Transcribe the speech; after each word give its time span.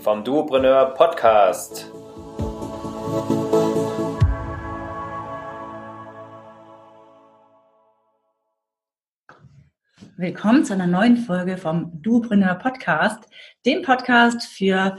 Vom 0.00 0.24
Duopreneur 0.24 0.94
Podcast. 0.94 1.90
Willkommen 10.16 10.64
zu 10.64 10.72
einer 10.72 10.86
neuen 10.86 11.18
Folge 11.18 11.58
vom 11.58 12.00
Dupreneur 12.02 12.54
Podcast, 12.54 13.28
dem 13.66 13.82
Podcast 13.82 14.44
für 14.44 14.98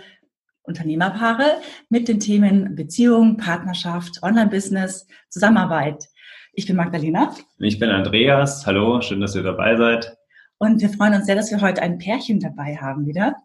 Unternehmerpaare 0.63 1.61
mit 1.89 2.07
den 2.07 2.19
Themen 2.19 2.75
Beziehung, 2.75 3.37
Partnerschaft, 3.37 4.21
Online-Business, 4.21 5.07
Zusammenarbeit. 5.29 6.07
Ich 6.53 6.67
bin 6.67 6.75
Magdalena 6.75 7.33
Ich 7.57 7.79
bin 7.79 7.89
Andreas. 7.89 8.67
Hallo, 8.67 9.01
schön, 9.01 9.21
dass 9.21 9.35
ihr 9.35 9.43
dabei 9.43 9.75
seid. 9.77 10.15
Und 10.61 10.79
wir 10.79 10.89
freuen 10.89 11.15
uns 11.15 11.25
sehr, 11.25 11.35
dass 11.35 11.49
wir 11.49 11.59
heute 11.59 11.81
ein 11.81 11.97
Pärchen 11.97 12.39
dabei 12.39 12.77
haben 12.77 13.07
wieder. 13.07 13.35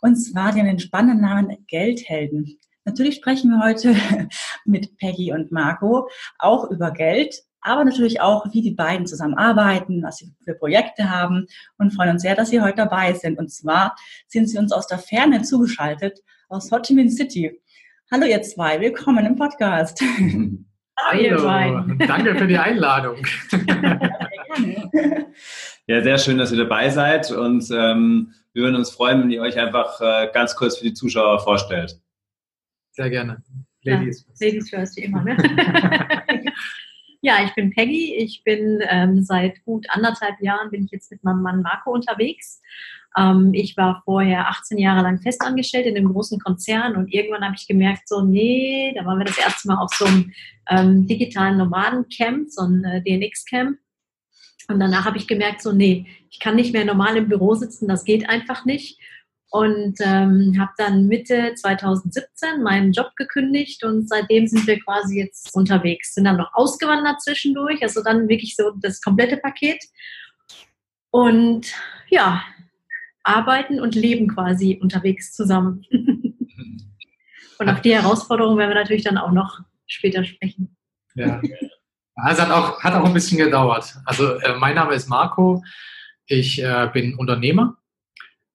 Und 0.00 0.16
zwar 0.16 0.50
die 0.50 0.60
haben 0.60 0.66
den 0.66 0.78
spannenden 0.78 1.20
Namen 1.20 1.58
Geldhelden. 1.66 2.58
Natürlich 2.86 3.16
sprechen 3.16 3.50
wir 3.50 3.62
heute 3.62 3.94
mit 4.64 4.96
Peggy 4.96 5.30
und 5.32 5.52
Marco 5.52 6.08
auch 6.38 6.70
über 6.70 6.90
Geld, 6.90 7.38
aber 7.60 7.84
natürlich 7.84 8.22
auch, 8.22 8.46
wie 8.52 8.62
die 8.62 8.70
beiden 8.70 9.06
zusammenarbeiten, 9.06 10.02
was 10.02 10.16
sie 10.16 10.32
für 10.42 10.54
Projekte 10.54 11.10
haben 11.10 11.46
und 11.76 11.92
freuen 11.92 12.12
uns 12.12 12.22
sehr, 12.22 12.34
dass 12.34 12.48
sie 12.48 12.62
heute 12.62 12.76
dabei 12.76 13.12
sind. 13.12 13.38
Und 13.38 13.52
zwar 13.52 13.94
sind 14.28 14.48
sie 14.48 14.56
uns 14.56 14.72
aus 14.72 14.86
der 14.86 14.98
Ferne 14.98 15.42
zugeschaltet, 15.42 16.20
aus 16.48 16.72
Ho 16.72 16.78
Chi 16.80 16.94
Minh 16.94 17.10
City. 17.10 17.60
Hallo 18.10 18.24
ihr 18.24 18.40
zwei, 18.40 18.80
willkommen 18.80 19.26
im 19.26 19.36
Podcast. 19.36 20.02
Hallo, 20.96 21.20
ihr 21.20 21.36
beiden. 21.36 21.98
danke 21.98 22.34
für 22.36 22.46
die 22.46 22.56
Einladung. 22.56 23.16
Ja, 25.86 26.02
sehr 26.02 26.16
schön, 26.16 26.38
dass 26.38 26.50
ihr 26.50 26.56
dabei 26.56 26.88
seid 26.88 27.30
und 27.30 27.70
ähm, 27.70 28.32
wir 28.54 28.62
würden 28.62 28.76
uns 28.76 28.90
freuen, 28.90 29.20
wenn 29.20 29.30
ihr 29.30 29.42
euch 29.42 29.58
einfach 29.58 30.00
äh, 30.00 30.30
ganz 30.32 30.56
kurz 30.56 30.78
für 30.78 30.84
die 30.84 30.94
Zuschauer 30.94 31.40
vorstellt. 31.40 32.00
Sehr 32.92 33.10
gerne. 33.10 33.42
Ladies. 33.82 34.24
Ja, 34.40 34.46
Ladies 34.46 34.70
first, 34.70 34.96
wie 34.96 35.02
immer, 35.02 35.22
ne? 35.22 35.36
ja, 37.20 37.44
ich 37.44 37.54
bin 37.54 37.70
Peggy. 37.70 38.14
Ich 38.14 38.42
bin 38.44 38.80
ähm, 38.88 39.22
seit 39.22 39.62
gut 39.64 39.86
anderthalb 39.90 40.40
Jahren 40.40 40.70
bin 40.70 40.86
ich 40.86 40.90
jetzt 40.90 41.10
mit 41.10 41.22
meinem 41.22 41.42
Mann 41.42 41.60
Marco 41.60 41.92
unterwegs. 41.92 42.62
Ähm, 43.16 43.50
ich 43.52 43.76
war 43.76 44.00
vorher 44.06 44.48
18 44.48 44.78
Jahre 44.78 45.02
lang 45.02 45.20
festangestellt 45.20 45.84
in 45.84 45.96
einem 45.96 46.12
großen 46.12 46.40
Konzern 46.40 46.96
und 46.96 47.12
irgendwann 47.12 47.44
habe 47.44 47.56
ich 47.58 47.66
gemerkt, 47.66 48.08
so, 48.08 48.22
nee, 48.22 48.94
da 48.96 49.04
waren 49.04 49.18
wir 49.18 49.26
das 49.26 49.38
erste 49.38 49.68
Mal 49.68 49.82
auf 49.82 49.92
so 49.92 50.06
einem 50.06 50.32
ähm, 50.70 51.06
digitalen 51.06 51.58
Nomadencamp, 51.58 52.48
so 52.48 52.62
ein 52.62 52.84
äh, 52.84 53.02
DNX-Camp. 53.02 53.78
Und 54.68 54.80
danach 54.80 55.04
habe 55.04 55.18
ich 55.18 55.26
gemerkt, 55.26 55.62
so, 55.62 55.72
nee, 55.72 56.06
ich 56.30 56.40
kann 56.40 56.56
nicht 56.56 56.72
mehr 56.72 56.84
normal 56.84 57.16
im 57.16 57.28
Büro 57.28 57.54
sitzen, 57.54 57.88
das 57.88 58.04
geht 58.04 58.28
einfach 58.28 58.64
nicht 58.64 58.98
und 59.54 60.00
ähm, 60.00 60.56
habe 60.58 60.72
dann 60.78 61.06
Mitte 61.06 61.54
2017 61.54 62.60
meinen 62.64 62.90
Job 62.90 63.12
gekündigt 63.14 63.84
und 63.84 64.08
seitdem 64.08 64.48
sind 64.48 64.66
wir 64.66 64.80
quasi 64.80 65.20
jetzt 65.20 65.54
unterwegs. 65.54 66.14
Sind 66.14 66.24
dann 66.24 66.38
noch 66.38 66.52
ausgewandert 66.54 67.22
zwischendurch, 67.22 67.80
also 67.80 68.02
dann 68.02 68.28
wirklich 68.28 68.56
so 68.56 68.72
das 68.80 69.00
komplette 69.00 69.36
Paket. 69.36 69.80
Und 71.12 71.72
ja, 72.08 72.42
arbeiten 73.22 73.78
und 73.78 73.94
leben 73.94 74.26
quasi 74.26 74.80
unterwegs 74.82 75.32
zusammen. 75.32 75.84
und 77.60 77.68
auf 77.68 77.80
die 77.80 77.94
Herausforderungen 77.94 78.58
werden 78.58 78.70
wir 78.70 78.80
natürlich 78.80 79.04
dann 79.04 79.18
auch 79.18 79.30
noch 79.30 79.60
später 79.86 80.24
sprechen. 80.24 80.76
Ja. 81.14 81.40
Also 82.16 82.42
hat 82.42 82.50
auch, 82.50 82.80
hat 82.82 82.94
auch 82.94 83.04
ein 83.04 83.14
bisschen 83.14 83.38
gedauert. 83.38 83.96
Also 84.04 84.34
äh, 84.34 84.56
mein 84.58 84.74
Name 84.74 84.94
ist 84.94 85.08
Marco. 85.08 85.62
Ich 86.26 86.62
äh, 86.62 86.88
bin 86.92 87.16
Unternehmer, 87.16 87.76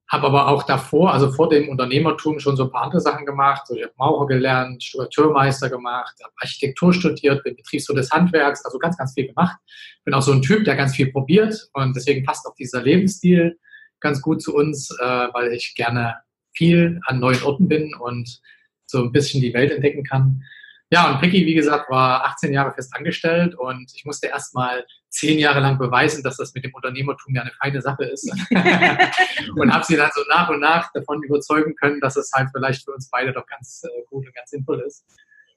habe 0.07 0.27
aber 0.27 0.47
auch 0.47 0.63
davor, 0.63 1.13
also 1.13 1.31
vor 1.31 1.49
dem 1.49 1.69
Unternehmertum, 1.69 2.39
schon 2.39 2.55
so 2.55 2.63
ein 2.63 2.71
paar 2.71 2.83
andere 2.83 3.01
Sachen 3.01 3.25
gemacht. 3.25 3.67
So, 3.67 3.75
ich 3.75 3.83
habe 3.83 3.93
Maurer 3.97 4.27
gelernt, 4.27 4.83
Stuckateurmeister 4.83 5.69
gemacht, 5.69 6.15
habe 6.23 6.33
Architektur 6.37 6.93
studiert, 6.93 7.43
bin 7.43 7.55
Betriebswirt 7.55 7.99
des 7.99 8.09
Handwerks, 8.11 8.65
also 8.65 8.79
ganz, 8.79 8.97
ganz 8.97 9.13
viel 9.13 9.27
gemacht. 9.27 9.57
Bin 10.05 10.13
auch 10.13 10.21
so 10.21 10.31
ein 10.31 10.41
Typ, 10.41 10.63
der 10.63 10.75
ganz 10.75 10.95
viel 10.95 11.11
probiert 11.11 11.69
und 11.73 11.95
deswegen 11.95 12.25
passt 12.25 12.47
auch 12.47 12.55
dieser 12.55 12.81
Lebensstil 12.81 13.59
ganz 13.99 14.21
gut 14.21 14.41
zu 14.41 14.55
uns, 14.55 14.89
äh, 14.99 15.03
weil 15.03 15.51
ich 15.53 15.75
gerne 15.75 16.15
viel 16.53 16.99
an 17.05 17.19
neuen 17.19 17.43
Orten 17.43 17.67
bin 17.67 17.93
und 17.93 18.41
so 18.87 19.03
ein 19.03 19.11
bisschen 19.11 19.41
die 19.41 19.53
Welt 19.53 19.71
entdecken 19.71 20.03
kann. 20.03 20.43
Ja, 20.91 21.11
und 21.11 21.19
Picky, 21.19 21.45
wie 21.45 21.53
gesagt, 21.53 21.89
war 21.91 22.25
18 22.25 22.51
Jahre 22.51 22.73
fest 22.73 22.95
angestellt 22.95 23.53
und 23.53 23.91
ich 23.95 24.05
musste 24.05 24.27
erst 24.27 24.55
mal 24.55 24.85
zehn 25.09 25.37
Jahre 25.37 25.59
lang 25.59 25.77
beweisen, 25.77 26.23
dass 26.23 26.37
das 26.37 26.53
mit 26.55 26.63
dem 26.63 26.73
Unternehmertum 26.73 27.35
ja 27.35 27.43
eine 27.43 27.51
feine 27.61 27.81
Sache 27.81 28.05
ist. 28.05 28.31
und 29.55 29.71
habe 29.71 29.85
sie 29.85 29.95
dann 29.95 30.09
so 30.15 30.21
nach 30.29 30.49
und 30.49 30.59
nach 30.59 30.91
davon 30.93 31.21
überzeugen 31.21 31.75
können, 31.75 31.99
dass 31.99 32.15
es 32.15 32.31
halt 32.33 32.49
vielleicht 32.51 32.85
für 32.85 32.91
uns 32.91 33.09
beide 33.09 33.33
doch 33.33 33.45
ganz 33.45 33.83
äh, 33.83 34.01
gut 34.09 34.25
und 34.25 34.33
ganz 34.33 34.49
sinnvoll 34.49 34.81
ist. 34.81 35.05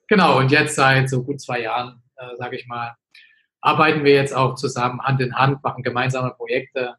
Genau, 0.08 0.38
und 0.38 0.50
jetzt 0.50 0.76
seit 0.76 1.08
so 1.08 1.22
gut 1.22 1.40
zwei 1.40 1.62
Jahren, 1.62 2.02
äh, 2.16 2.36
sage 2.36 2.56
ich 2.56 2.66
mal, 2.66 2.94
arbeiten 3.62 4.04
wir 4.04 4.14
jetzt 4.14 4.34
auch 4.34 4.54
zusammen 4.56 5.00
Hand 5.00 5.22
in 5.22 5.34
Hand, 5.34 5.62
machen 5.62 5.82
gemeinsame 5.82 6.32
Projekte 6.34 6.96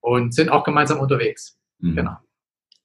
und 0.00 0.34
sind 0.34 0.50
auch 0.50 0.62
gemeinsam 0.62 1.00
unterwegs. 1.00 1.58
Mhm. 1.78 1.96
Genau. 1.96 2.16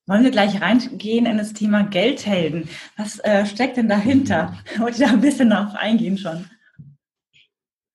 Wollen 0.07 0.23
wir 0.23 0.31
gleich 0.31 0.61
reingehen 0.61 1.25
in 1.25 1.37
das 1.37 1.51
Thema 1.51 1.83
Geldhelden? 1.83 2.69
Was 2.95 3.19
äh, 3.19 3.45
steckt 3.45 3.75
denn 3.75 3.89
dahinter? 3.89 4.57
Wollte 4.77 5.03
ich 5.03 5.07
da 5.07 5.13
ein 5.13 5.19
bisschen 5.19 5.49
darauf 5.49 5.75
eingehen 5.75 6.17
schon. 6.17 6.49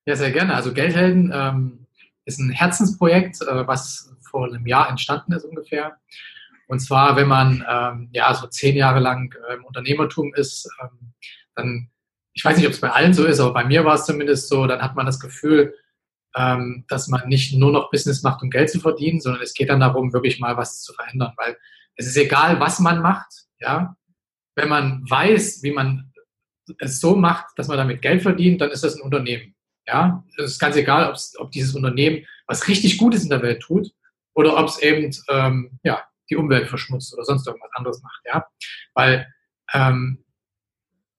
Ja, 0.05 0.15
sehr 0.15 0.31
gerne. 0.31 0.55
Also 0.55 0.75
Geldhelden 0.75 1.33
ähm, 1.35 1.87
ist 2.27 2.39
ein 2.39 2.51
Herzensprojekt, 2.51 3.41
äh, 3.41 3.67
was 3.67 4.15
vor 4.31 4.47
einem 4.47 4.67
Jahr 4.67 4.91
entstanden 4.91 5.33
ist 5.33 5.45
ungefähr. 5.45 5.97
Und 6.69 6.81
zwar, 6.81 7.17
wenn 7.17 7.29
man 7.29 7.65
ähm, 7.67 8.11
ja 8.13 8.35
so 8.35 8.47
zehn 8.47 8.77
Jahre 8.77 9.01
lang 9.01 9.35
äh, 9.49 9.55
im 9.55 9.65
Unternehmertum 9.65 10.35
ist, 10.35 10.69
ähm, 10.83 11.15
dann, 11.55 11.91
ich 12.35 12.45
weiß 12.45 12.59
nicht, 12.59 12.67
ob 12.67 12.73
es 12.73 12.81
bei 12.81 12.91
allen 12.91 13.15
so 13.15 13.25
ist, 13.25 13.41
aber 13.41 13.55
bei 13.55 13.65
mir 13.65 13.87
war 13.87 13.95
es 13.95 14.05
zumindest 14.05 14.49
so, 14.49 14.67
dann 14.67 14.83
hat 14.83 14.97
man 14.97 15.07
das 15.07 15.19
Gefühl, 15.19 15.75
ähm, 16.37 16.85
dass 16.89 17.09
man 17.09 17.27
nicht 17.29 17.55
nur 17.55 17.73
noch 17.73 17.91
Business 17.91 18.23
macht, 18.23 18.43
um 18.43 18.51
Geld 18.51 18.71
zu 18.71 18.81
verdienen, 18.81 19.21
sondern 19.21 19.43
es 19.43 19.55
geht 19.55 19.71
dann 19.71 19.81
darum, 19.81 20.13
wirklich 20.13 20.41
mal 20.41 20.59
was 20.59 20.83
zu 20.83 20.93
verändern, 20.93 21.33
weil 21.37 21.57
es 21.97 22.07
ist 22.07 22.17
egal, 22.17 22.61
was 22.61 22.79
man 22.81 23.01
macht, 23.01 23.33
ja. 23.61 23.97
Wenn 24.55 24.69
man 24.69 25.09
weiß, 25.09 25.63
wie 25.63 25.73
man 25.73 26.13
es 26.79 27.01
so 27.01 27.17
macht, 27.17 27.47
dass 27.57 27.69
man 27.69 27.79
damit 27.79 28.03
Geld 28.03 28.23
verdient, 28.23 28.61
dann 28.61 28.71
ist 28.71 28.85
das 28.85 28.97
ein 28.97 29.03
Unternehmen. 29.03 29.55
Ja, 29.87 30.25
es 30.37 30.53
ist 30.53 30.59
ganz 30.59 30.77
egal, 30.77 31.13
ob 31.39 31.51
dieses 31.51 31.75
Unternehmen 31.75 32.25
was 32.47 32.69
richtig 32.69 32.99
Gutes 32.99 33.25
in 33.25 33.31
der 33.31 33.43
Welt 33.43 33.63
tut 33.63 33.91
oder 34.35 34.57
ob 34.57 34.69
es 34.69 34.79
eben 34.79 35.11
ähm, 35.29 35.79
ja, 35.83 36.03
die 36.31 36.37
Umwelt 36.37 36.69
verschmutzt 36.69 37.13
oder 37.15 37.25
sonst 37.25 37.47
irgendwas 37.47 37.71
anderes 37.75 38.03
macht. 38.03 38.21
Ja, 38.25 38.47
weil 38.95 39.27
ähm, 39.73 40.25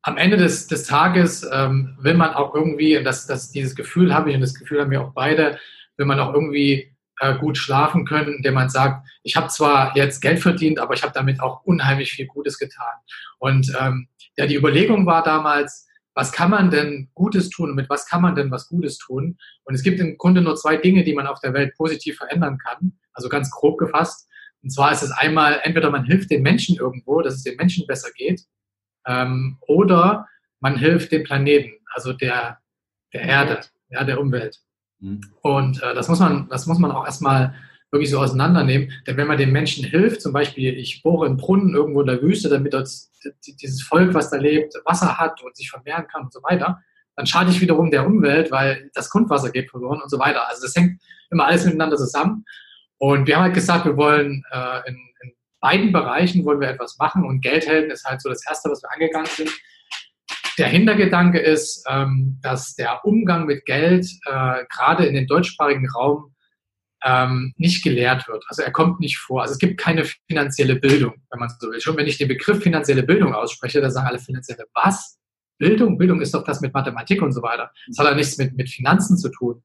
am 0.04 0.18
Ende 0.18 0.38
des, 0.38 0.68
des 0.68 0.86
Tages 0.86 1.48
ähm, 1.52 1.98
will 2.00 2.14
man 2.14 2.34
auch 2.34 2.54
irgendwie, 2.54 2.98
und 2.98 3.04
das, 3.04 3.26
das, 3.26 3.52
dieses 3.52 3.76
Gefühl 3.76 4.14
habe 4.14 4.30
ich 4.30 4.36
und 4.36 4.42
das 4.42 4.54
Gefühl 4.54 4.82
haben 4.82 4.92
wir 4.92 5.02
auch 5.02 5.14
beide, 5.14 5.60
will 5.98 6.06
man 6.06 6.20
auch 6.20 6.34
irgendwie 6.34 6.93
äh, 7.20 7.36
gut 7.38 7.58
schlafen 7.58 8.06
können, 8.06 8.36
indem 8.36 8.56
man 8.56 8.70
sagt, 8.70 9.08
ich 9.24 9.36
habe 9.36 9.48
zwar 9.48 9.96
jetzt 9.96 10.22
Geld 10.22 10.40
verdient, 10.40 10.80
aber 10.80 10.94
ich 10.94 11.04
habe 11.04 11.14
damit 11.14 11.40
auch 11.42 11.64
unheimlich 11.64 12.12
viel 12.12 12.28
Gutes 12.28 12.58
getan. 12.58 12.96
Und 13.40 13.72
ähm, 13.80 14.08
ja, 14.36 14.46
die 14.46 14.56
Überlegung 14.56 15.06
war 15.06 15.24
damals, 15.24 15.88
was 16.16 16.32
kann 16.32 16.52
man 16.52 16.70
denn 16.70 17.10
Gutes 17.14 17.50
tun 17.50 17.70
und 17.70 17.76
mit 17.76 17.90
was 17.90 18.06
kann 18.08 18.22
man 18.22 18.36
denn 18.36 18.52
was 18.52 18.68
Gutes 18.68 18.98
tun? 18.98 19.38
Und 19.64 19.74
es 19.74 19.84
gibt 19.84 20.00
im 20.00 20.18
Grunde 20.18 20.42
nur 20.42 20.56
zwei 20.56 20.78
Dinge, 20.78 21.04
die 21.04 21.14
man 21.14 21.28
auf 21.28 21.40
der 21.40 21.54
Welt 21.54 21.76
positiv 21.76 22.18
verändern 22.18 22.58
kann, 22.58 22.94
also 23.14 23.30
ganz 23.30 23.50
grob 23.50 23.80
gefasst. 23.80 24.28
Und 24.62 24.70
zwar 24.70 24.92
ist 24.92 25.02
es 25.02 25.12
einmal, 25.12 25.60
entweder 25.64 25.90
man 25.90 26.06
hilft 26.06 26.30
den 26.32 26.42
Menschen 26.42 26.78
irgendwo, 26.78 27.22
dass 27.22 27.36
es 27.36 27.44
den 27.44 27.58
Menschen 27.58 27.88
besser 27.88 28.10
geht, 28.16 28.42
ähm, 29.06 29.58
oder 29.62 30.28
man 30.60 30.78
hilft 30.78 31.12
dem 31.12 31.24
Planeten, 31.24 31.74
also 31.94 32.14
der, 32.14 32.60
der 33.12 33.22
Erde, 33.22 33.62
ja, 33.90 34.04
der 34.04 34.20
Umwelt. 34.20 34.60
Mhm. 35.04 35.22
Und 35.42 35.84
äh, 35.84 35.94
das, 35.94 36.08
muss 36.08 36.20
man, 36.20 36.48
das 36.50 36.66
muss 36.66 36.80
man 36.80 36.92
auch 36.92 37.06
erstmal 37.06 37.54
wirklich 37.92 38.10
so 38.10 38.20
auseinandernehmen. 38.20 38.92
Denn 39.06 39.18
wenn 39.18 39.28
man 39.28 39.38
den 39.38 39.52
Menschen 39.52 39.86
hilft, 39.86 40.22
zum 40.22 40.34
Beispiel, 40.34 40.74
ich 40.78 41.04
bohre 41.04 41.28
einen 41.28 41.38
Brunnen 41.38 41.76
irgendwo 41.76 42.02
in 42.02 42.08
der 42.08 42.22
Wüste, 42.22 42.50
damit 42.50 42.74
dort 42.74 42.90
dieses 43.46 43.84
Volk, 43.84 44.14
was 44.14 44.32
da 44.32 44.38
lebt, 44.38 44.74
Wasser 44.86 45.18
hat 45.18 45.44
und 45.44 45.56
sich 45.56 45.70
vermehren 45.70 46.08
kann 46.08 46.24
und 46.24 46.34
so 46.34 46.42
weiter, 46.42 46.80
dann 47.16 47.28
schade 47.28 47.52
ich 47.52 47.62
wiederum 47.62 47.92
der 47.92 48.08
Umwelt, 48.08 48.50
weil 48.50 48.90
das 48.96 49.10
Grundwasser 49.10 49.52
geht 49.52 49.70
verloren 49.70 50.02
und 50.02 50.10
so 50.10 50.18
weiter. 50.18 50.50
Also 50.50 50.64
das 50.64 50.76
hängt 50.76 51.00
immer 51.30 51.46
alles 51.46 51.66
miteinander 51.66 51.98
zusammen. 51.98 52.46
Und 52.98 53.28
wir 53.28 53.36
haben 53.36 53.44
halt 53.44 53.54
gesagt, 53.54 53.86
wir 53.86 53.98
wollen 53.98 54.44
äh, 54.52 54.90
in, 54.90 54.98
in 55.22 55.34
beiden 55.60 55.92
Bereichen 55.92 56.46
wollen 56.46 56.62
wir 56.62 56.70
etwas 56.70 56.98
machen 56.98 57.26
und 57.26 57.42
Geldhelden 57.42 57.92
ist 57.92 58.06
halt 58.06 58.22
so 58.22 58.30
das 58.30 58.46
Erste, 58.48 58.70
was 58.70 58.82
wir 58.82 58.92
angegangen 58.92 59.28
sind. 59.28 59.52
Der 60.58 60.68
Hintergedanke 60.68 61.40
ist, 61.40 61.84
ähm, 61.90 62.40
dass 62.42 62.76
der 62.76 63.06
Umgang 63.06 63.46
mit 63.46 63.66
Geld 63.66 64.06
äh, 64.26 64.66
gerade 64.70 65.06
in 65.06 65.16
dem 65.16 65.28
deutschsprachigen 65.28 65.90
Raum 65.90 66.34
ähm, 67.04 67.54
nicht 67.58 67.84
gelehrt 67.84 68.28
wird. 68.28 68.44
Also 68.48 68.62
er 68.62 68.72
kommt 68.72 69.00
nicht 69.00 69.18
vor. 69.18 69.42
Also 69.42 69.54
es 69.54 69.60
gibt 69.60 69.80
keine 69.80 70.06
finanzielle 70.28 70.76
Bildung, 70.76 71.16
wenn 71.32 71.40
man 71.40 71.50
so 71.60 71.70
will. 71.70 71.82
Schon 71.82 71.98
wenn 71.98 72.08
ich 72.08 72.18
den 72.18 72.28
Begriff 72.28 72.62
finanzielle 72.62 73.04
Bildung 73.04 73.34
ausspreche, 73.34 73.82
da 73.82 73.90
sagen 73.90 74.08
alle 74.08 74.20
finanzielle 74.20 74.66
was? 74.74 75.20
Bildung? 75.58 75.98
Bildung 75.98 76.22
ist 76.22 76.34
doch 76.34 76.44
das 76.44 76.62
mit 76.62 76.74
Mathematik 76.74 77.22
und 77.22 77.32
so 77.32 77.42
weiter. 77.42 77.72
Das 77.88 77.98
hat 77.98 78.08
ja 78.08 78.16
nichts 78.16 78.38
mit, 78.38 78.56
mit 78.56 78.70
Finanzen 78.70 79.18
zu 79.18 79.30
tun. 79.30 79.64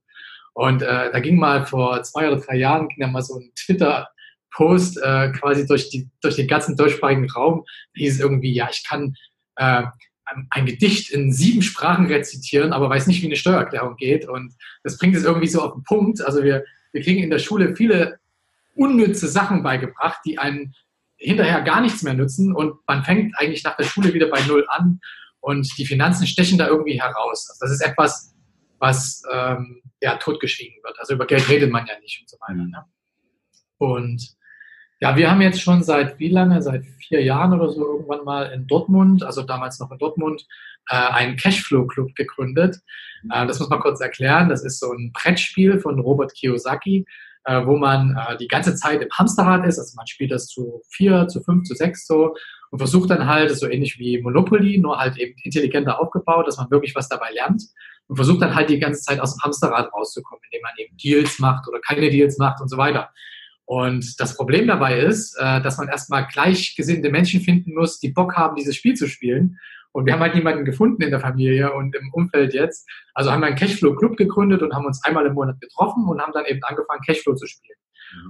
Und 0.55 0.83
äh, 0.83 1.13
da 1.13 1.21
ging 1.21 1.39
mal 1.39 1.65
vor 1.65 2.03
zwei 2.03 2.29
oder 2.29 2.41
drei 2.41 2.57
Jahren 2.57 2.89
ging 2.89 3.01
da 3.01 3.07
mal 3.07 3.23
so 3.23 3.39
ein 3.39 3.53
Twitter-Post 3.55 5.01
äh, 5.03 5.31
quasi 5.31 5.67
durch, 5.67 5.89
die, 5.91 6.11
durch 6.21 6.37
den 6.37 6.49
ganzen 6.49 6.77
deutschsprachigen 6.77 7.31
Raum. 7.31 7.65
Hieß 7.95 8.21
irgendwie, 8.21 8.53
ja, 8.53 8.69
ich 8.71 8.85
kann 8.87 9.15
äh, 9.57 9.85
ein 10.51 10.67
Gedicht 10.67 11.11
in 11.11 11.33
sieben 11.33 11.63
Sprachen 11.63 12.07
rezitieren, 12.07 12.73
aber 12.73 12.91
weiß 12.91 13.07
nicht, 13.07 13.23
wie 13.23 13.27
eine 13.27 13.37
Steuererklärung 13.37 13.97
geht. 13.97 14.29
Und 14.29 14.55
das 14.83 14.99
bringt 14.99 15.17
es 15.17 15.25
irgendwie 15.25 15.49
so 15.49 15.63
auf 15.63 15.75
den 15.75 15.85
Punkt. 15.85 16.21
Also 16.21 16.43
wir, 16.43 16.65
wir 16.93 17.03
kriegen 17.03 17.23
in 17.23 17.31
der 17.31 17.39
Schule 17.39 17.75
viele 17.75 18.19
unnütze 18.75 19.29
Sachen 19.29 19.63
beigebracht, 19.63 20.21
die 20.25 20.39
einen 20.39 20.75
hinterher 21.17 21.63
gar 21.63 21.81
nichts 21.81 22.03
mehr 22.03 22.15
nützen. 22.15 22.55
Und 22.55 22.77
man 22.87 23.05
fängt 23.05 23.39
eigentlich 23.39 23.65
nach 23.65 23.77
der 23.77 23.85
Schule 23.85 24.15
wieder 24.15 24.29
bei 24.29 24.41
Null 24.43 24.67
an. 24.69 25.01
Und 25.41 25.77
die 25.79 25.87
Finanzen 25.87 26.27
stechen 26.27 26.59
da 26.59 26.69
irgendwie 26.69 27.01
heraus. 27.01 27.49
Also 27.51 27.59
das 27.61 27.73
ist 27.73 27.81
etwas, 27.81 28.35
was 28.79 29.23
ähm, 29.33 29.83
ja 30.01 30.17
totgeschwiegen 30.17 30.77
wird. 30.83 30.99
Also 31.01 31.15
über 31.15 31.27
Geld 31.27 31.49
redet 31.49 31.71
man 31.71 31.87
ja 31.87 31.99
nicht 32.01 32.21
und 32.21 32.29
so 32.29 32.37
weiter. 32.41 32.65
Ne? 32.65 32.85
Und 33.79 34.38
ja, 35.01 35.17
wir 35.17 35.31
haben 35.31 35.41
jetzt 35.41 35.61
schon 35.61 35.83
seit 35.83 36.19
wie 36.19 36.29
lange? 36.29 36.61
Seit 36.61 36.85
vier 36.85 37.23
Jahren 37.23 37.53
oder 37.53 37.71
so 37.71 37.85
irgendwann 37.87 38.25
mal 38.25 38.45
in 38.53 38.67
Dortmund, 38.67 39.23
also 39.23 39.43
damals 39.43 39.79
noch 39.79 39.91
in 39.93 39.99
Dortmund, 39.99 40.47
äh, 40.89 40.97
einen 40.97 41.37
Cashflow-Club 41.37 42.15
gegründet. 42.15 42.79
Äh, 43.33 43.47
das 43.47 43.61
muss 43.61 43.69
man 43.69 43.81
kurz 43.81 44.01
erklären. 44.01 44.49
Das 44.49 44.65
ist 44.65 44.81
so 44.81 44.93
ein 44.93 45.13
Brettspiel 45.13 45.79
von 45.79 46.01
Robert 46.01 46.35
Kiyosaki, 46.35 47.07
äh, 47.45 47.65
wo 47.65 47.77
man 47.77 48.17
äh, 48.17 48.37
die 48.39 48.49
ganze 48.49 48.75
Zeit 48.75 49.01
im 49.01 49.09
Hamsterrad 49.11 49.65
ist. 49.67 49.79
Also 49.79 49.95
man 49.97 50.07
spielt 50.07 50.33
das 50.33 50.47
zu 50.47 50.83
vier, 50.91 51.29
zu 51.29 51.43
fünf, 51.43 51.65
zu 51.65 51.75
sechs 51.75 52.07
so 52.07 52.35
und 52.71 52.79
versucht 52.79 53.11
dann 53.11 53.27
halt, 53.27 53.57
so 53.57 53.69
ähnlich 53.69 53.99
wie 53.99 54.21
Monopoly, 54.21 54.79
nur 54.79 54.99
halt 54.99 55.17
eben 55.17 55.35
intelligenter 55.43 56.01
aufgebaut, 56.01 56.47
dass 56.47 56.59
man 56.59 56.71
wirklich 56.71 56.95
was 56.95 57.09
dabei 57.09 57.31
lernt 57.33 57.63
und 58.09 58.17
versucht 58.17 58.43
dann 58.43 58.55
halt 58.55 58.69
die 58.69 58.79
ganze 58.79 59.03
Zeit 59.03 59.21
aus 59.21 59.35
dem 59.35 59.43
Hamsterrad 59.43 59.93
rauszukommen, 59.93 60.43
indem 60.51 60.63
man 60.63 60.73
eben 60.77 60.97
Deals 60.97 61.39
macht 61.39 61.69
oder 61.69 61.81
keine 61.81 62.11
Deals 62.11 62.37
macht 62.39 62.61
und 62.61 62.69
so 62.69 62.77
weiter. 62.77 63.11
Und 63.69 64.19
das 64.19 64.35
Problem 64.35 64.67
dabei 64.67 64.99
ist, 64.99 65.37
äh, 65.39 65.61
dass 65.61 65.77
man 65.77 65.89
erstmal 65.89 66.27
gleichgesinnte 66.27 67.11
Menschen 67.11 67.43
finden 67.43 67.75
muss, 67.75 68.01
die 68.01 68.09
Bock 68.09 68.35
haben, 68.35 68.57
dieses 68.57 68.75
Spiel 68.75 68.95
zu 68.95 69.07
spielen. 69.07 69.59
Und 69.93 70.07
wir 70.07 70.15
haben 70.15 70.21
halt 70.21 70.35
niemanden 70.35 70.65
gefunden 70.65 71.03
in 71.03 71.11
der 71.11 71.21
Familie 71.21 71.75
und 71.75 71.95
im 71.95 72.11
Umfeld 72.15 72.55
jetzt. 72.55 72.89
Also 73.13 73.31
haben 73.31 73.43
wir 73.43 73.49
einen 73.49 73.57
Cashflow 73.57 73.95
Club 73.95 74.17
gegründet 74.17 74.63
und 74.63 74.73
haben 74.73 74.87
uns 74.87 75.05
einmal 75.05 75.27
im 75.27 75.35
Monat 75.35 75.61
getroffen 75.61 76.09
und 76.09 76.19
haben 76.19 76.33
dann 76.33 76.47
eben 76.47 76.61
angefangen, 76.63 77.03
Cashflow 77.07 77.35
zu 77.35 77.47
spielen. 77.47 77.77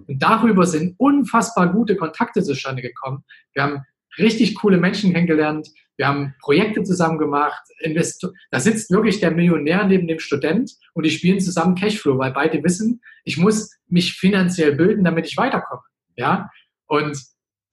Und 0.08 0.20
darüber 0.20 0.66
sind 0.66 0.96
unfassbar 0.98 1.72
gute 1.72 1.94
Kontakte 1.94 2.42
zustande 2.42 2.82
gekommen. 2.82 3.22
Wir 3.52 3.62
haben 3.62 3.84
richtig 4.18 4.54
coole 4.56 4.78
Menschen 4.78 5.12
kennengelernt. 5.12 5.68
Wir 5.96 6.06
haben 6.06 6.34
Projekte 6.40 6.82
zusammen 6.84 7.18
gemacht. 7.18 7.62
Investor 7.80 8.32
da 8.50 8.60
sitzt 8.60 8.90
wirklich 8.90 9.20
der 9.20 9.32
Millionär 9.32 9.84
neben 9.84 10.06
dem 10.06 10.20
Student 10.20 10.72
und 10.94 11.04
die 11.04 11.10
spielen 11.10 11.40
zusammen 11.40 11.74
Cashflow, 11.74 12.18
weil 12.18 12.32
beide 12.32 12.62
wissen, 12.62 13.00
ich 13.24 13.36
muss 13.36 13.76
mich 13.88 14.14
finanziell 14.14 14.74
bilden, 14.74 15.04
damit 15.04 15.26
ich 15.26 15.36
weiterkomme. 15.36 15.82
Ja? 16.16 16.50
Und 16.86 17.18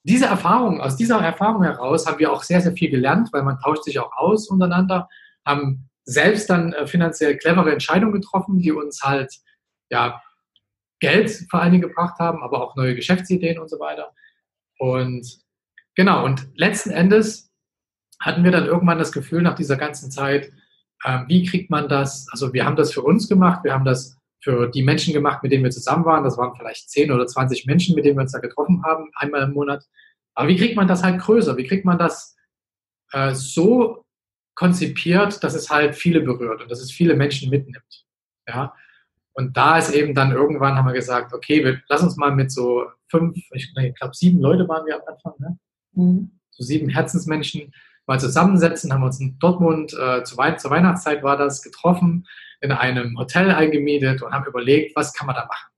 diese 0.04 0.26
Erfahrung, 0.26 0.82
aus 0.82 0.98
dieser 0.98 1.20
Erfahrung 1.20 1.64
heraus 1.64 2.06
haben 2.06 2.20
wir 2.20 2.32
auch 2.32 2.44
sehr, 2.44 2.62
sehr 2.62 2.74
viel 2.74 2.90
gelernt, 2.90 3.30
weil 3.32 3.44
man 3.44 3.60
tauscht 3.60 3.84
sich 3.84 4.00
auch 4.00 4.12
aus 4.16 4.50
untereinander, 4.50 5.10
haben 5.46 5.90
selbst 6.04 6.50
dann 6.50 6.74
äh, 6.74 6.86
finanziell 6.86 7.38
clevere 7.38 7.72
Entscheidungen 7.72 8.14
getroffen, 8.14 8.60
die 8.60 8.72
uns 8.72 9.02
halt, 9.02 9.34
ja, 9.90 10.22
Geld 11.00 11.46
vor 11.50 11.62
allen 11.62 11.74
Dingen 11.74 11.88
gebracht 11.90 12.20
haben, 12.20 12.42
aber 12.44 12.64
auch 12.64 12.76
neue 12.76 12.96
Geschäftsideen 12.96 13.60
und 13.60 13.70
so 13.70 13.80
weiter. 13.80 14.14
Und 14.78 15.45
genau, 15.96 16.26
und 16.26 16.48
letzten 16.56 16.92
Endes 16.92 17.52
hatten 18.20 18.44
wir 18.44 18.52
dann 18.52 18.66
irgendwann 18.66 19.00
das 19.00 19.12
Gefühl 19.12 19.42
nach 19.42 19.56
dieser 19.56 19.78
ganzen 19.78 20.12
Zeit, 20.12 20.52
äh, 21.04 21.20
wie 21.28 21.46
kriegt 21.46 21.70
man 21.70 21.90
das? 21.90 22.28
Also 22.32 22.54
wir 22.54 22.66
haben 22.66 22.76
das 22.76 22.94
für 22.94 23.02
uns 23.02 23.28
gemacht, 23.28 23.64
wir 23.64 23.74
haben 23.74 23.86
das 23.86 24.18
für 24.42 24.68
die 24.68 24.84
Menschen 24.84 25.14
gemacht, 25.14 25.42
mit 25.42 25.52
denen 25.52 25.64
wir 25.64 25.72
zusammen 25.72 26.06
waren. 26.06 26.24
Das 26.24 26.38
waren 26.38 26.56
vielleicht 26.56 26.90
10 26.90 27.12
oder 27.12 27.26
20 27.26 27.66
Menschen, 27.66 27.96
mit 27.96 28.06
denen 28.06 28.18
wir 28.18 28.22
uns 28.22 28.32
da 28.32 28.40
getroffen 28.40 28.84
haben, 28.84 29.10
einmal 29.16 29.42
im 29.42 29.54
Monat. 29.54 29.84
Aber 30.36 30.48
wie 30.48 30.56
kriegt 30.56 30.76
man 30.76 30.88
das 30.88 31.04
halt 31.04 31.20
größer? 31.20 31.58
Wie 31.58 31.66
kriegt 31.66 31.86
man 31.86 31.98
das 31.98 32.36
äh, 33.12 33.34
so 33.34 34.06
konzipiert, 34.54 35.44
dass 35.44 35.56
es 35.56 35.70
halt 35.70 35.96
viele 35.96 36.22
berührt 36.22 36.62
und 36.62 36.70
dass 36.70 36.80
es 36.80 36.92
viele 36.92 37.16
Menschen 37.16 37.50
mitnimmt? 37.50 38.06
Ja. 38.48 38.76
Und 39.34 39.58
da 39.58 39.78
ist 39.78 39.92
eben 39.92 40.14
dann 40.14 40.32
irgendwann 40.32 40.76
haben 40.76 40.86
wir 40.86 40.94
gesagt, 40.94 41.34
okay, 41.34 41.64
wir, 41.64 41.82
lass 41.90 42.04
uns 42.04 42.16
mal 42.16 42.34
mit 42.34 42.52
so 42.52 42.86
fünf, 43.10 43.36
ich, 43.52 43.74
ich 43.76 43.96
glaube 43.96 44.14
sieben 44.14 44.40
Leute 44.40 44.68
waren 44.70 44.86
wir 44.86 44.96
am 44.96 45.08
Anfang, 45.08 45.34
ne? 45.40 45.58
Mhm. 45.96 46.40
so 46.52 46.64
sieben 46.64 46.90
Herzensmenschen 46.90 47.74
mal 48.06 48.20
zusammensetzen, 48.20 48.94
haben 48.94 49.04
uns 49.04 49.20
in 49.20 49.40
Dortmund 49.40 49.94
äh, 49.94 50.24
zu 50.24 50.38
Wei 50.38 50.52
zur 50.54 50.72
Weihnachtszeit 50.72 51.24
war 51.24 51.38
das 51.38 51.62
getroffen, 51.62 52.28
in 52.62 52.72
einem 52.72 53.18
Hotel 53.18 53.52
eingemietet 53.52 54.22
und 54.22 54.32
haben 54.32 54.46
überlegt, 54.46 54.96
was 54.96 55.14
kann 55.14 55.28
man 55.28 55.36
da 55.36 55.46
machen. 55.46 55.72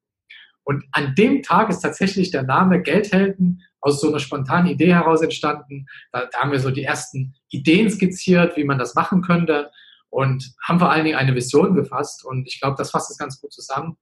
Und 0.63 0.83
an 0.91 1.15
dem 1.15 1.43
Tag 1.43 1.69
ist 1.69 1.79
tatsächlich 1.79 2.31
der 2.31 2.43
Name 2.43 2.81
Geldhelden 2.81 3.63
aus 3.79 4.01
so 4.01 4.09
einer 4.09 4.19
spontanen 4.19 4.67
Idee 4.67 4.93
heraus 4.93 5.21
entstanden. 5.21 5.87
Da, 6.11 6.25
da 6.25 6.39
haben 6.39 6.51
wir 6.51 6.59
so 6.59 6.71
die 6.71 6.83
ersten 6.83 7.35
Ideen 7.49 7.89
skizziert, 7.89 8.57
wie 8.57 8.65
man 8.65 8.77
das 8.77 8.93
machen 8.93 9.21
könnte 9.21 9.71
und 10.09 10.53
haben 10.61 10.79
vor 10.79 10.91
allen 10.91 11.05
Dingen 11.05 11.17
eine 11.17 11.35
Vision 11.35 11.73
gefasst. 11.73 12.25
Und 12.25 12.47
ich 12.47 12.59
glaube, 12.59 12.75
das 12.77 12.91
fasst 12.91 13.09
es 13.09 13.17
ganz 13.17 13.39
gut 13.39 13.53
zusammen. 13.53 13.97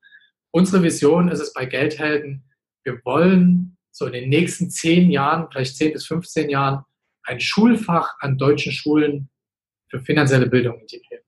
Unsere 0.52 0.82
Vision 0.82 1.28
ist 1.28 1.40
es 1.40 1.54
bei 1.54 1.66
Geldhelden, 1.66 2.50
wir 2.84 3.00
wollen 3.04 3.75
so 3.96 4.08
in 4.08 4.12
den 4.12 4.30
nächsten 4.30 4.70
zehn 4.70 5.10
Jahren, 5.10 5.48
vielleicht 5.50 5.78
zehn 5.78 5.94
bis 5.94 6.06
15 6.08 6.50
Jahren, 6.50 6.84
ein 7.24 7.40
Schulfach 7.40 8.16
an 8.20 8.38
deutschen 8.38 8.74
Schulen 8.74 9.30
für 9.90 10.02
finanzielle 10.02 10.48
Bildung 10.48 10.82
integrieren. 10.82 11.24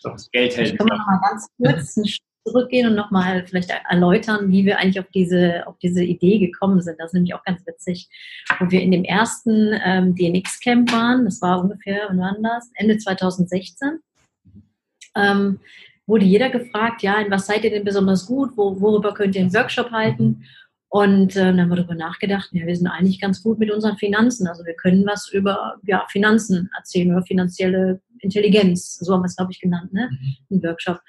So. 0.00 0.10
Das 0.10 0.30
Geld 0.30 0.54
hält. 0.56 0.72
Ich 0.72 0.76
kann 0.78 0.86
noch 0.86 1.06
mal 1.06 1.20
ganz 1.26 1.48
kurz 1.56 1.96
einen 1.96 2.06
Schritt 2.06 2.22
zurückgehen 2.46 2.86
und 2.88 2.94
nochmal 2.94 3.46
vielleicht 3.46 3.70
erläutern, 3.88 4.52
wie 4.52 4.66
wir 4.66 4.78
eigentlich 4.78 5.00
auf 5.00 5.10
diese, 5.14 5.66
auf 5.66 5.78
diese 5.78 6.04
Idee 6.04 6.38
gekommen 6.38 6.82
sind. 6.82 7.00
Das 7.00 7.06
ist 7.06 7.14
nämlich 7.14 7.34
auch 7.34 7.42
ganz 7.44 7.66
witzig. 7.66 8.10
Wo 8.58 8.70
wir 8.70 8.82
in 8.82 8.90
dem 8.90 9.04
ersten 9.04 9.72
ähm, 9.82 10.14
DNX-Camp 10.14 10.92
waren, 10.92 11.24
das 11.24 11.40
war 11.40 11.62
ungefähr, 11.62 12.08
wann 12.10 12.18
war 12.18 12.36
das? 12.42 12.70
Ende 12.74 12.98
2016, 12.98 14.00
ähm, 15.16 15.60
wurde 16.06 16.26
jeder 16.26 16.50
gefragt, 16.50 17.02
ja, 17.02 17.22
in 17.22 17.30
was 17.30 17.46
seid 17.46 17.64
ihr 17.64 17.70
denn 17.70 17.84
besonders 17.84 18.26
gut, 18.26 18.50
wo, 18.54 18.78
worüber 18.78 19.14
könnt 19.14 19.34
ihr 19.34 19.40
einen 19.40 19.54
Workshop 19.54 19.90
halten? 19.92 20.44
Und 20.94 21.34
äh, 21.34 21.46
dann 21.46 21.60
haben 21.60 21.70
wir 21.70 21.76
darüber 21.78 21.96
nachgedacht, 21.96 22.50
ja, 22.52 22.68
wir 22.68 22.76
sind 22.76 22.86
eigentlich 22.86 23.20
ganz 23.20 23.42
gut 23.42 23.58
mit 23.58 23.68
unseren 23.72 23.96
Finanzen. 23.96 24.46
Also 24.46 24.64
wir 24.64 24.74
können 24.74 25.04
was 25.04 25.28
über 25.28 25.74
ja, 25.82 26.06
Finanzen 26.08 26.70
erzählen, 26.76 27.10
über 27.10 27.22
finanzielle 27.22 28.00
Intelligenz, 28.20 28.94
so 29.00 29.12
haben 29.12 29.22
wir 29.22 29.26
es, 29.26 29.34
glaube 29.34 29.50
ich, 29.50 29.58
genannt, 29.58 29.92
ne? 29.92 30.08
Mhm. 30.08 30.56
Ein 30.56 30.62
Workshop. 30.62 31.00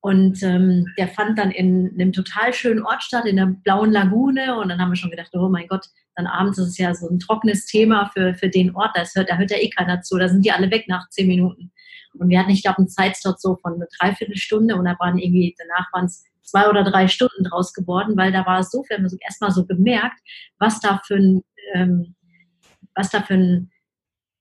Und 0.00 0.42
ähm, 0.42 0.84
der 0.98 1.06
fand 1.06 1.38
dann 1.38 1.52
in 1.52 1.92
einem 1.94 2.12
total 2.12 2.52
schönen 2.52 2.82
Ort 2.82 3.04
statt, 3.04 3.24
in 3.24 3.36
der 3.36 3.46
blauen 3.46 3.92
Lagune. 3.92 4.58
Und 4.58 4.68
dann 4.68 4.80
haben 4.80 4.90
wir 4.90 4.96
schon 4.96 5.12
gedacht, 5.12 5.30
oh 5.34 5.48
mein 5.48 5.68
Gott, 5.68 5.86
dann 6.16 6.26
abends 6.26 6.58
ist 6.58 6.70
es 6.70 6.78
ja 6.78 6.92
so 6.92 7.08
ein 7.08 7.20
trockenes 7.20 7.66
Thema 7.66 8.10
für, 8.12 8.34
für 8.34 8.48
den 8.48 8.74
Ort. 8.74 8.96
Da 8.96 9.04
hört, 9.14 9.30
da 9.30 9.36
hört 9.36 9.52
ja 9.52 9.58
eh 9.58 9.70
keiner 9.70 10.02
zu. 10.02 10.18
Da 10.18 10.28
sind 10.28 10.44
die 10.44 10.50
alle 10.50 10.72
weg 10.72 10.86
nach 10.88 11.08
zehn 11.08 11.28
Minuten. 11.28 11.70
Und 12.14 12.30
wir 12.30 12.40
hatten, 12.40 12.50
ich 12.50 12.64
glaube, 12.64 12.78
einen 12.78 12.88
Zeitslot 12.88 13.40
so 13.40 13.54
von 13.62 13.74
einer 13.74 13.86
Dreiviertelstunde 14.00 14.74
und 14.74 14.86
da 14.86 14.96
waren 14.98 15.18
irgendwie, 15.18 15.54
danach 15.56 15.86
waren 15.92 16.06
es 16.06 16.24
zwei 16.50 16.68
oder 16.68 16.84
drei 16.84 17.08
Stunden 17.08 17.44
draus 17.44 17.72
geworden, 17.72 18.16
weil 18.16 18.32
da 18.32 18.44
war 18.46 18.60
es 18.60 18.70
so, 18.70 18.84
wir 18.88 18.96
haben 18.96 19.06
erstmal 19.20 19.50
so 19.50 19.64
gemerkt, 19.66 20.20
was 20.58 20.80
da 20.80 21.00
für 21.06 21.16
ein, 21.16 21.42
ähm, 21.74 22.14
was 22.94 23.10
da 23.10 23.22
für 23.22 23.34
ein 23.34 23.70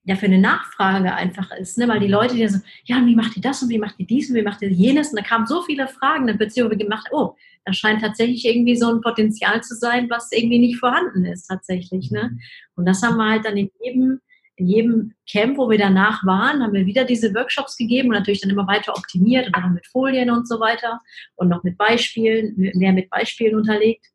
ja 0.04 0.16
für 0.16 0.26
eine 0.26 0.40
Nachfrage 0.40 1.14
einfach 1.14 1.52
ist, 1.52 1.78
ne? 1.78 1.88
weil 1.88 2.00
die 2.00 2.08
Leute 2.08 2.34
die 2.34 2.48
so, 2.48 2.60
ja, 2.86 2.98
und 2.98 3.06
wie 3.06 3.16
macht 3.16 3.36
ihr 3.36 3.44
das 3.44 3.62
und 3.62 3.70
wie 3.70 3.78
macht 3.78 3.96
ihr 4.00 4.08
dies 4.08 4.30
und 4.30 4.36
wie 4.36 4.42
macht 4.42 4.62
ihr 4.62 4.72
jenes? 4.72 5.10
Und 5.10 5.20
da 5.20 5.24
kamen 5.24 5.46
so 5.46 5.62
viele 5.62 5.88
Fragen, 5.88 6.26
dann 6.26 6.40
wird 6.40 6.56
wir 6.56 6.68
gemacht, 6.70 7.10
oh, 7.12 7.36
da 7.66 7.74
scheint 7.74 8.02
tatsächlich 8.02 8.44
irgendwie 8.46 8.76
so 8.76 8.90
ein 8.90 9.02
Potenzial 9.02 9.62
zu 9.62 9.76
sein, 9.76 10.10
was 10.10 10.32
irgendwie 10.32 10.58
nicht 10.58 10.80
vorhanden 10.80 11.26
ist 11.26 11.48
tatsächlich. 11.48 12.10
Ne? 12.10 12.30
Mhm. 12.32 12.40
Und 12.76 12.86
das 12.88 13.04
haben 13.04 13.18
wir 13.18 13.30
halt 13.30 13.46
dann 13.46 13.58
in 13.58 13.70
jedem 13.84 14.20
in 14.60 14.68
jedem 14.68 15.14
Camp, 15.30 15.58
wo 15.58 15.70
wir 15.70 15.78
danach 15.78 16.26
waren, 16.26 16.62
haben 16.62 16.74
wir 16.74 16.86
wieder 16.86 17.06
diese 17.06 17.34
Workshops 17.34 17.78
gegeben 17.78 18.10
und 18.10 18.16
natürlich 18.16 18.42
dann 18.42 18.50
immer 18.50 18.68
weiter 18.68 18.94
optimiert 18.94 19.48
und 19.48 19.56
dann 19.56 19.64
noch 19.64 19.72
mit 19.72 19.88
Folien 19.88 20.30
und 20.30 20.48
so 20.48 20.60
weiter 20.60 21.00
und 21.36 21.48
noch 21.48 21.64
mit 21.64 21.78
Beispielen, 21.78 22.56
mehr 22.76 22.92
mit 22.92 23.10
Beispielen 23.10 23.56
unterlegt. 23.56 24.06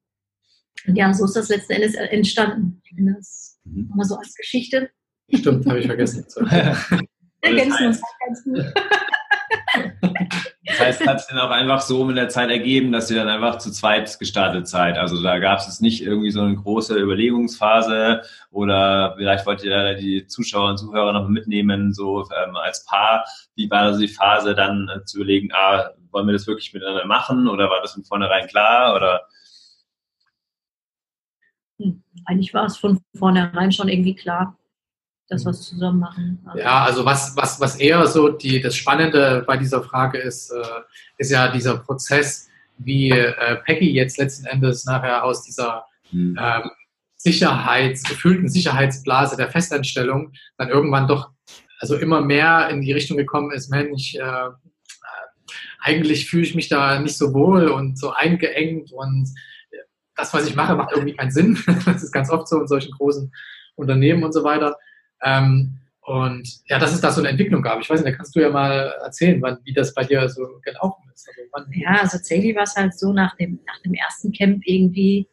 Und 0.86 0.96
ja, 0.96 1.14
so 1.14 1.24
ist 1.24 1.36
das 1.36 1.48
letzten 1.48 1.72
Endes 1.72 1.94
entstanden. 1.94 2.82
Das 3.14 3.58
mhm. 3.64 3.90
mal 3.94 4.04
so 4.04 4.16
als 4.16 4.34
Geschichte. 4.34 4.90
Stimmt, 5.32 5.66
habe 5.66 5.80
ich 5.80 5.86
vergessen. 5.86 6.26
Wir 6.36 7.50
ergänzen 7.50 7.86
uns 7.86 8.02
ganz 8.26 8.44
gut. 8.44 8.74
Das 10.78 10.86
heißt, 10.86 11.06
hat 11.06 11.20
es 11.20 11.26
dann 11.28 11.38
auch 11.38 11.50
einfach 11.50 11.80
so 11.80 12.04
mit 12.04 12.16
der 12.16 12.28
Zeit 12.28 12.50
ergeben, 12.50 12.90
dass 12.90 13.10
ihr 13.10 13.16
dann 13.16 13.28
einfach 13.28 13.58
zu 13.58 13.70
zweit 13.70 14.18
gestartet 14.18 14.66
seid. 14.66 14.98
Also 14.98 15.22
da 15.22 15.38
gab 15.38 15.60
es 15.60 15.80
nicht 15.80 16.02
irgendwie 16.02 16.30
so 16.30 16.40
eine 16.40 16.56
große 16.56 16.98
Überlegungsphase 16.98 18.22
oder 18.50 19.14
vielleicht 19.16 19.46
wollt 19.46 19.62
ihr 19.62 19.94
die 19.94 20.26
Zuschauer 20.26 20.70
und 20.70 20.78
Zuhörer 20.78 21.12
noch 21.12 21.28
mitnehmen, 21.28 21.92
so 21.92 22.28
ähm, 22.44 22.56
als 22.56 22.84
Paar. 22.84 23.24
Wie 23.54 23.70
war 23.70 23.82
also 23.82 24.00
die 24.00 24.08
Phase 24.08 24.54
dann 24.54 24.88
äh, 24.88 25.04
zu 25.04 25.18
überlegen, 25.18 25.50
ah, 25.52 25.90
wollen 26.10 26.26
wir 26.26 26.32
das 26.32 26.46
wirklich 26.46 26.72
miteinander 26.74 27.06
machen 27.06 27.48
oder 27.48 27.70
war 27.70 27.80
das 27.80 27.92
von 27.92 28.04
vornherein 28.04 28.46
klar 28.48 28.96
oder? 28.96 29.28
Hm, 31.78 32.02
eigentlich 32.24 32.52
war 32.52 32.66
es 32.66 32.76
von 32.76 33.00
vornherein 33.16 33.70
schon 33.70 33.88
irgendwie 33.88 34.16
klar 34.16 34.56
dass 35.28 35.44
wir 35.44 35.50
es 35.50 35.62
zusammen 35.62 36.00
machen. 36.00 36.40
Also 36.44 36.58
ja, 36.58 36.84
also 36.84 37.04
was, 37.04 37.36
was, 37.36 37.60
was 37.60 37.76
eher 37.76 38.06
so 38.06 38.28
die, 38.28 38.60
das 38.60 38.76
Spannende 38.76 39.42
bei 39.46 39.56
dieser 39.56 39.82
Frage 39.82 40.18
ist, 40.18 40.50
äh, 40.50 40.62
ist 41.18 41.30
ja 41.30 41.48
dieser 41.48 41.78
Prozess, 41.78 42.48
wie 42.78 43.10
äh, 43.10 43.56
Peggy 43.64 43.92
jetzt 43.92 44.18
letzten 44.18 44.46
Endes 44.46 44.84
nachher 44.84 45.24
aus 45.24 45.42
dieser 45.44 45.84
mhm. 46.10 46.38
ähm, 46.40 46.70
Sicherheits, 47.16 48.02
gefühlten 48.02 48.48
Sicherheitsblase 48.48 49.36
der 49.36 49.50
Festanstellung 49.50 50.32
dann 50.58 50.68
irgendwann 50.68 51.08
doch 51.08 51.30
also 51.80 51.96
immer 51.96 52.20
mehr 52.20 52.68
in 52.70 52.82
die 52.82 52.92
Richtung 52.92 53.16
gekommen 53.16 53.50
ist, 53.50 53.70
Mensch, 53.70 54.14
äh, 54.14 54.50
eigentlich 55.80 56.28
fühle 56.28 56.44
ich 56.44 56.54
mich 56.54 56.68
da 56.68 56.98
nicht 56.98 57.16
so 57.16 57.34
wohl 57.34 57.68
und 57.68 57.98
so 57.98 58.12
eingeengt 58.12 58.90
und 58.92 59.28
das, 60.16 60.32
was 60.32 60.46
ich 60.46 60.56
mache, 60.56 60.76
macht 60.76 60.92
irgendwie 60.92 61.14
keinen 61.14 61.30
Sinn. 61.30 61.58
Das 61.84 62.02
ist 62.02 62.12
ganz 62.12 62.30
oft 62.30 62.48
so 62.48 62.60
in 62.60 62.68
solchen 62.68 62.92
großen 62.92 63.32
Unternehmen 63.74 64.24
und 64.24 64.32
so 64.32 64.44
weiter. 64.44 64.76
Ähm, 65.24 65.78
und 66.06 66.46
ja, 66.66 66.78
dass 66.78 66.92
es 66.92 67.00
da 67.00 67.10
so 67.10 67.22
eine 67.22 67.30
Entwicklung 67.30 67.62
gab. 67.62 67.80
Ich 67.80 67.88
weiß 67.88 68.00
nicht, 68.00 68.12
da 68.12 68.16
kannst 68.16 68.36
du 68.36 68.40
ja 68.40 68.50
mal 68.50 68.92
erzählen, 69.02 69.40
wann, 69.40 69.56
wie 69.64 69.72
das 69.72 69.94
bei 69.94 70.04
dir 70.04 70.28
so 70.28 70.60
gelaufen 70.62 71.02
ist. 71.14 71.26
Also 71.52 71.70
ja, 71.72 71.92
also 71.92 72.18
tatsächlich 72.18 72.54
war 72.54 72.64
es 72.64 72.76
halt 72.76 72.98
so 72.98 73.12
nach 73.12 73.34
dem, 73.36 73.58
nach 73.66 73.80
dem 73.80 73.94
ersten 73.94 74.30
Camp 74.32 74.62
irgendwie, 74.66 75.26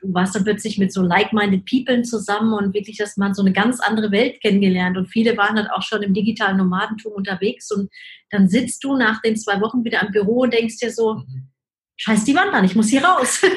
du 0.00 0.14
warst 0.14 0.36
dann 0.36 0.44
plötzlich 0.44 0.78
mit 0.78 0.92
so 0.92 1.02
like-minded 1.02 1.64
People 1.66 2.02
zusammen 2.02 2.52
und 2.52 2.74
wirklich, 2.74 2.96
dass 2.98 3.16
man 3.16 3.34
so 3.34 3.42
eine 3.42 3.52
ganz 3.52 3.80
andere 3.80 4.12
Welt 4.12 4.40
kennengelernt 4.40 4.96
und 4.96 5.08
viele 5.08 5.36
waren 5.36 5.56
halt 5.56 5.68
auch 5.72 5.82
schon 5.82 6.04
im 6.04 6.14
digitalen 6.14 6.58
Nomadentum 6.58 7.14
unterwegs 7.14 7.72
und 7.72 7.90
dann 8.30 8.48
sitzt 8.48 8.84
du 8.84 8.96
nach 8.96 9.20
den 9.20 9.36
zwei 9.36 9.60
Wochen 9.60 9.82
wieder 9.82 10.00
am 10.00 10.12
Büro 10.12 10.42
und 10.42 10.54
denkst 10.54 10.78
dir 10.78 10.92
so, 10.92 11.14
mhm. 11.14 11.48
scheiß 11.96 12.22
die 12.24 12.36
Wand 12.36 12.54
an, 12.54 12.64
ich 12.64 12.76
muss 12.76 12.88
hier 12.88 13.04
raus. 13.04 13.42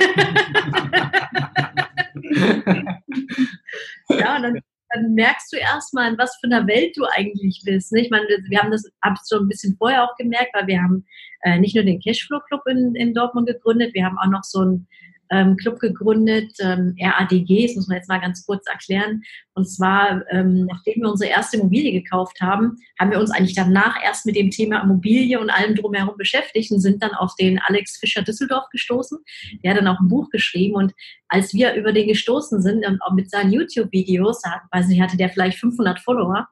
ja, 4.10 4.38
und 4.38 4.44
dann 4.44 4.60
dann 4.94 5.14
merkst 5.14 5.52
du 5.54 5.58
erstmal, 5.58 6.12
in 6.12 6.18
was 6.18 6.36
für 6.38 6.48
einer 6.48 6.68
Welt 6.68 6.96
du 6.98 7.06
eigentlich 7.06 7.62
bist. 7.66 7.94
Ich 7.96 8.10
meine, 8.10 8.26
wir 8.28 8.60
haben 8.60 8.72
das 8.72 8.90
hab 9.02 9.18
schon 9.28 9.46
ein 9.46 9.48
bisschen 9.48 9.76
vorher 9.78 10.04
auch 10.04 10.16
gemerkt, 10.18 10.54
weil 10.54 10.68
wir 10.68 10.82
haben 10.82 11.06
äh, 11.42 11.60
nicht 11.60 11.76
nur 11.76 11.84
den 11.84 12.00
Cashflow 12.00 12.40
Club 12.48 12.62
in, 12.68 12.96
in 12.96 13.14
Dortmund 13.14 13.48
gegründet, 13.48 13.94
wir 13.94 14.06
haben 14.06 14.18
auch 14.20 14.30
noch 14.30 14.44
so 14.44 14.64
ein 14.64 14.88
ähm, 15.32 15.56
Club 15.56 15.80
gegründet, 15.80 16.52
ähm, 16.60 16.96
RADG, 17.00 17.66
das 17.66 17.76
muss 17.76 17.88
man 17.88 17.98
jetzt 17.98 18.10
mal 18.10 18.20
ganz 18.20 18.46
kurz 18.46 18.68
erklären. 18.68 19.24
Und 19.54 19.66
zwar, 19.66 20.24
ähm, 20.30 20.66
nachdem 20.66 21.02
wir 21.02 21.10
unsere 21.10 21.32
erste 21.32 21.58
Immobilie 21.58 21.94
gekauft 21.94 22.42
haben, 22.42 22.78
haben 23.00 23.12
wir 23.12 23.20
uns 23.20 23.32
eigentlich 23.32 23.56
danach 23.56 23.96
erst 24.04 24.26
mit 24.26 24.36
dem 24.36 24.52
Thema 24.52 24.82
Immobilie 24.82 25.40
und 25.40 25.50
allem 25.50 25.76
drumherum 25.76 26.18
beschäftigt 26.18 26.72
und 26.72 26.82
sind 26.82 27.02
dann 27.02 27.14
auf 27.14 27.34
den 27.36 27.60
Alex 27.60 27.98
Fischer 27.98 28.22
Düsseldorf 28.22 28.70
gestoßen. 28.72 29.18
Der 29.64 29.72
hat 29.72 29.80
dann 29.80 29.88
auch 29.88 30.00
ein 30.00 30.10
Buch 30.10 30.30
geschrieben 30.30 30.76
und 30.76 30.94
als 31.30 31.54
wir 31.54 31.74
über 31.76 31.94
den 31.94 32.10
gestoßen 32.10 32.62
sind, 32.62 32.86
auch 33.02 33.14
mit 33.14 33.32
seinen 33.32 33.54
YouTube-Videos, 33.54 34.42
weiß 34.72 34.88
nicht, 34.88 35.02
hatte 35.02 35.16
der 35.16 35.30
vielleicht 35.30 35.60
500 35.60 36.00
Follower, 36.00 36.50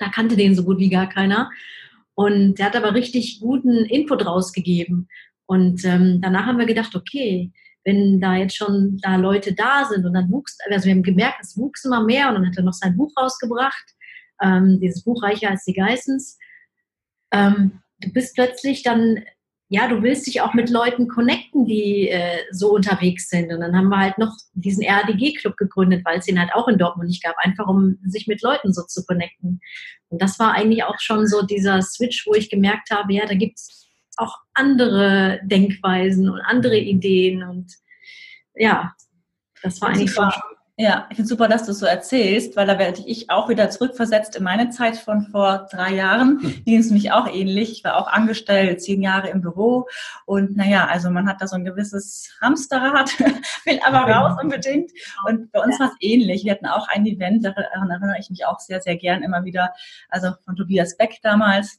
da 0.00 0.08
kannte 0.08 0.36
den 0.36 0.56
so 0.56 0.64
gut 0.64 0.78
wie 0.78 0.90
gar 0.90 1.08
keiner. 1.08 1.50
Und 2.14 2.56
der 2.56 2.66
hat 2.66 2.76
aber 2.76 2.94
richtig 2.94 3.40
guten 3.40 3.84
Input 3.84 4.26
rausgegeben. 4.26 5.08
Und 5.46 5.84
ähm, 5.84 6.20
danach 6.20 6.46
haben 6.46 6.58
wir 6.58 6.66
gedacht, 6.66 6.94
okay, 6.96 7.52
wenn 7.84 8.20
da 8.20 8.36
jetzt 8.36 8.56
schon 8.56 8.98
da 9.02 9.16
Leute 9.16 9.54
da 9.54 9.86
sind 9.86 10.04
und 10.04 10.14
dann 10.14 10.30
wuchs, 10.30 10.58
also 10.68 10.86
wir 10.86 10.92
haben 10.92 11.02
gemerkt, 11.02 11.38
es 11.42 11.56
wuchs 11.56 11.84
immer 11.84 12.04
mehr 12.04 12.28
und 12.28 12.34
dann 12.34 12.46
hat 12.46 12.56
er 12.56 12.62
noch 12.62 12.74
sein 12.74 12.96
Buch 12.96 13.12
rausgebracht, 13.18 13.94
ähm, 14.42 14.80
dieses 14.80 15.02
Buch 15.04 15.22
Reicher 15.22 15.50
als 15.50 15.64
die 15.64 15.74
Geissens. 15.74 16.38
Ähm, 17.32 17.80
du 18.00 18.12
bist 18.12 18.34
plötzlich 18.34 18.82
dann, 18.82 19.20
ja, 19.68 19.88
du 19.88 20.02
willst 20.02 20.26
dich 20.26 20.40
auch 20.40 20.52
mit 20.52 20.68
Leuten 20.68 21.08
connecten, 21.08 21.64
die 21.64 22.08
äh, 22.08 22.38
so 22.50 22.74
unterwegs 22.74 23.28
sind. 23.28 23.52
Und 23.52 23.60
dann 23.60 23.76
haben 23.76 23.88
wir 23.88 23.98
halt 23.98 24.18
noch 24.18 24.34
diesen 24.52 24.84
RADG-Club 24.84 25.56
gegründet, 25.56 26.04
weil 26.04 26.18
es 26.18 26.28
ihn 26.28 26.40
halt 26.40 26.52
auch 26.54 26.68
in 26.68 26.78
Dortmund 26.78 27.08
nicht 27.08 27.22
gab, 27.22 27.36
einfach 27.38 27.68
um 27.68 27.98
sich 28.04 28.26
mit 28.26 28.42
Leuten 28.42 28.72
so 28.72 28.82
zu 28.82 29.04
connecten. 29.06 29.60
Und 30.08 30.20
das 30.20 30.38
war 30.38 30.54
eigentlich 30.54 30.84
auch 30.84 30.98
schon 30.98 31.26
so 31.26 31.42
dieser 31.42 31.82
Switch, 31.82 32.26
wo 32.26 32.34
ich 32.34 32.50
gemerkt 32.50 32.90
habe, 32.90 33.12
ja, 33.12 33.26
da 33.26 33.34
gibt 33.34 33.58
es 33.58 33.89
auch 34.20 34.38
andere 34.54 35.40
Denkweisen 35.44 36.28
und 36.28 36.40
andere 36.40 36.78
Ideen 36.78 37.42
und 37.42 37.74
ja, 38.54 38.92
das 39.62 39.80
war 39.80 39.90
eigentlich 39.90 40.14
super. 40.14 40.30
schon. 40.32 40.42
Ja, 40.82 41.06
ich 41.10 41.16
finde 41.16 41.28
super, 41.28 41.46
dass 41.46 41.66
du 41.66 41.72
es 41.72 41.78
so 41.78 41.84
erzählst, 41.84 42.56
weil 42.56 42.66
da 42.66 42.78
werde 42.78 43.02
ich 43.04 43.28
auch 43.28 43.50
wieder 43.50 43.68
zurückversetzt 43.68 44.34
in 44.34 44.42
meine 44.42 44.70
Zeit 44.70 44.96
von 44.96 45.26
vor 45.26 45.68
drei 45.70 45.92
Jahren. 45.92 46.40
Hm. 46.40 46.64
Die 46.64 46.74
ist 46.74 46.86
nämlich 46.86 47.12
auch 47.12 47.26
ähnlich. 47.26 47.70
Ich 47.70 47.84
war 47.84 47.98
auch 47.98 48.08
angestellt, 48.08 48.80
zehn 48.80 49.02
Jahre 49.02 49.28
im 49.28 49.42
Büro 49.42 49.86
und 50.24 50.56
naja, 50.56 50.86
also 50.86 51.10
man 51.10 51.28
hat 51.28 51.42
da 51.42 51.46
so 51.46 51.56
ein 51.56 51.66
gewisses 51.66 52.34
Hamsterrad, 52.40 53.10
will 53.66 53.78
aber 53.84 54.10
raus 54.10 54.38
unbedingt. 54.42 54.90
Und 55.26 55.52
bei 55.52 55.60
uns 55.60 55.78
war 55.78 55.88
es 55.88 55.96
ähnlich. 56.00 56.44
Wir 56.44 56.52
hatten 56.52 56.66
auch 56.66 56.88
ein 56.88 57.04
Event, 57.04 57.44
daran 57.44 57.90
erinnere 57.90 58.16
ich 58.18 58.30
mich 58.30 58.46
auch 58.46 58.58
sehr, 58.58 58.80
sehr 58.80 58.96
gern 58.96 59.22
immer 59.22 59.44
wieder, 59.44 59.74
also 60.08 60.30
von 60.46 60.56
Tobias 60.56 60.96
Beck 60.96 61.18
damals. 61.22 61.78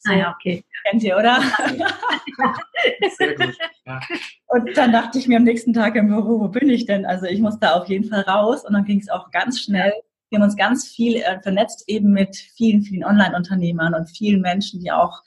So, 0.00 0.12
ah 0.12 0.16
ja, 0.16 0.34
okay. 0.34 0.64
Kennt 0.84 1.02
ihr, 1.02 1.16
oder? 1.16 1.40
Sehr 3.18 3.34
gut. 3.34 3.56
Ja. 3.84 4.00
Und 4.46 4.76
dann 4.76 4.92
dachte 4.92 5.18
ich 5.18 5.26
mir 5.26 5.38
am 5.38 5.44
nächsten 5.44 5.72
Tag 5.72 5.96
im 5.96 6.08
Büro, 6.08 6.40
wo 6.40 6.48
bin 6.48 6.70
ich 6.70 6.86
denn? 6.86 7.04
Also 7.04 7.26
ich 7.26 7.40
muss 7.40 7.58
da 7.58 7.74
auf 7.74 7.88
jeden 7.88 8.04
Fall 8.04 8.20
raus. 8.22 8.64
Und 8.64 8.74
dann 8.74 8.84
ging 8.84 9.00
es 9.00 9.08
auch 9.08 9.30
ganz 9.32 9.60
schnell. 9.60 9.92
Wir 10.30 10.38
haben 10.38 10.44
uns 10.44 10.56
ganz 10.56 10.86
viel 10.86 11.16
äh, 11.16 11.40
vernetzt 11.40 11.84
eben 11.88 12.12
mit 12.12 12.36
vielen, 12.36 12.82
vielen 12.82 13.04
Online-Unternehmern 13.04 13.94
und 13.94 14.08
vielen 14.08 14.40
Menschen, 14.40 14.80
die 14.80 14.92
auch 14.92 15.22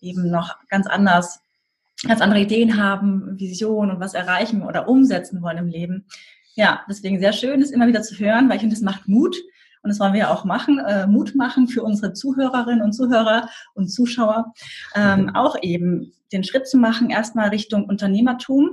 eben 0.00 0.30
noch 0.30 0.56
ganz 0.68 0.86
anders, 0.86 1.40
ganz 2.06 2.20
andere 2.20 2.40
Ideen 2.40 2.82
haben, 2.82 3.38
Visionen 3.38 3.92
und 3.92 4.00
was 4.00 4.14
erreichen 4.14 4.62
oder 4.62 4.88
umsetzen 4.88 5.42
wollen 5.42 5.58
im 5.58 5.68
Leben. 5.68 6.06
Ja, 6.54 6.84
deswegen 6.88 7.20
sehr 7.20 7.32
schön, 7.32 7.60
das 7.60 7.70
immer 7.70 7.86
wieder 7.86 8.02
zu 8.02 8.18
hören, 8.18 8.48
weil 8.48 8.56
ich 8.56 8.60
finde, 8.60 8.74
das 8.74 8.82
macht 8.82 9.08
Mut 9.08 9.36
und 9.86 9.90
das 9.90 10.00
wollen 10.00 10.14
wir 10.14 10.32
auch 10.32 10.44
machen, 10.44 10.80
äh, 10.80 11.06
Mut 11.06 11.36
machen 11.36 11.68
für 11.68 11.84
unsere 11.84 12.12
Zuhörerinnen 12.12 12.82
und 12.82 12.92
Zuhörer 12.92 13.48
und 13.74 13.86
Zuschauer, 13.86 14.52
ähm, 14.96 15.26
mhm. 15.26 15.36
auch 15.36 15.56
eben 15.62 16.12
den 16.32 16.42
Schritt 16.42 16.66
zu 16.66 16.76
machen, 16.76 17.08
erstmal 17.08 17.50
Richtung 17.50 17.84
Unternehmertum, 17.84 18.70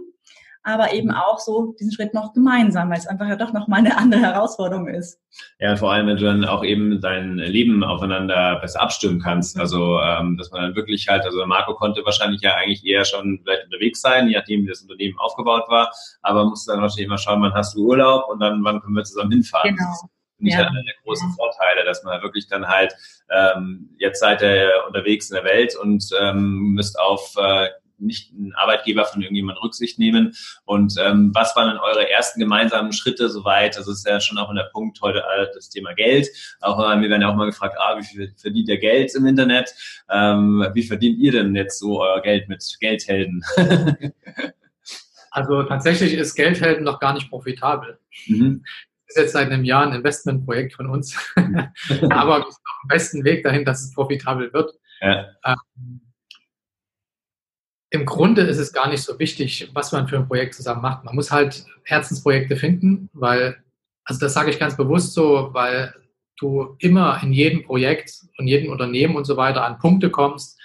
aber 0.63 0.91
eben 0.91 1.10
mhm. 1.10 1.13
auch 1.13 1.38
so 1.38 1.75
diesen 1.79 1.93
Schritt 1.93 2.15
noch 2.15 2.34
gemeinsam, 2.34 2.89
weil 2.89 2.98
es 2.98 3.05
einfach 3.05 3.27
ja 3.27 3.36
doch 3.36 3.53
noch 3.53 3.67
mal 3.67 3.75
eine 3.75 3.96
andere 3.96 4.22
Herausforderung 4.22 4.88
ist. 4.88 5.20
Ja, 5.60 5.75
vor 5.75 5.91
allem, 5.91 6.08
wenn 6.08 6.17
du 6.17 6.24
dann 6.24 6.46
auch 6.46 6.63
eben 6.63 7.00
dein 7.00 7.38
Leben 7.38 7.84
aufeinander 7.84 8.55
besser 8.60 8.82
abstimmen 8.82 9.22
kannst. 9.22 9.60
Also, 9.60 10.00
ähm, 10.00 10.36
dass 10.39 10.50
man 10.50 10.63
dann 10.63 10.75
wirklich 10.75 11.08
halt, 11.10 11.25
also 11.25 11.46
Marco 11.46 11.75
konnte 11.75 12.03
wahrscheinlich 12.05 12.41
ja 12.41 12.55
eigentlich 12.55 12.84
eher 12.84 13.05
schon 13.05 13.39
vielleicht 13.43 13.65
unterwegs 13.65 14.01
sein, 14.01 14.27
je 14.29 14.36
nachdem, 14.36 14.63
wie 14.63 14.70
das 14.70 14.82
Unternehmen 14.82 15.20
aufgebaut 15.20 15.65
war, 15.67 15.91
aber 16.24 16.46
musste 16.46 16.72
dann 16.72 16.82
wahrscheinlich 16.82 17.05
immer 17.05 17.20
schauen, 17.20 17.43
wann 17.43 17.53
hast 17.53 17.75
du 17.75 17.86
Urlaub 17.86 18.29
und 18.32 18.39
dann 18.39 18.63
wann 18.63 18.82
können 18.82 18.96
wir 18.96 19.03
zusammen 19.03 19.32
hinfahren. 19.32 19.75
Genau 19.75 20.10
ich 20.46 20.54
ja. 20.54 20.68
einer 20.68 20.84
der 20.84 20.94
großen 21.04 21.32
Vorteile, 21.32 21.84
dass 21.86 22.04
man 22.04 22.22
wirklich 22.22 22.48
dann 22.48 22.68
halt, 22.68 22.94
ähm, 23.30 23.90
jetzt 23.98 24.20
seid 24.20 24.42
ihr 24.42 24.72
unterwegs 24.88 25.30
in 25.30 25.36
der 25.36 25.44
Welt 25.44 25.76
und 25.76 26.04
ähm, 26.20 26.74
müsst 26.74 27.00
auf 27.00 27.36
äh, 27.38 27.70
nicht 28.04 28.34
einen 28.34 28.54
Arbeitgeber 28.54 29.06
von 29.06 29.22
irgendjemandem 29.22 29.64
Rücksicht 29.64 30.00
nehmen. 30.00 30.36
Und 30.66 30.96
ähm, 31.00 31.32
was 31.34 31.56
waren 31.56 31.68
dann 31.68 31.78
eure 31.78 32.10
ersten 32.10 32.40
gemeinsamen 32.40 32.94
Schritte 32.94 33.30
soweit? 33.30 33.78
Das 33.78 33.88
ist 33.88 34.08
ja 34.08 34.20
schon 34.20 34.38
auch 34.38 34.50
in 34.50 34.56
der 34.56 34.70
Punkt 34.72 35.02
heute 35.02 35.20
äh, 35.20 35.48
das 35.54 35.70
Thema 35.70 35.94
Geld. 35.94 36.28
Auch 36.62 36.80
äh, 36.80 37.02
wir 37.02 37.10
werden 37.10 37.22
ja 37.22 37.30
auch 37.30 37.36
mal 37.36 37.46
gefragt, 37.46 37.76
ah, 37.80 37.98
wie 37.98 38.04
viel 38.04 38.34
verdient 38.38 38.70
ihr 38.70 38.78
Geld 38.80 39.16
im 39.16 39.26
Internet? 39.26 39.74
Ähm, 40.10 40.68
wie 40.74 40.84
verdient 40.84 41.20
ihr 41.20 41.32
denn 41.32 41.56
jetzt 41.56 41.80
so 41.80 42.02
euer 42.02 42.22
Geld 42.22 42.50
mit 42.50 42.64
Geldhelden? 42.80 43.44
also 45.32 45.64
tatsächlich 45.64 46.14
ist 46.14 46.36
Geldhelden 46.36 46.84
noch 46.84 47.00
gar 47.00 47.14
nicht 47.14 47.30
profitabel. 47.30 48.00
Mhm 48.28 48.64
ist 49.13 49.22
jetzt 49.22 49.34
seit 49.34 49.51
einem 49.51 49.63
Jahr 49.63 49.86
ein 49.86 49.93
Investmentprojekt 49.93 50.74
von 50.74 50.88
uns. 50.88 51.15
Aber 51.36 52.39
wir 52.39 52.51
sind 52.51 52.65
auf 52.65 52.82
dem 52.84 52.88
besten 52.88 53.24
Weg 53.24 53.43
dahin, 53.43 53.65
dass 53.65 53.84
es 53.84 53.93
profitabel 53.93 54.51
wird. 54.53 54.74
Ja. 55.01 55.27
Ähm, 55.46 56.01
Im 57.91 58.05
Grunde 58.05 58.41
ist 58.41 58.58
es 58.58 58.74
gar 58.74 58.89
nicht 58.89 59.03
so 59.03 59.20
wichtig, 59.20 59.70
was 59.74 59.91
man 59.91 60.08
für 60.08 60.17
ein 60.17 60.27
Projekt 60.27 60.55
zusammen 60.55 60.82
macht. 60.82 61.03
Man 61.03 61.15
muss 61.15 61.32
halt 61.32 61.65
Herzensprojekte 61.84 62.55
finden, 62.55 63.10
weil, 63.13 63.63
also 64.05 64.20
das 64.20 64.34
sage 64.34 64.50
ich 64.50 64.60
ganz 64.60 64.75
bewusst 64.75 65.13
so, 65.13 65.50
weil 65.53 65.93
du 66.39 66.75
immer 66.79 67.22
in 67.22 67.32
jedem 67.32 67.63
Projekt 67.63 68.12
und 68.38 68.48
jedem 68.48 68.72
Unternehmen 68.72 69.15
und 69.15 69.25
so 69.25 69.38
weiter 69.38 69.63
an 69.63 69.77
Punkte 69.77 70.10
kommst, 70.10 70.60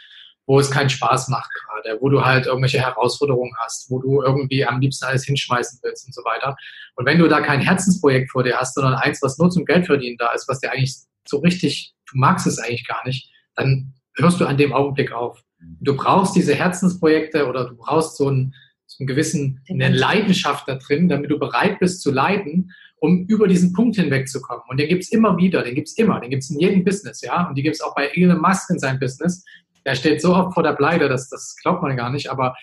wo 0.48 0.58
es 0.58 0.70
keinen 0.70 0.88
Spaß 0.88 1.28
macht 1.28 1.50
gerade, 1.52 1.98
wo 2.00 2.08
du 2.08 2.24
halt 2.24 2.46
irgendwelche 2.46 2.80
Herausforderungen 2.80 3.52
hast, 3.58 3.90
wo 3.90 4.00
du 4.00 4.22
irgendwie 4.22 4.64
am 4.64 4.80
liebsten 4.80 5.04
alles 5.04 5.24
hinschmeißen 5.24 5.78
willst 5.82 6.06
und 6.06 6.14
so 6.14 6.24
weiter. 6.24 6.56
Und 6.96 7.04
wenn 7.04 7.18
du 7.18 7.28
da 7.28 7.42
kein 7.42 7.60
Herzensprojekt 7.60 8.30
vor 8.30 8.42
dir 8.42 8.56
hast, 8.56 8.74
sondern 8.74 8.94
eins, 8.94 9.20
was 9.20 9.38
nur 9.38 9.50
zum 9.50 9.66
Geld 9.66 9.84
verdienen 9.84 10.16
da 10.18 10.32
ist, 10.32 10.48
was 10.48 10.60
dir 10.60 10.72
eigentlich 10.72 10.96
so 11.26 11.36
richtig, 11.40 11.92
du 12.10 12.18
magst 12.18 12.46
es 12.46 12.58
eigentlich 12.58 12.88
gar 12.88 13.06
nicht, 13.06 13.30
dann 13.56 13.92
hörst 14.16 14.40
du 14.40 14.46
an 14.46 14.56
dem 14.56 14.72
Augenblick 14.72 15.12
auf. 15.12 15.44
Du 15.80 15.94
brauchst 15.94 16.34
diese 16.34 16.54
Herzensprojekte 16.54 17.46
oder 17.46 17.68
du 17.68 17.76
brauchst 17.76 18.16
so 18.16 18.28
einen, 18.28 18.54
so 18.86 19.00
einen 19.00 19.06
gewissen, 19.06 19.60
eine 19.68 19.90
Leidenschaft 19.90 20.66
da 20.66 20.76
drin, 20.76 21.10
damit 21.10 21.30
du 21.30 21.38
bereit 21.38 21.78
bist 21.78 22.00
zu 22.00 22.10
leiden, 22.10 22.72
um 23.00 23.26
über 23.26 23.48
diesen 23.48 23.74
Punkt 23.74 23.96
hinwegzukommen. 23.96 24.64
Und 24.68 24.80
den 24.80 24.88
gibt's 24.88 25.10
immer 25.10 25.36
wieder, 25.36 25.62
den 25.62 25.74
gibt's 25.74 25.92
immer, 25.98 26.20
den 26.20 26.30
gibt's 26.30 26.48
in 26.48 26.58
jedem 26.58 26.84
Business, 26.84 27.20
ja. 27.20 27.48
Und 27.48 27.56
die 27.56 27.62
gibt's 27.62 27.82
auch 27.82 27.94
bei 27.94 28.06
Elon 28.14 28.40
Musk 28.40 28.70
in 28.70 28.78
seinem 28.78 28.98
Business. 28.98 29.44
Der 29.88 29.94
steht 29.94 30.20
so 30.20 30.34
oft 30.34 30.52
vor 30.52 30.62
der 30.62 30.74
Pleite, 30.74 31.08
das, 31.08 31.30
das 31.30 31.56
glaubt 31.62 31.80
man 31.80 31.96
gar 31.96 32.10
nicht, 32.10 32.30
aber 32.30 32.54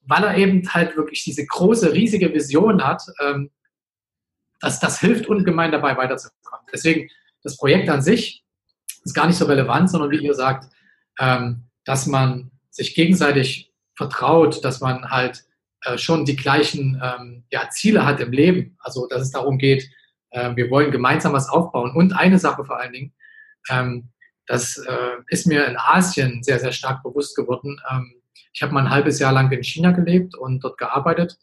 weil 0.00 0.24
er 0.24 0.36
eben 0.36 0.68
halt 0.74 0.96
wirklich 0.96 1.22
diese 1.22 1.46
große, 1.46 1.92
riesige 1.92 2.34
Vision 2.34 2.82
hat, 2.84 3.00
ähm, 3.20 3.52
das, 4.58 4.80
das 4.80 4.98
hilft 4.98 5.28
ungemein 5.28 5.70
dabei 5.70 5.96
weiterzukommen. 5.96 6.66
Deswegen, 6.72 7.08
das 7.44 7.56
Projekt 7.56 7.88
an 7.88 8.02
sich 8.02 8.44
ist 9.04 9.14
gar 9.14 9.28
nicht 9.28 9.36
so 9.36 9.44
relevant, 9.44 9.88
sondern 9.88 10.10
wie 10.10 10.18
ihr 10.18 10.34
sagt, 10.34 10.68
ähm, 11.20 11.68
dass 11.84 12.08
man 12.08 12.50
sich 12.70 12.96
gegenseitig 12.96 13.72
vertraut, 13.94 14.64
dass 14.64 14.80
man 14.80 15.12
halt 15.12 15.44
äh, 15.82 15.96
schon 15.96 16.24
die 16.24 16.34
gleichen 16.34 17.00
ähm, 17.00 17.44
ja, 17.52 17.68
Ziele 17.70 18.04
hat 18.04 18.18
im 18.18 18.32
Leben. 18.32 18.76
Also, 18.80 19.06
dass 19.06 19.22
es 19.22 19.30
darum 19.30 19.58
geht, 19.58 19.88
äh, 20.30 20.56
wir 20.56 20.70
wollen 20.70 20.90
gemeinsam 20.90 21.34
was 21.34 21.48
aufbauen. 21.48 21.94
Und 21.94 22.14
eine 22.14 22.40
Sache 22.40 22.64
vor 22.64 22.80
allen 22.80 22.92
Dingen, 22.92 23.14
ähm, 23.70 24.08
das 24.52 24.76
äh, 24.76 25.16
ist 25.28 25.46
mir 25.46 25.64
in 25.64 25.78
Asien 25.78 26.42
sehr, 26.42 26.58
sehr 26.58 26.72
stark 26.72 27.02
bewusst 27.02 27.34
geworden. 27.34 27.80
Ähm, 27.90 28.16
ich 28.52 28.62
habe 28.62 28.74
mal 28.74 28.80
ein 28.80 28.90
halbes 28.90 29.18
Jahr 29.18 29.32
lang 29.32 29.50
in 29.50 29.64
China 29.64 29.92
gelebt 29.92 30.34
und 30.34 30.62
dort 30.62 30.76
gearbeitet. 30.76 31.38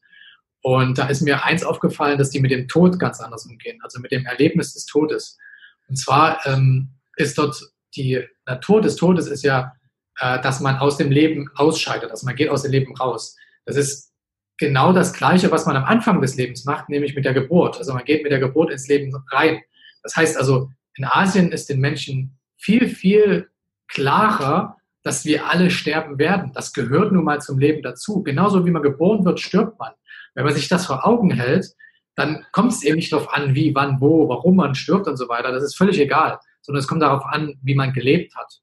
Und 0.62 1.00
da 1.00 1.08
ist 1.08 1.22
mir 1.22 1.44
eins 1.44 1.64
aufgefallen, 1.64 2.20
dass 2.20 2.30
die 2.30 2.40
mit 2.40 2.52
dem 2.52 2.68
Tod 2.68 3.00
ganz 3.00 3.20
anders 3.20 3.48
umgehen, 3.48 3.80
also 3.82 4.00
mit 4.00 4.12
dem 4.12 4.28
Erlebnis 4.28 4.76
des 4.76 4.86
Todes. 4.86 5.40
Und 5.88 5.96
zwar 5.96 6.46
ähm, 6.46 6.90
ist 7.16 7.36
dort 7.40 7.60
die 7.96 8.24
Natur 8.46 8.80
des 8.80 8.96
Todes 8.96 9.26
ist 9.26 9.44
ja, 9.44 9.74
äh, 10.20 10.40
dass 10.42 10.60
man 10.60 10.78
aus 10.78 10.98
dem 10.98 11.10
Leben 11.10 11.50
ausscheidet, 11.56 12.12
also 12.12 12.28
man 12.28 12.36
geht 12.36 12.50
aus 12.50 12.62
dem 12.62 12.72
Leben 12.72 12.96
raus. 12.96 13.36
Das 13.66 13.76
ist 13.76 14.14
genau 14.60 14.94
das 14.94 15.14
Gleiche, 15.14 15.50
was 15.50 15.66
man 15.66 15.78
am 15.78 15.86
Anfang 15.86 16.22
des 16.22 16.36
Lebens 16.36 16.64
macht, 16.64 16.90
nämlich 16.90 17.16
mit 17.16 17.26
der 17.26 17.34
Geburt. 17.34 17.78
Also 17.78 17.92
man 17.92 18.06
geht 18.06 18.22
mit 18.22 18.32
der 18.32 18.40
Geburt 18.40 18.70
ins 18.70 18.88
Leben 18.88 19.12
rein. 19.32 19.62
Das 20.04 20.16
heißt 20.16 20.38
also, 20.38 20.70
in 20.94 21.06
Asien 21.06 21.52
ist 21.52 21.70
den 21.70 21.80
Menschen 21.80 22.39
viel, 22.60 22.88
viel 22.90 23.50
klarer, 23.88 24.78
dass 25.02 25.26
wir 25.26 25.48
alle 25.48 25.72
sterben 25.72 26.20
werden. 26.20 26.52
Das 26.54 26.74
gehört 26.74 27.12
nun 27.12 27.24
mal 27.24 27.42
zum 27.42 27.58
Leben 27.58 27.82
dazu. 27.82 28.22
Genauso 28.22 28.66
wie 28.66 28.72
man 28.72 28.84
geboren 28.84 29.26
wird, 29.26 29.40
stirbt 29.40 29.80
man. 29.80 29.94
Wenn 30.36 30.46
man 30.46 30.54
sich 30.54 30.68
das 30.68 30.86
vor 30.86 31.08
Augen 31.08 31.32
hält, 31.32 31.74
dann 32.16 32.46
kommt 32.52 32.74
es 32.74 32.84
eben 32.84 32.98
nicht 32.98 33.12
darauf 33.12 33.34
an, 33.34 33.56
wie, 33.56 33.74
wann, 33.74 34.02
wo, 34.02 34.28
warum 34.28 34.58
man 34.58 34.76
stirbt 34.76 35.08
und 35.08 35.18
so 35.18 35.30
weiter. 35.30 35.52
Das 35.52 35.64
ist 35.64 35.78
völlig 35.78 36.00
egal, 36.00 36.38
sondern 36.62 36.80
es 36.80 36.88
kommt 36.88 37.02
darauf 37.02 37.26
an, 37.26 37.58
wie 37.64 37.76
man 37.76 37.94
gelebt 37.94 38.36
hat. 38.36 38.60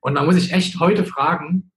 Und 0.00 0.14
man 0.14 0.26
muss 0.26 0.34
sich 0.34 0.52
echt 0.52 0.80
heute 0.80 1.04
fragen, 1.04 1.70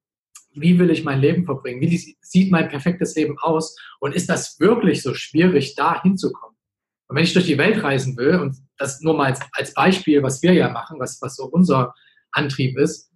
wie 0.54 0.80
will 0.80 0.90
ich 0.90 1.04
mein 1.04 1.22
Leben 1.22 1.46
verbringen? 1.46 1.82
Wie 1.82 2.18
sieht 2.20 2.52
mein 2.52 2.68
perfektes 2.68 3.16
Leben 3.16 3.38
aus? 3.40 3.78
Und 4.00 4.16
ist 4.16 4.28
das 4.28 4.60
wirklich 4.60 5.04
so 5.04 5.14
schwierig, 5.14 5.76
da 5.76 6.02
hinzukommen? 6.02 6.58
Und 7.08 7.16
wenn 7.16 7.24
ich 7.24 7.34
durch 7.34 7.46
die 7.46 7.60
Welt 7.60 7.84
reisen 7.84 8.18
will, 8.18 8.40
und 8.40 8.58
das 8.78 9.02
nur 9.02 9.16
mal 9.16 9.28
als, 9.28 9.40
als 9.54 9.74
Beispiel, 9.74 10.24
was 10.24 10.42
wir 10.42 10.54
ja 10.54 10.70
machen, 10.70 11.00
was, 11.00 11.22
was 11.22 11.36
so 11.36 11.46
unser 11.46 11.94
Antrieb 12.32 12.78
ist, 12.78 13.12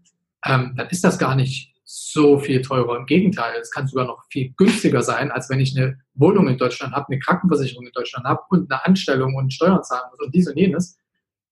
ähm, 0.45 0.73
dann 0.75 0.87
ist 0.89 1.03
das 1.03 1.19
gar 1.19 1.35
nicht 1.35 1.73
so 1.83 2.39
viel 2.39 2.61
teurer. 2.61 2.97
Im 2.97 3.05
Gegenteil, 3.05 3.59
es 3.59 3.69
kann 3.69 3.87
sogar 3.87 4.05
noch 4.05 4.23
viel 4.29 4.53
günstiger 4.55 5.01
sein, 5.01 5.29
als 5.29 5.49
wenn 5.49 5.59
ich 5.59 5.77
eine 5.77 5.99
Wohnung 6.13 6.47
in 6.47 6.57
Deutschland 6.57 6.93
habe, 6.93 7.07
eine 7.09 7.19
Krankenversicherung 7.19 7.85
in 7.85 7.91
Deutschland 7.91 8.25
habe 8.25 8.41
und 8.49 8.71
eine 8.71 8.85
Anstellung 8.85 9.35
und 9.35 9.53
Steuern 9.53 9.83
zahlen 9.83 10.09
muss 10.09 10.25
und 10.25 10.33
dies 10.33 10.47
und 10.47 10.57
jenes, 10.57 10.97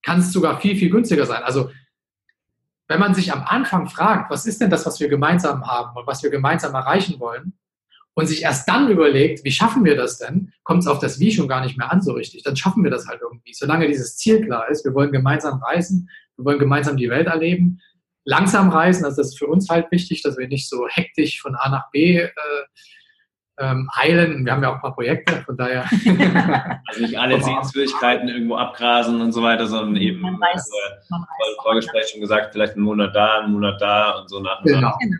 kann 0.02 0.20
es 0.20 0.32
sogar 0.32 0.60
viel, 0.62 0.78
viel 0.78 0.90
günstiger 0.90 1.26
sein. 1.26 1.44
Also 1.44 1.70
wenn 2.88 3.00
man 3.00 3.14
sich 3.14 3.34
am 3.34 3.44
Anfang 3.44 3.88
fragt, 3.88 4.32
was 4.32 4.46
ist 4.46 4.62
denn 4.62 4.70
das, 4.70 4.86
was 4.86 5.00
wir 5.00 5.10
gemeinsam 5.10 5.68
haben 5.68 5.96
und 5.98 6.08
was 6.08 6.24
wir 6.24 6.30
gemeinsam 6.30 6.74
erreichen 6.74 7.20
wollen, 7.20 7.54
und 8.16 8.28
sich 8.28 8.44
erst 8.44 8.68
dann 8.68 8.90
überlegt, 8.90 9.44
wie 9.44 9.52
schaffen 9.52 9.86
wir 9.86 9.96
das 9.96 10.18
denn, 10.18 10.52
kommt 10.64 10.84
es 10.84 10.88
auf 10.88 11.00
das 11.00 11.20
Wie 11.20 11.32
schon 11.32 11.48
gar 11.48 11.64
nicht 11.64 11.78
mehr 11.78 11.92
an 11.92 12.02
so 12.02 12.14
richtig. 12.14 12.44
Dann 12.44 12.56
schaffen 12.56 12.84
wir 12.84 12.92
das 12.92 13.08
halt 13.08 13.22
irgendwie. 13.22 13.54
Solange 13.54 13.88
dieses 13.88 14.18
Ziel 14.18 14.46
klar 14.46 14.70
ist, 14.70 14.84
wir 14.84 14.94
wollen 14.94 15.12
gemeinsam 15.12 15.62
reisen, 15.64 16.10
wir 16.36 16.46
wollen 16.46 16.60
gemeinsam 16.60 16.98
die 16.98 17.10
Welt 17.10 17.28
erleben, 17.28 17.82
langsam 18.26 18.70
reisen, 18.70 19.06
also 19.06 19.18
das 19.18 19.30
ist 19.30 19.40
für 19.40 19.48
uns 19.48 19.70
halt 19.70 19.92
wichtig, 19.92 20.22
dass 20.22 20.38
wir 20.38 20.48
nicht 20.48 20.70
so 20.70 20.88
hektisch 20.90 21.42
von 21.42 21.56
A 21.56 21.70
nach 21.70 21.90
B 21.92 22.18
äh, 22.18 22.30
ähm, 23.60 23.90
eilen. 23.94 24.46
Wir 24.46 24.54
haben 24.54 24.64
ja 24.64 24.70
auch 24.70 24.76
ein 24.76 24.82
paar 24.82 24.96
Projekte, 24.96 25.42
von 25.46 25.58
daher. 25.58 25.84
also 26.88 27.02
nicht 27.02 27.20
alle 27.20 27.42
Sehenswürdigkeiten 27.42 28.30
irgendwo 28.30 28.56
abgrasen 28.56 29.20
und 29.22 29.32
so 29.32 29.44
weiter, 29.44 29.68
sondern 29.68 29.98
eben, 29.98 30.22
man 30.22 30.40
weiß, 30.40 30.72
also, 30.72 31.06
man 31.10 31.22
weiß, 31.22 31.56
im 31.58 31.64
Vorgespräch 31.64 32.10
schon 32.10 32.22
gesagt, 32.22 32.54
vielleicht 32.54 32.74
einen 32.74 32.86
Monat 32.86 33.16
da, 33.16 33.40
einen 33.40 33.54
Monat 33.54 33.82
da 33.82 34.12
und 34.20 34.30
so 34.30 34.40
nach 34.40 34.60
und 34.60 34.66
genau. 34.66 34.82
nach. 34.82 34.98
Genau. 35.00 35.18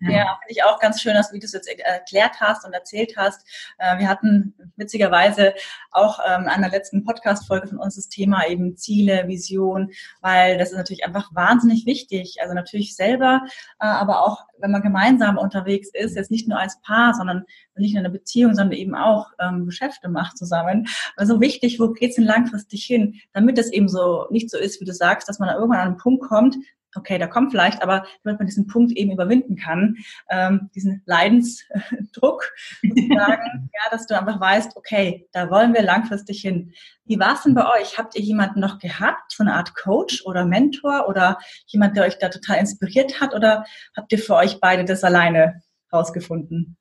Ja, 0.00 0.38
finde 0.40 0.50
ich 0.50 0.64
auch 0.64 0.78
ganz 0.78 1.00
schön, 1.00 1.14
dass 1.14 1.30
du 1.30 1.38
das 1.38 1.52
jetzt 1.52 1.68
erklärt 1.68 2.40
hast 2.40 2.64
und 2.64 2.72
erzählt 2.72 3.14
hast. 3.16 3.46
Äh, 3.78 3.98
wir 3.98 4.08
hatten 4.08 4.54
witzigerweise 4.76 5.54
auch 5.90 6.20
ähm, 6.26 6.48
an 6.48 6.60
der 6.60 6.70
letzten 6.70 7.04
Podcast-Folge 7.04 7.68
von 7.68 7.78
uns 7.78 7.96
das 7.96 8.08
Thema 8.08 8.46
eben 8.46 8.76
Ziele, 8.76 9.26
Vision, 9.26 9.90
weil 10.20 10.58
das 10.58 10.70
ist 10.70 10.76
natürlich 10.76 11.04
einfach 11.04 11.34
wahnsinnig 11.34 11.86
wichtig. 11.86 12.36
Also 12.40 12.54
natürlich 12.54 12.94
selber, 12.94 13.42
äh, 13.80 13.86
aber 13.86 14.24
auch 14.24 14.44
wenn 14.60 14.70
man 14.70 14.82
gemeinsam 14.82 15.38
unterwegs 15.38 15.90
ist, 15.92 16.16
jetzt 16.16 16.30
nicht 16.30 16.48
nur 16.48 16.58
als 16.58 16.80
Paar, 16.80 17.14
sondern 17.14 17.44
nicht 17.76 17.94
nur 17.94 18.00
in 18.00 18.06
einer 18.06 18.12
Beziehung, 18.12 18.54
sondern 18.54 18.76
eben 18.76 18.94
auch 18.94 19.30
ähm, 19.38 19.66
Geschäfte 19.66 20.08
macht 20.08 20.36
zusammen. 20.36 20.88
Also 21.16 21.40
wichtig, 21.40 21.78
wo 21.78 21.90
geht's 21.90 22.16
denn 22.16 22.24
langfristig 22.24 22.84
hin, 22.84 23.20
damit 23.32 23.58
es 23.58 23.72
eben 23.72 23.88
so 23.88 24.26
nicht 24.30 24.50
so 24.50 24.58
ist, 24.58 24.80
wie 24.80 24.84
du 24.84 24.92
sagst, 24.92 25.28
dass 25.28 25.38
man 25.38 25.54
irgendwann 25.54 25.80
an 25.80 25.88
einen 25.88 25.96
Punkt 25.96 26.24
kommt, 26.24 26.56
okay, 26.94 27.18
da 27.18 27.26
kommt 27.26 27.50
vielleicht, 27.50 27.82
aber 27.82 28.06
damit 28.22 28.40
man 28.40 28.46
diesen 28.46 28.66
Punkt 28.66 28.92
eben 28.92 29.12
überwinden 29.12 29.56
kann, 29.56 29.96
ähm, 30.30 30.70
diesen 30.74 31.02
Leidensdruck, 31.06 32.52
sozusagen, 32.82 33.70
ja, 33.72 33.90
dass 33.90 34.06
du 34.06 34.18
einfach 34.18 34.40
weißt, 34.40 34.76
okay, 34.76 35.28
da 35.32 35.50
wollen 35.50 35.74
wir 35.74 35.82
langfristig 35.82 36.40
hin. 36.40 36.72
Wie 37.04 37.18
war 37.18 37.34
es 37.34 37.42
denn 37.42 37.54
bei 37.54 37.66
euch? 37.78 37.98
Habt 37.98 38.16
ihr 38.16 38.22
jemanden 38.22 38.60
noch 38.60 38.78
gehabt, 38.78 39.32
so 39.32 39.42
eine 39.42 39.54
Art 39.54 39.74
Coach 39.74 40.24
oder 40.24 40.44
Mentor 40.44 41.08
oder 41.08 41.38
jemand, 41.66 41.96
der 41.96 42.04
euch 42.04 42.18
da 42.18 42.28
total 42.28 42.58
inspiriert 42.58 43.20
hat 43.20 43.34
oder 43.34 43.64
habt 43.96 44.12
ihr 44.12 44.18
für 44.18 44.34
euch 44.34 44.60
beide 44.60 44.84
das 44.84 45.04
alleine 45.04 45.62
rausgefunden? 45.92 46.76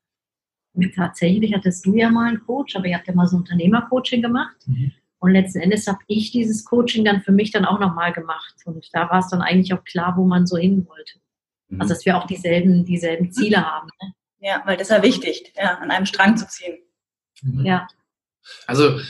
Tatsächlich 0.96 1.56
hattest 1.56 1.86
du 1.86 1.96
ja 1.96 2.10
mal 2.10 2.28
einen 2.28 2.46
Coach, 2.46 2.76
aber 2.76 2.86
ihr 2.86 2.98
habt 2.98 3.08
ja 3.08 3.14
mal 3.14 3.26
so 3.26 3.38
ein 3.38 3.40
Unternehmercoaching 3.40 4.22
gemacht. 4.22 4.56
Mhm. 4.68 4.92
Und 5.28 5.34
letzten 5.34 5.60
Endes 5.60 5.88
habe 5.88 6.00
ich 6.08 6.32
dieses 6.32 6.64
Coaching 6.64 7.04
dann 7.04 7.22
für 7.22 7.34
mich 7.34 7.52
dann 7.52 7.66
auch 7.66 7.80
nochmal 7.80 8.14
gemacht. 8.14 8.56
Und 8.64 8.88
da 8.94 9.10
war 9.10 9.20
es 9.20 9.28
dann 9.28 9.42
eigentlich 9.42 9.74
auch 9.74 9.84
klar, 9.84 10.14
wo 10.16 10.26
man 10.26 10.48
so 10.48 10.56
hin 10.56 10.88
wollte. 10.88 11.20
Mhm. 11.68 11.82
Also 11.82 11.94
dass 11.94 12.06
wir 12.06 12.18
auch 12.18 12.26
dieselben, 12.26 12.86
dieselben 12.86 13.30
Ziele 13.34 13.58
haben. 13.58 13.90
Ne? 14.02 14.14
Ja, 14.40 14.64
weil 14.66 14.78
das 14.78 14.90
ist 14.90 14.96
ja 14.96 15.04
wichtig, 15.04 15.52
ja, 15.58 15.80
an 15.80 15.92
einem 15.92 16.06
Strang 16.06 16.38
zu 16.38 16.48
ziehen. 16.48 16.78
Mhm. 17.42 17.66
Ja. 17.66 17.88
Also 18.68 19.02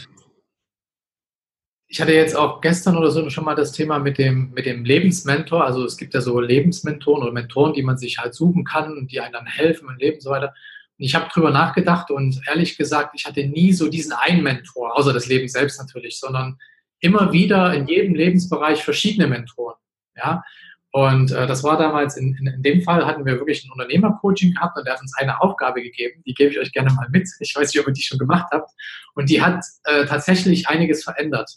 ich 1.85 2.01
hatte 2.01 2.13
jetzt 2.13 2.35
auch 2.35 2.61
gestern 2.61 2.97
oder 2.97 3.11
so 3.11 3.29
schon 3.29 3.45
mal 3.45 3.53
das 3.53 3.73
Thema 3.73 3.99
mit 3.99 4.17
dem, 4.17 4.49
mit 4.55 4.65
dem 4.65 4.85
Lebensmentor. 4.85 5.65
Also 5.65 5.85
es 5.85 5.97
gibt 5.97 6.15
ja 6.15 6.21
so 6.21 6.39
Lebensmentoren 6.39 7.21
oder 7.21 7.31
Mentoren, 7.31 7.73
die 7.73 7.83
man 7.83 7.99
sich 7.99 8.17
halt 8.17 8.33
suchen 8.33 8.63
kann 8.63 8.97
und 8.97 9.11
die 9.11 9.19
einem 9.19 9.33
dann 9.33 9.45
helfen 9.45 9.87
im 9.87 9.97
Leben 9.97 10.15
und 10.15 10.23
so 10.23 10.31
weiter 10.31 10.55
ich 10.97 11.15
habe 11.15 11.29
drüber 11.29 11.51
nachgedacht 11.51 12.09
und 12.11 12.41
ehrlich 12.47 12.77
gesagt, 12.77 13.11
ich 13.15 13.25
hatte 13.25 13.45
nie 13.45 13.73
so 13.73 13.89
diesen 13.89 14.13
einen 14.13 14.43
Mentor, 14.43 14.97
außer 14.97 15.13
das 15.13 15.27
Leben 15.27 15.47
selbst 15.47 15.79
natürlich, 15.79 16.19
sondern 16.19 16.57
immer 16.99 17.31
wieder 17.31 17.73
in 17.73 17.87
jedem 17.87 18.15
Lebensbereich 18.15 18.83
verschiedene 18.83 19.27
Mentoren. 19.27 19.75
Ja, 20.15 20.43
und 20.91 21.31
äh, 21.31 21.45
das 21.45 21.63
war 21.63 21.77
damals, 21.77 22.17
in, 22.17 22.35
in, 22.35 22.47
in, 22.47 22.63
dem 22.63 22.81
Fall 22.81 23.05
hatten 23.05 23.25
wir 23.25 23.33
wirklich 23.33 23.63
ein 23.63 23.71
Unternehmercoaching 23.71 24.53
gehabt 24.53 24.77
und 24.77 24.85
der 24.85 24.95
hat 24.95 25.01
uns 25.01 25.15
eine 25.17 25.41
Aufgabe 25.41 25.83
gegeben, 25.83 26.23
die 26.25 26.33
gebe 26.33 26.51
ich 26.51 26.59
euch 26.59 26.71
gerne 26.71 26.91
mal 26.91 27.07
mit. 27.09 27.29
Ich 27.39 27.55
weiß 27.55 27.71
nicht, 27.71 27.79
ob 27.79 27.87
ihr 27.87 27.93
die 27.93 28.01
schon 28.01 28.17
gemacht 28.17 28.47
habt. 28.51 28.71
Und 29.13 29.29
die 29.29 29.41
hat 29.41 29.63
äh, 29.83 30.05
tatsächlich 30.05 30.67
einiges 30.67 31.03
verändert. 31.03 31.51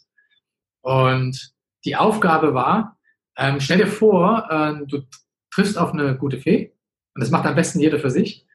Und 0.82 1.52
die 1.84 1.96
Aufgabe 1.96 2.52
war, 2.52 2.98
ähm, 3.36 3.60
stell 3.60 3.78
dir 3.78 3.86
vor, 3.86 4.46
äh, 4.50 4.86
du 4.86 5.04
triffst 5.50 5.78
auf 5.78 5.92
eine 5.92 6.16
gute 6.16 6.38
Fee 6.38 6.74
und 7.14 7.22
das 7.22 7.30
macht 7.30 7.46
am 7.46 7.54
besten 7.54 7.80
jeder 7.80 7.98
für 7.98 8.10
sich. 8.10 8.46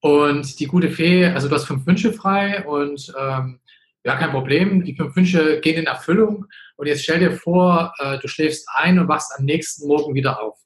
Und 0.00 0.60
die 0.60 0.66
gute 0.66 0.90
Fee, 0.90 1.26
also 1.26 1.48
du 1.48 1.54
hast 1.54 1.64
fünf 1.64 1.86
Wünsche 1.86 2.12
frei 2.12 2.64
und 2.64 3.12
ähm, 3.18 3.60
ja, 4.04 4.16
kein 4.16 4.30
Problem. 4.30 4.84
Die 4.84 4.94
fünf 4.94 5.16
Wünsche 5.16 5.60
gehen 5.60 5.78
in 5.78 5.86
Erfüllung. 5.86 6.46
Und 6.76 6.86
jetzt 6.86 7.02
stell 7.02 7.18
dir 7.18 7.32
vor, 7.32 7.92
äh, 7.98 8.18
du 8.18 8.28
schläfst 8.28 8.68
ein 8.74 8.98
und 8.98 9.08
wachst 9.08 9.32
am 9.36 9.44
nächsten 9.44 9.88
Morgen 9.88 10.14
wieder 10.14 10.40
auf. 10.40 10.58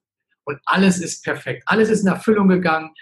Und 0.45 0.59
alles 0.67 0.99
ist 1.01 1.25
perfekt. 1.25 1.63
Alles 1.67 1.89
ist 1.89 2.03
in 2.03 2.09
Erfüllung 2.09 2.49
gegangen. 2.49 2.93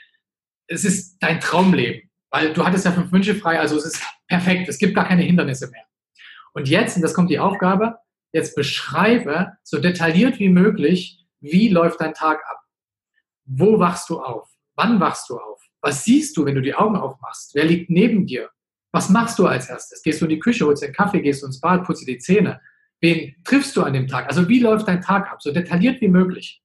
Es 0.69 0.85
ist 0.85 1.19
dein 1.19 1.41
Traumleben. 1.41 2.09
Weil 2.31 2.53
du 2.53 2.64
hattest 2.64 2.85
ja 2.85 2.93
fünf 2.93 3.11
Wünsche 3.11 3.35
frei, 3.35 3.59
also 3.59 3.77
es 3.77 3.87
ist 3.87 4.03
perfekt. 4.29 4.69
Es 4.69 4.79
gibt 4.79 4.95
gar 4.95 5.09
keine 5.09 5.23
Hindernisse 5.23 5.69
mehr. 5.71 5.85
Und 6.53 6.69
jetzt, 6.69 6.97
und 6.97 7.03
das 7.03 7.14
kommt 7.14 7.31
die 7.31 7.38
Aufgabe, 7.38 7.97
jetzt 8.33 8.55
beschreibe 8.55 9.53
so 9.62 9.81
detailliert 9.81 10.38
wie 10.38 10.51
möglich, 10.51 11.25
wie 11.41 11.69
läuft 11.69 12.01
dein 12.01 12.14
Tag 12.14 12.41
ab. 12.49 12.61
Wo 13.45 13.79
wachst 13.79 14.11
du 14.11 14.21
auf? 14.21 14.49
Wann 14.77 15.01
wachst 15.01 15.31
du 15.31 15.38
auf? 15.38 15.61
Was 15.81 16.05
siehst 16.05 16.37
du, 16.37 16.45
wenn 16.45 16.55
du 16.55 16.62
die 16.62 16.75
Augen 16.75 16.97
aufmachst? 16.97 17.55
Wer 17.55 17.64
liegt 17.64 17.91
neben 17.91 18.27
dir? 18.27 18.51
Was 18.93 19.11
machst 19.11 19.38
du 19.38 19.47
als 19.47 19.69
erstes? 19.69 20.03
Gehst 20.03 20.21
du 20.21 20.25
in 20.25 20.31
die 20.31 20.38
Küche, 20.38 20.64
holst 20.64 20.83
den 20.83 20.93
Kaffee, 20.93 21.21
gehst 21.21 21.43
du 21.43 21.47
ins 21.47 21.61
Bad, 21.61 21.85
putzt 21.85 22.07
die 22.07 22.19
Zähne? 22.19 22.61
Wen 23.01 23.37
triffst 23.45 23.77
du 23.77 23.83
an 23.83 23.93
dem 23.93 24.09
Tag? 24.09 24.27
Also 24.27 24.49
wie 24.49 24.61
läuft 24.61 24.88
dein 24.88 25.03
Tag 25.03 25.31
ab? 25.31 25.41
So 25.43 25.53
detailliert 25.53 26.01
wie 26.01 26.09
möglich. 26.09 26.62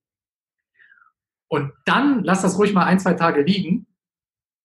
Und 1.47 1.71
dann 1.86 2.23
lass 2.23 2.41
das 2.41 2.58
ruhig 2.58 2.73
mal 2.73 2.86
ein, 2.86 2.99
zwei 2.99 3.13
Tage 3.13 3.43
liegen 3.43 3.86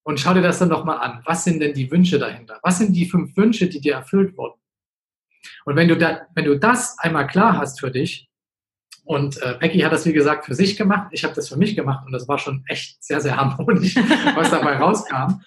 und 0.05 0.19
schau 0.19 0.33
dir 0.33 0.41
das 0.41 0.59
dann 0.59 0.71
nochmal 0.71 0.99
an. 0.99 1.23
Was 1.27 1.45
sind 1.45 1.61
denn 1.61 1.75
die 1.75 1.91
Wünsche 1.91 2.19
dahinter? 2.19 2.59
Was 2.63 2.79
sind 2.79 2.95
die 2.95 3.05
fünf 3.05 3.37
Wünsche, 3.37 3.69
die 3.69 3.81
dir 3.81 3.95
erfüllt 3.95 4.37
wurden? 4.39 4.59
Und 5.67 5.77
wenn 5.77 5.89
du, 5.89 5.99
da, 5.99 6.27
wenn 6.35 6.47
du 6.47 6.59
das 6.59 6.99
einmal 6.99 7.27
klar 7.27 7.59
hast 7.59 7.81
für 7.81 7.91
dich, 7.91 8.28
und 9.09 9.41
äh, 9.41 9.57
Becky 9.59 9.79
hat 9.79 9.93
das, 9.93 10.05
wie 10.05 10.13
gesagt, 10.13 10.45
für 10.45 10.55
sich 10.55 10.77
gemacht, 10.77 11.09
ich 11.13 11.25
habe 11.25 11.33
das 11.33 11.49
für 11.49 11.57
mich 11.57 11.75
gemacht 11.75 12.05
und 12.05 12.13
das 12.13 12.29
war 12.29 12.37
schon 12.37 12.63
echt 12.69 13.03
sehr, 13.03 13.23
sehr 13.23 13.39
harmonisch, 13.39 13.97
was 14.35 14.51
dabei 14.51 14.77
rauskam. 14.77 15.41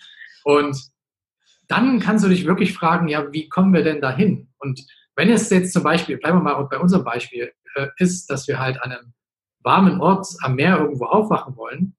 Und 0.43 0.76
dann 1.67 2.00
kannst 2.00 2.26
du 2.26 2.30
dich 2.30 2.47
wirklich 2.47 2.74
fragen, 2.74 3.08
ja, 3.08 3.32
wie 3.32 3.50
kommen 3.50 3.71
wir 3.71 3.84
denn 3.84 4.02
dahin? 4.02 4.50
Und 4.58 4.84
wenn 5.15 5.30
es 5.30 5.47
jetzt 5.52 5.74
zum 5.74 5.84
Beispiel, 5.84 6.17
bleiben 6.17 6.39
wir 6.39 6.43
mal 6.43 6.63
bei 6.63 6.80
unserem 6.80 7.04
Beispiel, 7.04 7.52
äh, 7.76 7.89
ist, 7.97 8.32
dass 8.32 8.47
wir 8.47 8.58
halt 8.58 8.82
an 8.82 8.93
einem 8.93 9.13
warmen 9.60 10.02
Ort 10.02 10.26
am 10.41 10.56
Meer 10.56 10.80
irgendwo 10.80 11.06
aufwachen 11.06 11.56
wollen, 11.56 11.95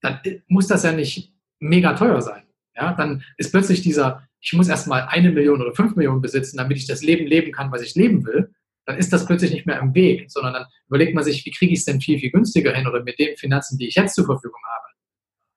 dann 0.00 0.20
muss 0.46 0.68
das 0.68 0.84
ja 0.84 0.92
nicht 0.92 1.34
mega 1.58 1.94
teuer 1.94 2.22
sein. 2.22 2.44
Ja, 2.76 2.92
dann 2.92 3.24
ist 3.36 3.50
plötzlich 3.50 3.82
dieser, 3.82 4.28
ich 4.38 4.52
muss 4.52 4.68
erstmal 4.68 5.08
eine 5.08 5.32
Million 5.32 5.60
oder 5.60 5.74
fünf 5.74 5.96
Millionen 5.96 6.22
besitzen, 6.22 6.56
damit 6.56 6.76
ich 6.76 6.86
das 6.86 7.02
Leben 7.02 7.26
leben 7.26 7.50
kann, 7.50 7.72
was 7.72 7.82
ich 7.82 7.96
leben 7.96 8.24
will. 8.24 8.54
Dann 8.86 8.98
ist 8.98 9.12
das 9.12 9.26
plötzlich 9.26 9.50
nicht 9.50 9.66
mehr 9.66 9.80
im 9.80 9.94
Weg, 9.94 10.30
sondern 10.30 10.54
dann 10.54 10.66
überlegt 10.86 11.14
man 11.14 11.24
sich, 11.24 11.44
wie 11.44 11.50
kriege 11.50 11.72
ich 11.72 11.80
es 11.80 11.84
denn 11.84 12.00
viel, 12.00 12.18
viel 12.18 12.30
günstiger 12.30 12.72
hin 12.72 12.86
oder 12.86 13.02
mit 13.02 13.18
den 13.18 13.36
Finanzen, 13.36 13.78
die 13.78 13.88
ich 13.88 13.96
jetzt 13.96 14.14
zur 14.14 14.26
Verfügung 14.26 14.60
habe. 14.74 14.86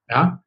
Ja, 0.09 0.43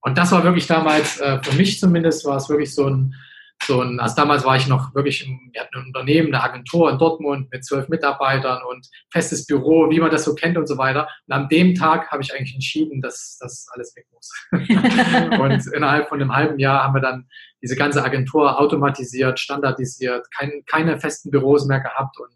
und 0.00 0.18
das 0.18 0.32
war 0.32 0.44
wirklich 0.44 0.66
damals, 0.66 1.20
äh, 1.20 1.42
für 1.42 1.56
mich 1.56 1.78
zumindest, 1.78 2.24
war 2.24 2.36
es 2.36 2.48
wirklich 2.48 2.74
so 2.74 2.88
ein, 2.88 3.14
so 3.64 3.82
ein, 3.82 4.00
also 4.00 4.16
damals 4.16 4.44
war 4.44 4.56
ich 4.56 4.66
noch 4.66 4.94
wirklich, 4.94 5.26
im, 5.26 5.50
wir 5.52 5.60
hatten 5.60 5.76
ein 5.76 5.86
Unternehmen, 5.86 6.34
eine 6.34 6.42
Agentur 6.42 6.90
in 6.90 6.98
Dortmund 6.98 7.50
mit 7.50 7.64
zwölf 7.64 7.88
Mitarbeitern 7.88 8.62
und 8.70 8.88
festes 9.10 9.46
Büro, 9.46 9.90
wie 9.90 10.00
man 10.00 10.10
das 10.10 10.24
so 10.24 10.34
kennt 10.34 10.56
und 10.56 10.66
so 10.66 10.78
weiter. 10.78 11.08
Und 11.26 11.34
an 11.34 11.48
dem 11.48 11.74
Tag 11.74 12.10
habe 12.10 12.22
ich 12.22 12.34
eigentlich 12.34 12.54
entschieden, 12.54 13.00
dass 13.00 13.36
das 13.40 13.66
alles 13.72 13.94
weg 13.96 14.06
muss. 14.12 14.32
und 14.52 15.74
innerhalb 15.74 16.08
von 16.08 16.20
einem 16.20 16.34
halben 16.34 16.58
Jahr 16.58 16.84
haben 16.84 16.94
wir 16.94 17.00
dann 17.00 17.26
diese 17.62 17.76
ganze 17.76 18.04
Agentur 18.04 18.58
automatisiert, 18.58 19.38
standardisiert, 19.40 20.26
kein, 20.30 20.62
keine 20.66 20.98
festen 20.98 21.30
Büros 21.30 21.66
mehr 21.66 21.80
gehabt. 21.80 22.18
Und 22.18 22.30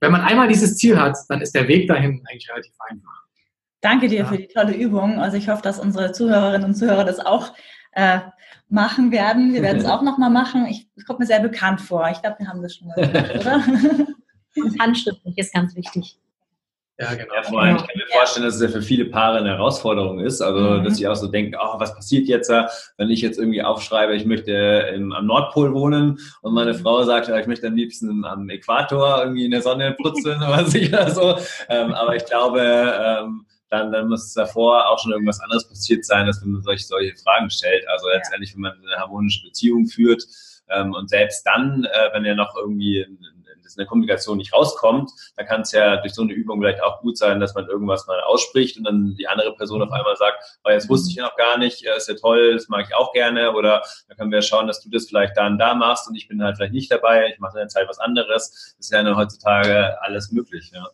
wenn 0.00 0.12
man 0.12 0.22
einmal 0.22 0.48
dieses 0.48 0.76
Ziel 0.76 1.00
hat, 1.00 1.16
dann 1.28 1.40
ist 1.40 1.54
der 1.54 1.68
Weg 1.68 1.88
dahin 1.88 2.22
eigentlich 2.28 2.50
relativ 2.50 2.74
einfach. 2.88 3.22
Danke 3.80 4.08
dir 4.08 4.20
ja. 4.20 4.24
für 4.26 4.36
die 4.36 4.48
tolle 4.48 4.74
Übung. 4.74 5.20
Also 5.20 5.36
ich 5.36 5.48
hoffe, 5.48 5.62
dass 5.62 5.78
unsere 5.78 6.12
Zuhörerinnen 6.12 6.64
und 6.64 6.74
Zuhörer 6.74 7.04
das 7.04 7.20
auch 7.20 7.54
äh, 7.92 8.18
machen 8.68 9.12
werden. 9.12 9.52
Wir 9.52 9.62
werden 9.62 9.78
es 9.78 9.86
auch 9.86 10.02
nochmal 10.02 10.30
machen. 10.30 10.66
Ich, 10.66 10.88
es 10.96 11.04
kommt 11.04 11.20
mir 11.20 11.26
sehr 11.26 11.40
bekannt 11.40 11.80
vor. 11.80 12.08
Ich 12.10 12.20
glaube, 12.20 12.36
wir 12.38 12.48
haben 12.48 12.62
das 12.62 12.76
schon 12.76 12.88
mal 12.88 12.94
gemacht, 12.94 13.36
oder? 13.40 13.64
Und 14.56 14.80
handschriftlich 14.80 15.36
ist 15.36 15.52
ganz 15.52 15.76
wichtig. 15.76 16.18
Ja, 16.98 17.12
genau. 17.12 17.34
Ja, 17.34 17.42
vor 17.42 17.60
allem, 17.60 17.76
ich 17.76 17.82
kann 17.82 17.94
mir 17.94 18.06
vorstellen, 18.10 18.46
dass 18.46 18.54
es 18.54 18.62
ja 18.62 18.68
für 18.68 18.80
viele 18.80 19.04
Paare 19.04 19.38
eine 19.38 19.50
Herausforderung 19.50 20.18
ist. 20.18 20.40
Also, 20.40 20.58
mhm. 20.58 20.84
dass 20.84 20.96
sie 20.96 21.06
auch 21.06 21.14
so 21.14 21.26
denken, 21.26 21.54
oh, 21.60 21.78
was 21.78 21.94
passiert 21.94 22.26
jetzt, 22.26 22.50
wenn 22.50 23.10
ich 23.10 23.20
jetzt 23.20 23.38
irgendwie 23.38 23.62
aufschreibe, 23.62 24.16
ich 24.16 24.24
möchte 24.24 24.52
im, 24.94 25.12
am 25.12 25.26
Nordpol 25.26 25.74
wohnen 25.74 26.18
und 26.40 26.54
meine 26.54 26.72
mhm. 26.72 26.78
Frau 26.78 27.02
sagt, 27.02 27.28
ja, 27.28 27.38
ich 27.38 27.46
möchte 27.46 27.66
am 27.66 27.74
liebsten 27.74 28.24
am 28.24 28.48
Äquator 28.48 29.20
irgendwie 29.20 29.44
in 29.44 29.50
der 29.50 29.60
Sonne 29.60 29.94
putzen 30.00 30.42
oder 30.42 31.10
so. 31.10 31.36
Ähm, 31.68 31.92
aber 31.92 32.16
ich 32.16 32.24
glaube, 32.24 32.60
ähm, 32.62 33.44
dann, 33.68 33.92
dann 33.92 34.08
muss 34.08 34.32
davor 34.32 34.88
auch 34.88 34.98
schon 34.98 35.12
irgendwas 35.12 35.40
anderes 35.40 35.68
passiert 35.68 36.04
sein, 36.04 36.26
dass 36.26 36.40
man 36.44 36.62
solche, 36.62 36.84
solche 36.84 37.16
Fragen 37.16 37.50
stellt. 37.50 37.86
Also 37.88 38.08
letztendlich, 38.08 38.54
wenn 38.54 38.62
man 38.62 38.72
eine 38.72 39.00
harmonische 39.00 39.46
Beziehung 39.46 39.86
führt 39.86 40.22
ähm, 40.68 40.94
und 40.94 41.10
selbst 41.10 41.44
dann, 41.46 41.84
äh, 41.84 42.10
wenn 42.12 42.24
ja 42.24 42.34
noch 42.34 42.54
irgendwie 42.56 43.00
in, 43.00 43.18
in 43.76 43.80
der 43.80 43.86
Kommunikation 43.86 44.38
nicht 44.38 44.52
rauskommt, 44.52 45.10
dann 45.36 45.46
kann 45.46 45.62
es 45.62 45.72
ja 45.72 45.96
durch 45.96 46.14
so 46.14 46.22
eine 46.22 46.32
Übung 46.32 46.60
vielleicht 46.60 46.82
auch 46.82 47.00
gut 47.00 47.18
sein, 47.18 47.40
dass 47.40 47.54
man 47.54 47.66
irgendwas 47.66 48.06
mal 48.06 48.20
ausspricht 48.22 48.78
und 48.78 48.84
dann 48.84 49.16
die 49.16 49.26
andere 49.26 49.54
Person 49.54 49.82
auf 49.82 49.90
einmal 49.90 50.16
sagt, 50.16 50.38
oh, 50.64 50.70
jetzt 50.70 50.88
wusste 50.88 51.10
ich 51.10 51.16
ja 51.16 51.24
noch 51.24 51.36
gar 51.36 51.58
nicht, 51.58 51.84
ist 51.84 52.08
ja 52.08 52.14
toll, 52.14 52.54
das 52.54 52.68
mag 52.68 52.86
ich 52.88 52.94
auch 52.94 53.12
gerne 53.12 53.52
oder 53.52 53.82
dann 54.08 54.16
können 54.16 54.32
wir 54.32 54.42
schauen, 54.42 54.66
dass 54.66 54.80
du 54.80 54.88
das 54.88 55.06
vielleicht 55.06 55.36
da 55.36 55.46
und 55.46 55.58
da 55.58 55.74
machst 55.74 56.08
und 56.08 56.14
ich 56.14 56.28
bin 56.28 56.42
halt 56.42 56.56
vielleicht 56.56 56.72
nicht 56.74 56.90
dabei, 56.90 57.28
ich 57.32 57.38
mache 57.38 57.58
in 57.58 57.62
der 57.62 57.68
Zeit 57.68 57.88
was 57.88 57.98
anderes. 57.98 58.74
Das 58.78 58.86
ist 58.86 58.92
ja 58.92 59.16
heutzutage 59.16 60.00
alles 60.02 60.30
möglich. 60.30 60.72
Ja. 60.72 60.88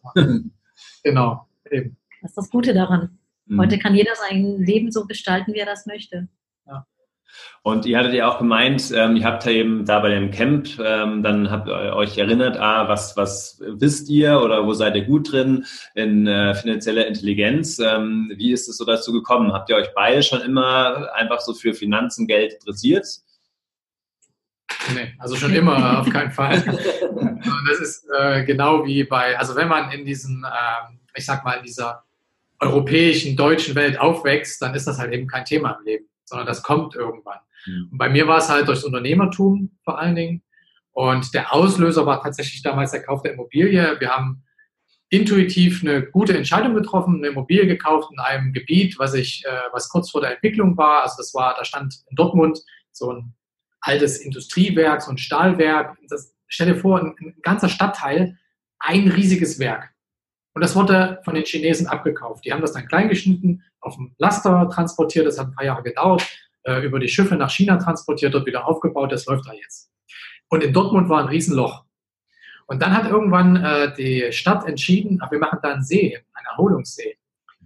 Genau, 1.04 1.48
eben. 1.70 1.96
Das 2.22 2.30
ist 2.30 2.38
das 2.38 2.50
Gute 2.50 2.72
daran. 2.72 3.18
Mhm. 3.46 3.60
Heute 3.60 3.78
kann 3.78 3.94
jeder 3.94 4.14
sein 4.14 4.58
Leben 4.58 4.90
so 4.92 5.06
gestalten, 5.06 5.52
wie 5.52 5.58
er 5.58 5.66
das 5.66 5.86
möchte. 5.86 6.28
Ja. 6.66 6.86
Und 7.62 7.84
ihr 7.84 7.98
hattet 7.98 8.14
ja 8.14 8.28
auch 8.28 8.38
gemeint, 8.38 8.92
ähm, 8.94 9.16
ihr 9.16 9.24
habt 9.24 9.44
ja 9.44 9.50
eben 9.50 9.84
da 9.84 9.98
bei 9.98 10.10
dem 10.10 10.30
Camp, 10.30 10.68
ähm, 10.78 11.24
dann 11.24 11.50
habt 11.50 11.68
ihr 11.68 11.96
euch 11.96 12.16
erinnert, 12.18 12.56
ah, 12.58 12.88
was, 12.88 13.16
was 13.16 13.60
wisst 13.66 14.08
ihr 14.08 14.40
oder 14.40 14.64
wo 14.64 14.72
seid 14.72 14.94
ihr 14.94 15.04
gut 15.04 15.32
drin 15.32 15.66
in 15.94 16.28
äh, 16.28 16.54
finanzieller 16.54 17.06
Intelligenz? 17.06 17.80
Ähm, 17.80 18.32
wie 18.36 18.52
ist 18.52 18.68
es 18.68 18.76
so 18.76 18.84
dazu 18.84 19.12
gekommen? 19.12 19.52
Habt 19.52 19.68
ihr 19.70 19.76
euch 19.76 19.92
beide 19.94 20.22
schon 20.22 20.42
immer 20.42 21.12
einfach 21.14 21.40
so 21.40 21.54
für 21.54 21.74
Finanzen, 21.74 22.28
Geld 22.28 22.52
interessiert? 22.52 23.06
Nee, 24.94 25.14
also 25.18 25.34
schon 25.34 25.54
immer 25.54 26.00
auf 26.00 26.10
keinen 26.10 26.30
Fall. 26.30 26.62
das 27.68 27.80
ist 27.80 28.06
äh, 28.16 28.44
genau 28.44 28.86
wie 28.86 29.02
bei, 29.04 29.36
also 29.38 29.56
wenn 29.56 29.68
man 29.68 29.90
in 29.90 30.04
diesen, 30.04 30.44
äh, 30.44 30.94
ich 31.16 31.24
sag 31.24 31.44
mal, 31.44 31.54
in 31.54 31.64
dieser 31.64 32.04
europäischen, 32.62 33.36
deutschen 33.36 33.74
Welt 33.74 33.98
aufwächst, 33.98 34.62
dann 34.62 34.74
ist 34.74 34.86
das 34.86 34.98
halt 34.98 35.12
eben 35.12 35.26
kein 35.26 35.44
Thema 35.44 35.72
im 35.72 35.84
Leben, 35.84 36.06
sondern 36.24 36.46
das 36.46 36.62
kommt 36.62 36.94
irgendwann. 36.94 37.40
Mhm. 37.66 37.88
Und 37.92 37.98
bei 37.98 38.08
mir 38.08 38.28
war 38.28 38.38
es 38.38 38.48
halt 38.48 38.68
durchs 38.68 38.84
Unternehmertum 38.84 39.76
vor 39.84 39.98
allen 39.98 40.14
Dingen. 40.14 40.42
Und 40.92 41.34
der 41.34 41.52
Auslöser 41.54 42.06
war 42.06 42.22
tatsächlich 42.22 42.62
damals 42.62 42.92
der 42.92 43.02
Kauf 43.02 43.22
der 43.22 43.32
Immobilie. 43.32 43.96
Wir 43.98 44.10
haben 44.10 44.44
intuitiv 45.08 45.82
eine 45.82 46.02
gute 46.02 46.36
Entscheidung 46.36 46.74
getroffen, 46.74 47.16
eine 47.16 47.28
Immobilie 47.28 47.66
gekauft 47.66 48.10
in 48.12 48.18
einem 48.18 48.52
Gebiet, 48.52 48.98
was 48.98 49.14
ich, 49.14 49.44
äh, 49.44 49.60
was 49.72 49.88
kurz 49.88 50.10
vor 50.10 50.20
der 50.20 50.34
Entwicklung 50.34 50.76
war. 50.76 51.02
Also 51.02 51.16
das 51.18 51.34
war, 51.34 51.54
da 51.54 51.64
stand 51.64 51.96
in 52.08 52.16
Dortmund 52.16 52.60
so 52.92 53.12
ein 53.12 53.34
altes 53.80 54.18
Industriewerk, 54.18 55.02
so 55.02 55.10
ein 55.10 55.18
Stahlwerk. 55.18 55.96
Das, 56.08 56.34
stell 56.46 56.68
dir 56.68 56.76
vor, 56.76 56.98
ein, 56.98 57.14
ein 57.20 57.34
ganzer 57.42 57.68
Stadtteil, 57.68 58.38
ein 58.78 59.08
riesiges 59.08 59.58
Werk. 59.58 59.91
Und 60.54 60.62
das 60.62 60.76
wurde 60.76 61.20
von 61.24 61.34
den 61.34 61.44
Chinesen 61.44 61.86
abgekauft. 61.86 62.44
Die 62.44 62.52
haben 62.52 62.60
das 62.60 62.72
dann 62.72 62.86
klein 62.86 63.08
geschnitten, 63.08 63.62
auf 63.80 63.96
dem 63.96 64.14
Laster 64.18 64.68
transportiert, 64.70 65.26
das 65.26 65.38
hat 65.38 65.48
ein 65.48 65.54
paar 65.54 65.64
Jahre 65.64 65.82
gedauert, 65.82 66.22
äh, 66.64 66.84
über 66.84 66.98
die 66.98 67.08
Schiffe 67.08 67.36
nach 67.36 67.50
China 67.50 67.76
transportiert, 67.76 68.34
dort 68.34 68.46
wieder 68.46 68.66
aufgebaut, 68.66 69.12
das 69.12 69.26
läuft 69.26 69.46
da 69.46 69.52
jetzt. 69.52 69.90
Und 70.48 70.62
in 70.62 70.72
Dortmund 70.72 71.08
war 71.08 71.20
ein 71.20 71.28
Riesenloch. 71.28 71.84
Und 72.66 72.82
dann 72.82 72.96
hat 72.96 73.10
irgendwann 73.10 73.56
äh, 73.56 73.94
die 73.94 74.30
Stadt 74.32 74.66
entschieden, 74.66 75.20
wir 75.30 75.38
machen 75.38 75.58
da 75.62 75.72
einen 75.72 75.82
See, 75.82 76.16
einen 76.32 76.46
Erholungssee. 76.50 77.16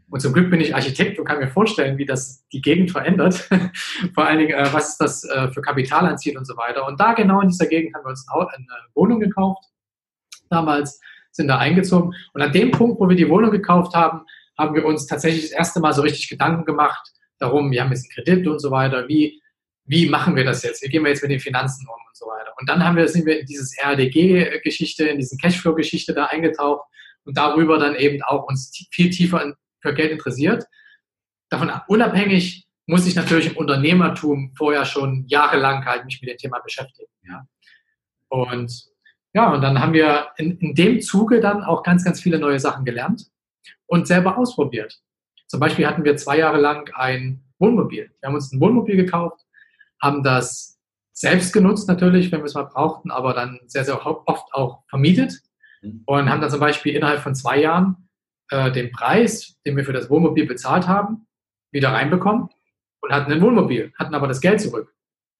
Und 0.08 0.20
zum 0.20 0.32
Glück 0.32 0.50
bin 0.50 0.60
ich 0.60 0.74
Architekt 0.74 1.18
und 1.18 1.24
kann 1.24 1.40
mir 1.40 1.48
vorstellen, 1.48 1.98
wie 1.98 2.06
das 2.06 2.46
die 2.52 2.60
Gegend 2.60 2.92
verändert. 2.92 3.34
Vor 4.14 4.24
allen 4.24 4.38
Dingen, 4.38 4.52
äh, 4.52 4.72
was 4.72 4.96
das 4.96 5.28
für 5.52 5.60
Kapital 5.60 6.06
anzieht 6.06 6.36
und 6.36 6.44
so 6.44 6.56
weiter. 6.56 6.86
Und 6.86 7.00
da 7.00 7.12
genau 7.12 7.40
in 7.40 7.48
dieser 7.48 7.66
Gegend 7.66 7.94
haben 7.94 8.04
wir 8.04 8.10
uns 8.10 8.26
eine 8.28 8.66
Wohnung 8.94 9.18
gekauft 9.18 9.64
damals 10.48 11.00
sind 11.36 11.48
da 11.48 11.58
eingezogen. 11.58 12.14
Und 12.32 12.42
an 12.42 12.52
dem 12.52 12.70
Punkt, 12.70 13.00
wo 13.00 13.08
wir 13.08 13.16
die 13.16 13.28
Wohnung 13.28 13.50
gekauft 13.50 13.94
haben, 13.94 14.22
haben 14.58 14.74
wir 14.74 14.84
uns 14.84 15.06
tatsächlich 15.06 15.42
das 15.42 15.52
erste 15.52 15.80
Mal 15.80 15.92
so 15.92 16.02
richtig 16.02 16.28
Gedanken 16.28 16.64
gemacht 16.64 17.12
darum, 17.38 17.70
wir 17.70 17.82
haben 17.82 17.90
jetzt 17.90 18.04
einen 18.04 18.24
Kredit 18.24 18.46
und 18.48 18.58
so 18.58 18.70
weiter, 18.70 19.08
wie, 19.08 19.40
wie 19.84 20.08
machen 20.08 20.36
wir 20.36 20.44
das 20.44 20.62
jetzt? 20.62 20.82
Wie 20.82 20.88
gehen 20.88 21.02
wir 21.02 21.10
jetzt 21.10 21.22
mit 21.22 21.30
den 21.30 21.40
Finanzen 21.40 21.86
um 21.86 21.94
und 21.94 22.16
so 22.16 22.26
weiter? 22.26 22.52
Und 22.58 22.68
dann 22.68 22.84
haben 22.84 22.96
wir, 22.96 23.08
sind 23.08 23.26
wir 23.26 23.40
in 23.40 23.46
dieses 23.46 23.76
RDG-Geschichte, 23.78 25.06
in 25.06 25.18
diesen 25.18 25.38
Cashflow-Geschichte 25.38 26.14
da 26.14 26.26
eingetaucht 26.26 26.88
und 27.24 27.36
darüber 27.36 27.78
dann 27.78 27.94
eben 27.94 28.22
auch 28.22 28.44
uns 28.48 28.72
viel 28.90 29.10
tiefer 29.10 29.54
für 29.80 29.94
Geld 29.94 30.12
interessiert. 30.12 30.64
Davon 31.50 31.70
unabhängig 31.88 32.66
muss 32.86 33.06
ich 33.06 33.14
natürlich 33.14 33.48
im 33.48 33.56
Unternehmertum 33.56 34.52
vorher 34.56 34.84
schon 34.84 35.24
jahrelang 35.26 35.84
halt 35.84 36.04
mich 36.04 36.20
mit 36.20 36.30
dem 36.30 36.38
Thema 36.38 36.60
beschäftigen. 36.60 37.10
Ja. 37.24 37.46
Und 38.28 38.72
ja, 39.36 39.52
und 39.52 39.60
dann 39.60 39.80
haben 39.80 39.92
wir 39.92 40.28
in, 40.38 40.56
in 40.60 40.74
dem 40.74 41.02
Zuge 41.02 41.40
dann 41.40 41.62
auch 41.62 41.82
ganz, 41.82 42.02
ganz 42.02 42.22
viele 42.22 42.38
neue 42.38 42.58
Sachen 42.58 42.86
gelernt 42.86 43.26
und 43.84 44.06
selber 44.06 44.38
ausprobiert. 44.38 44.98
Zum 45.46 45.60
Beispiel 45.60 45.86
hatten 45.86 46.04
wir 46.04 46.16
zwei 46.16 46.38
Jahre 46.38 46.58
lang 46.58 46.90
ein 46.94 47.44
Wohnmobil. 47.58 48.10
Wir 48.18 48.26
haben 48.26 48.34
uns 48.34 48.50
ein 48.50 48.60
Wohnmobil 48.62 48.96
gekauft, 48.96 49.42
haben 50.00 50.22
das 50.22 50.80
selbst 51.12 51.52
genutzt 51.52 51.86
natürlich, 51.86 52.32
wenn 52.32 52.40
wir 52.40 52.46
es 52.46 52.54
mal 52.54 52.62
brauchten, 52.62 53.10
aber 53.10 53.34
dann 53.34 53.60
sehr, 53.66 53.84
sehr 53.84 54.06
oft 54.06 54.54
auch 54.54 54.84
vermietet 54.88 55.34
mhm. 55.82 56.02
und 56.06 56.30
haben 56.30 56.40
dann 56.40 56.50
zum 56.50 56.60
Beispiel 56.60 56.94
innerhalb 56.94 57.20
von 57.20 57.34
zwei 57.34 57.60
Jahren 57.60 58.08
äh, 58.48 58.72
den 58.72 58.90
Preis, 58.90 59.60
den 59.66 59.76
wir 59.76 59.84
für 59.84 59.92
das 59.92 60.08
Wohnmobil 60.08 60.46
bezahlt 60.46 60.88
haben, 60.88 61.26
wieder 61.72 61.90
reinbekommen 61.90 62.48
und 63.02 63.12
hatten 63.12 63.30
ein 63.30 63.42
Wohnmobil, 63.42 63.92
hatten 63.98 64.14
aber 64.14 64.28
das 64.28 64.40
Geld 64.40 64.62
zurück. 64.62 64.94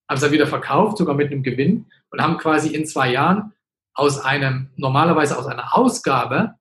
Haben 0.07 0.17
es 0.17 0.21
dann 0.21 0.31
wieder 0.31 0.45
verkauft, 0.45 0.99
sogar 0.99 1.15
mit 1.15 1.31
einem 1.31 1.41
Gewinn 1.41 1.87
und 2.11 2.21
haben 2.21 2.37
quasi 2.37 2.75
in 2.75 2.85
zwei 2.85 3.11
Jahren 3.11 3.53
aus 3.97 4.23
einem, 4.23 4.69
normalerweise 4.75 5.37
aus 5.37 5.47
einer 5.47 5.75
Ausgabe 5.75 6.53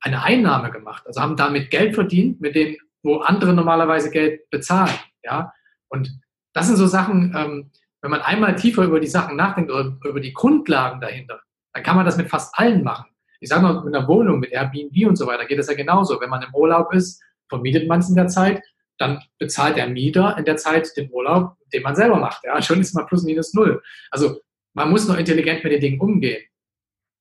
eine 0.00 0.22
Einnahme 0.22 0.70
gemacht. 0.70 1.04
Also 1.06 1.20
haben 1.20 1.36
damit 1.36 1.70
Geld 1.70 1.94
verdient, 1.94 2.40
mit 2.40 2.54
denen, 2.54 2.76
wo 3.02 3.16
andere 3.18 3.54
normalerweise 3.54 4.10
Geld 4.10 4.48
bezahlen. 4.50 4.94
Ja? 5.24 5.52
Und 5.88 6.20
das 6.52 6.66
sind 6.66 6.76
so 6.76 6.86
Sachen, 6.86 7.34
ähm, 7.34 7.70
wenn 8.02 8.10
man 8.10 8.20
einmal 8.20 8.56
tiefer 8.56 8.84
über 8.84 9.00
die 9.00 9.06
Sachen 9.06 9.36
nachdenkt 9.36 9.70
oder 9.70 9.96
über 10.04 10.20
die 10.20 10.34
Grundlagen 10.34 11.00
dahinter, 11.00 11.40
dann 11.72 11.82
kann 11.82 11.96
man 11.96 12.04
das 12.04 12.18
mit 12.18 12.28
fast 12.28 12.56
allen 12.58 12.84
machen. 12.84 13.06
Ich 13.40 13.48
sage 13.48 13.62
mal, 13.62 13.82
mit 13.82 13.94
einer 13.94 14.06
Wohnung, 14.06 14.40
mit 14.40 14.52
Airbnb 14.52 15.08
und 15.08 15.16
so 15.16 15.26
weiter 15.26 15.46
geht 15.46 15.58
es 15.58 15.68
ja 15.68 15.74
genauso. 15.74 16.20
Wenn 16.20 16.30
man 16.30 16.42
im 16.42 16.54
Urlaub 16.54 16.92
ist, 16.92 17.22
vermietet 17.48 17.88
man 17.88 18.00
es 18.00 18.08
in 18.08 18.16
der 18.16 18.28
Zeit, 18.28 18.62
dann 18.98 19.22
bezahlt 19.38 19.76
der 19.76 19.88
Mieter 19.88 20.36
in 20.36 20.44
der 20.44 20.56
Zeit 20.56 20.94
den 20.96 21.10
Urlaub, 21.10 21.56
den 21.72 21.82
man 21.82 21.96
selber 21.96 22.18
macht. 22.18 22.44
Ja, 22.44 22.60
schon 22.60 22.80
ist 22.80 22.94
man 22.94 23.06
plus 23.06 23.24
minus 23.24 23.54
null. 23.54 23.82
Also 24.10 24.40
man 24.74 24.90
muss 24.90 25.08
nur 25.08 25.18
intelligent 25.18 25.64
mit 25.64 25.72
den 25.72 25.80
Dingen 25.80 26.00
umgehen. 26.00 26.42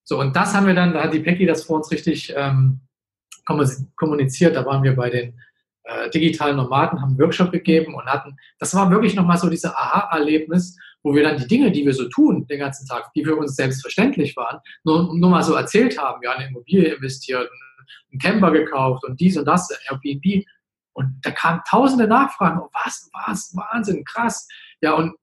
So, 0.03 0.19
und 0.19 0.35
das 0.35 0.53
haben 0.53 0.67
wir 0.67 0.73
dann, 0.73 0.93
da 0.93 1.03
hat 1.03 1.13
die 1.13 1.19
Peggy 1.19 1.45
das 1.45 1.63
vor 1.63 1.77
uns 1.77 1.91
richtig 1.91 2.33
ähm, 2.35 2.81
kommuniziert, 3.45 4.55
da 4.55 4.65
waren 4.65 4.83
wir 4.83 4.95
bei 4.95 5.09
den 5.09 5.39
äh, 5.83 6.09
digitalen 6.09 6.57
Nomaden, 6.57 7.01
haben 7.01 7.09
einen 7.09 7.19
Workshop 7.19 7.51
gegeben 7.51 7.95
und 7.95 8.05
hatten, 8.05 8.37
das 8.59 8.73
war 8.75 8.89
wirklich 8.91 9.15
nochmal 9.15 9.37
so 9.37 9.49
dieses 9.49 9.71
Aha-Erlebnis, 9.71 10.77
wo 11.03 11.13
wir 11.15 11.23
dann 11.23 11.37
die 11.37 11.47
Dinge, 11.47 11.71
die 11.71 11.85
wir 11.85 11.93
so 11.93 12.07
tun 12.09 12.45
den 12.47 12.59
ganzen 12.59 12.87
Tag, 12.87 13.11
die 13.13 13.23
für 13.23 13.35
uns 13.35 13.55
selbstverständlich 13.55 14.35
waren, 14.37 14.59
nur, 14.83 15.15
nur 15.15 15.29
mal 15.29 15.43
so 15.43 15.55
erzählt 15.55 15.97
haben, 15.97 16.21
ja, 16.23 16.31
eine 16.31 16.47
Immobilie 16.47 16.93
investiert, 16.93 17.49
einen 18.11 18.19
Camper 18.19 18.51
gekauft 18.51 19.03
und 19.03 19.19
dies 19.19 19.37
und 19.37 19.45
das, 19.45 19.69
Airbnb. 19.89 20.45
Und 20.93 21.19
da 21.23 21.31
kamen 21.31 21.61
tausende 21.69 22.05
Nachfragen, 22.05 22.59
oh, 22.61 22.69
was, 22.73 23.09
was, 23.13 23.55
Wahnsinn, 23.55 24.03
krass. 24.03 24.47
Ja, 24.81 24.93
und 24.93 25.15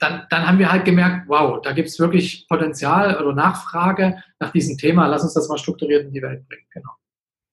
dann, 0.00 0.26
dann 0.30 0.46
haben 0.46 0.58
wir 0.58 0.72
halt 0.72 0.84
gemerkt, 0.84 1.28
wow, 1.28 1.60
da 1.62 1.72
gibt 1.72 1.88
es 1.88 1.98
wirklich 1.98 2.46
Potenzial 2.48 3.22
oder 3.22 3.34
Nachfrage 3.34 4.22
nach 4.38 4.50
diesem 4.50 4.78
Thema. 4.78 5.06
Lass 5.06 5.22
uns 5.22 5.34
das 5.34 5.48
mal 5.48 5.58
strukturiert 5.58 6.06
in 6.06 6.12
die 6.12 6.22
Welt 6.22 6.48
bringen. 6.48 6.66
Genau. 6.72 6.90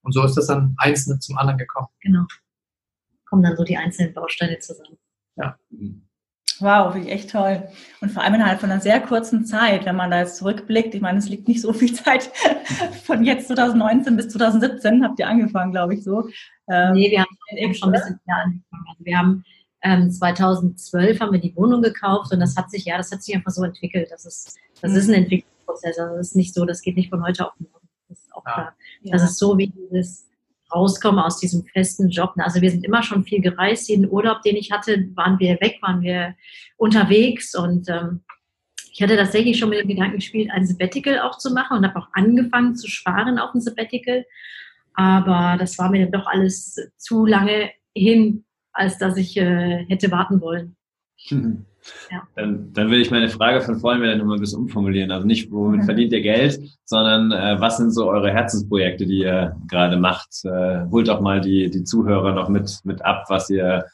Und 0.03 0.13
so 0.13 0.23
ist 0.23 0.35
das 0.35 0.47
dann 0.47 0.73
einzelne 0.77 1.19
zum 1.19 1.37
anderen 1.37 1.57
gekommen. 1.57 1.89
Genau. 2.01 2.25
Kommen 3.25 3.43
dann 3.43 3.57
so 3.57 3.63
die 3.63 3.77
einzelnen 3.77 4.13
Bausteine 4.13 4.57
zusammen. 4.59 4.97
Ja. 5.35 5.57
Wow, 6.59 6.93
finde 6.93 7.09
ich 7.09 7.13
echt 7.13 7.31
toll. 7.31 7.67
Und 8.01 8.11
vor 8.11 8.23
allem 8.23 8.35
innerhalb 8.35 8.61
von 8.61 8.71
einer 8.71 8.81
sehr 8.81 8.99
kurzen 9.01 9.45
Zeit, 9.45 9.85
wenn 9.85 9.95
man 9.95 10.09
da 10.09 10.19
jetzt 10.19 10.37
zurückblickt, 10.37 10.95
ich 10.95 11.01
meine, 11.01 11.19
es 11.19 11.29
liegt 11.29 11.47
nicht 11.47 11.61
so 11.61 11.73
viel 11.73 11.93
Zeit 11.93 12.31
von 13.03 13.23
jetzt 13.23 13.49
2019 13.49 14.15
bis 14.15 14.29
2017, 14.29 15.03
habt 15.03 15.19
ihr 15.19 15.27
angefangen, 15.27 15.71
glaube 15.71 15.95
ich, 15.95 16.03
so. 16.03 16.29
Ähm, 16.69 16.93
nee, 16.93 17.11
wir 17.11 17.19
haben 17.19 17.73
schon 17.75 17.89
ein 17.89 17.91
bisschen 17.91 18.19
mehr 18.25 18.37
angefangen. 18.37 18.85
Also 18.89 19.05
wir 19.05 19.17
haben 19.17 19.43
ähm, 19.81 20.09
2012 20.09 21.19
haben 21.19 21.33
wir 21.33 21.39
die 21.39 21.55
Wohnung 21.55 21.81
gekauft 21.81 22.31
und 22.33 22.39
das 22.39 22.55
hat 22.55 22.71
sich, 22.71 22.85
ja, 22.85 22.97
das 22.97 23.11
hat 23.11 23.23
sich 23.23 23.35
einfach 23.35 23.51
so 23.51 23.63
entwickelt. 23.63 24.09
Das 24.11 24.25
ist, 24.25 24.57
das 24.81 24.91
mhm. 24.91 24.97
ist 24.97 25.09
ein 25.09 25.13
Entwicklungsprozess. 25.15 25.99
Also 25.99 26.15
das 26.15 26.27
ist 26.27 26.35
nicht 26.35 26.53
so, 26.53 26.65
das 26.65 26.81
geht 26.81 26.95
nicht 26.95 27.09
von 27.09 27.23
heute 27.23 27.45
auf 27.45 27.53
morgen. 27.59 27.87
Das 28.09 28.19
ist 28.19 28.33
auch 28.33 28.45
ja. 28.45 28.53
klar. 28.53 28.75
Das 29.03 29.23
ist 29.23 29.37
so 29.37 29.57
wie 29.57 29.67
dieses 29.67 30.27
Rauskommen 30.73 31.19
aus 31.19 31.39
diesem 31.39 31.63
festen 31.65 32.09
Job. 32.09 32.33
Also 32.37 32.61
wir 32.61 32.71
sind 32.71 32.83
immer 32.85 33.03
schon 33.03 33.23
viel 33.23 33.41
gereist. 33.41 33.87
Jeden 33.89 34.09
Urlaub, 34.09 34.41
den 34.41 34.55
ich 34.55 34.71
hatte, 34.71 35.09
waren 35.15 35.39
wir 35.39 35.59
weg, 35.61 35.77
waren 35.81 36.01
wir 36.01 36.35
unterwegs 36.77 37.55
und 37.55 37.87
ähm, 37.89 38.21
ich 38.91 39.03
hatte 39.03 39.15
tatsächlich 39.15 39.59
schon 39.59 39.69
mit 39.69 39.79
dem 39.79 39.89
Gedanken 39.89 40.15
gespielt, 40.15 40.49
ein 40.51 40.65
Sabbatical 40.65 41.19
auch 41.19 41.37
zu 41.37 41.53
machen 41.53 41.77
und 41.77 41.85
habe 41.85 41.99
auch 41.99 42.07
angefangen 42.13 42.75
zu 42.75 42.87
sparen 42.87 43.37
auf 43.37 43.53
ein 43.53 43.61
Sabbatical. 43.61 44.25
Aber 44.95 45.55
das 45.59 45.77
war 45.77 45.91
mir 45.91 46.01
dann 46.01 46.19
doch 46.19 46.25
alles 46.25 46.79
zu 46.97 47.27
lange 47.27 47.69
hin, 47.95 48.43
als 48.77 48.97
dass 48.97 49.17
ich 49.17 49.35
äh, 49.37 49.85
hätte 49.87 50.11
warten 50.11 50.39
wollen. 50.39 50.75
Mhm. 51.29 51.65
Ja. 52.11 52.27
Dann, 52.35 52.73
dann 52.73 52.89
will 52.91 53.01
ich 53.01 53.11
meine 53.11 53.29
Frage 53.29 53.61
von 53.61 53.79
vorhin 53.79 54.01
wieder 54.01 54.15
nochmal 54.15 54.37
ein 54.37 54.41
bisschen 54.41 54.59
umformulieren. 54.59 55.11
Also 55.11 55.25
nicht, 55.25 55.51
womit 55.51 55.81
mhm. 55.81 55.85
verdient 55.85 56.11
ihr 56.11 56.21
Geld, 56.21 56.59
sondern 56.85 57.31
äh, 57.31 57.59
was 57.59 57.77
sind 57.77 57.91
so 57.91 58.09
eure 58.09 58.31
Herzensprojekte, 58.31 59.05
die 59.05 59.19
ihr 59.19 59.55
gerade 59.69 59.97
macht? 59.97 60.29
Äh, 60.43 60.85
holt 60.91 61.09
auch 61.09 61.21
mal 61.21 61.41
die, 61.41 61.69
die 61.69 61.83
Zuhörer 61.83 62.33
noch 62.33 62.49
mit, 62.49 62.79
mit 62.83 63.03
ab, 63.03 63.25
was 63.29 63.49
ihr 63.49 63.85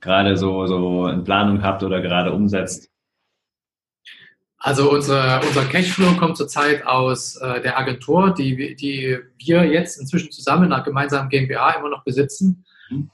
gerade 0.00 0.36
so, 0.36 0.66
so 0.66 1.06
in 1.06 1.24
Planung 1.24 1.62
habt 1.62 1.82
oder 1.82 2.00
gerade 2.00 2.32
umsetzt. 2.32 2.90
Also 4.64 4.92
unser, 4.92 5.42
unser 5.44 5.64
Cashflow 5.64 6.16
kommt 6.16 6.36
zurzeit 6.36 6.86
aus 6.86 7.34
äh, 7.34 7.60
der 7.62 7.76
Agentur, 7.76 8.32
die, 8.32 8.76
die 8.76 9.18
wir 9.38 9.64
jetzt 9.64 9.98
inzwischen 10.00 10.30
zusammen 10.30 10.68
nach 10.68 10.84
gemeinsamen 10.84 11.28
GmbH 11.28 11.72
immer 11.72 11.88
noch 11.88 12.04
besitzen 12.04 12.64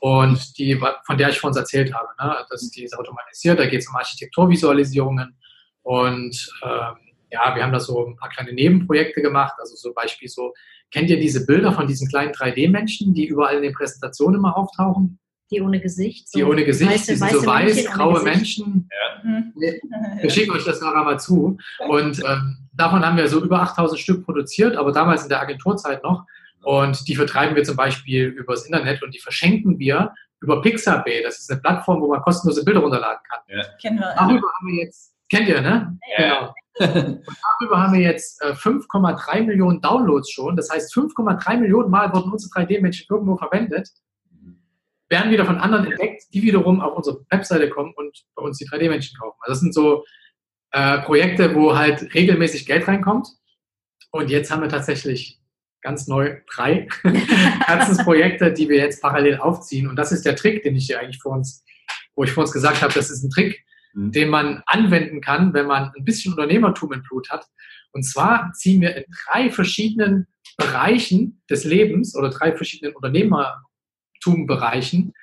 und 0.01 0.59
die, 0.59 0.79
von 1.07 1.17
der 1.17 1.31
ich 1.31 1.41
vor 1.41 1.49
uns 1.49 1.57
erzählt 1.57 1.95
habe. 1.95 2.09
Ne? 2.21 2.37
Das, 2.51 2.69
die 2.71 2.85
ist 2.85 2.99
automatisiert, 2.99 3.59
da 3.59 3.65
geht 3.67 3.81
es 3.81 3.89
um 3.89 3.97
Architekturvisualisierungen 3.97 5.39
und 5.83 6.53
ähm, 6.65 6.97
ja, 7.31 7.55
wir 7.55 7.63
haben 7.63 7.73
da 7.73 7.81
so 7.81 8.07
ein 8.07 8.17
paar 8.17 8.29
kleine 8.29 8.53
Nebenprojekte 8.53 9.23
gemacht, 9.23 9.55
also 9.59 9.75
zum 9.75 9.95
Beispiel 9.95 10.29
so, 10.29 10.53
kennt 10.91 11.09
ihr 11.09 11.19
diese 11.19 11.47
Bilder 11.47 11.73
von 11.73 11.87
diesen 11.87 12.09
kleinen 12.09 12.33
3D-Menschen, 12.33 13.15
die 13.15 13.27
überall 13.27 13.57
in 13.57 13.63
den 13.63 13.73
Präsentationen 13.73 14.39
immer 14.39 14.55
auftauchen? 14.55 15.19
Die 15.51 15.61
ohne 15.63 15.81
Gesicht. 15.81 16.31
So 16.31 16.39
die 16.39 16.45
ohne 16.45 16.65
Gesicht, 16.65 16.91
weiße, 16.91 17.13
die 17.13 17.19
sind 17.19 17.31
so 17.31 17.47
weiß, 17.47 17.75
Männchen 17.75 17.93
graue 17.93 18.23
Menschen. 18.23 18.91
Ja. 18.91 19.23
Mhm. 19.25 19.53
Wir 19.55 20.31
schicken 20.31 20.53
euch 20.53 20.65
das 20.65 20.81
nachher 20.81 21.05
mal 21.05 21.19
zu. 21.19 21.57
Und 21.89 22.23
ähm, 22.25 22.69
davon 22.73 23.05
haben 23.05 23.17
wir 23.17 23.29
so 23.29 23.43
über 23.43 23.61
8000 23.63 23.99
Stück 23.99 24.25
produziert, 24.25 24.77
aber 24.77 24.93
damals 24.93 25.23
in 25.23 25.29
der 25.29 25.41
Agenturzeit 25.41 26.03
noch. 26.03 26.25
Und 26.63 27.09
die 27.09 27.17
vertreiben 27.17 27.57
wir 27.57 27.65
zum 27.65 27.77
Beispiel 27.77 28.27
übers 28.27 28.67
Internet 28.67 29.03
und 29.03 29.15
die 29.15 29.21
verschenken 29.21 29.79
wir 29.79 30.13
über 30.41 30.61
Pixabay. 30.61 31.23
Das 31.23 31.39
ist 31.39 31.51
eine 31.51 31.61
Plattform, 31.61 32.01
wo 32.01 32.09
man 32.09 32.21
kostenlose 32.21 32.65
Bilder 32.65 32.81
runterladen 32.81 33.21
kann. 33.29 33.41
Ja. 33.49 33.65
Kennen 33.81 33.99
wir. 33.99 34.15
Darüber 34.17 34.49
haben 34.59 34.69
wir 34.69 34.85
jetzt, 34.85 35.15
kennt 35.31 35.49
ihr, 35.49 35.61
ne? 35.61 35.99
Ja. 36.19 36.27
Genau. 36.29 36.55
Und 36.81 37.27
darüber 37.61 37.83
haben 37.83 37.93
wir 37.95 38.01
jetzt 38.01 38.43
5,3 38.43 39.33
äh, 39.33 39.43
Millionen 39.43 39.81
Downloads 39.81 40.31
schon. 40.31 40.57
Das 40.57 40.71
heißt, 40.71 40.95
5,3 40.95 41.57
Millionen 41.57 41.91
Mal 41.91 42.13
wurden 42.13 42.31
unsere 42.31 42.53
3D-Menschen 42.53 43.07
irgendwo 43.11 43.37
verwendet, 43.37 43.91
werden 45.09 45.31
wieder 45.31 45.47
von 45.47 45.59
anderen 45.59 45.87
entdeckt, 45.87 46.25
die 46.33 46.43
wiederum 46.43 46.81
auf 46.81 46.97
unsere 46.97 47.25
Webseite 47.31 47.69
kommen 47.71 47.93
und 47.97 48.25
bei 48.35 48.43
uns 48.43 48.59
die 48.59 48.67
3D-Menschen 48.67 49.19
kaufen. 49.19 49.39
Also 49.41 49.53
das 49.53 49.61
sind 49.61 49.75
so 49.75 50.05
äh, 50.73 51.01
Projekte, 51.01 51.55
wo 51.55 51.77
halt 51.77 52.15
regelmäßig 52.15 52.67
Geld 52.67 52.87
reinkommt. 52.87 53.29
Und 54.11 54.31
jetzt 54.31 54.51
haben 54.51 54.63
wir 54.63 54.69
tatsächlich 54.69 55.41
ganz 55.83 56.09
neu 56.09 56.41
drei 56.51 56.89
Herzensprojekte, 57.67 58.53
die 58.53 58.69
wir 58.69 58.77
jetzt 58.79 59.01
parallel 59.01 59.39
aufziehen. 59.39 59.89
Und 59.89 59.97
das 59.97 60.13
ist 60.13 60.27
der 60.27 60.37
Trick, 60.37 60.63
den 60.63 60.77
ich 60.77 60.87
hier 60.87 61.01
eigentlich 61.01 61.21
vor 61.21 61.33
uns, 61.33 61.65
wo 62.15 62.25
ich 62.25 62.33
vor 62.33 62.43
uns 62.43 62.53
gesagt 62.53 62.83
habe, 62.83 62.93
das 62.93 63.11
ist 63.11 63.23
ein 63.23 63.31
Trick, 63.31 63.65
mhm. 63.95 64.13
den 64.13 64.29
man 64.29 64.63
anwenden 64.67 65.21
kann, 65.21 65.55
wenn 65.55 65.67
man 65.67 65.93
ein 65.97 66.05
bisschen 66.05 66.33
Unternehmertum 66.33 66.93
im 66.93 67.03
Blut 67.03 67.31
hat. 67.31 67.47
Und 67.93 68.03
zwar 68.03 68.53
ziehen 68.53 68.83
wir 68.83 68.97
in 68.97 69.05
drei 69.27 69.51
verschiedenen 69.51 70.27
Bereichen 70.57 71.43
des 71.49 71.65
Lebens 71.65 72.17
oder 72.17 72.31
drei 72.31 72.55
verschiedenen 72.55 72.95
Unternehmertumbereichen 74.27 75.15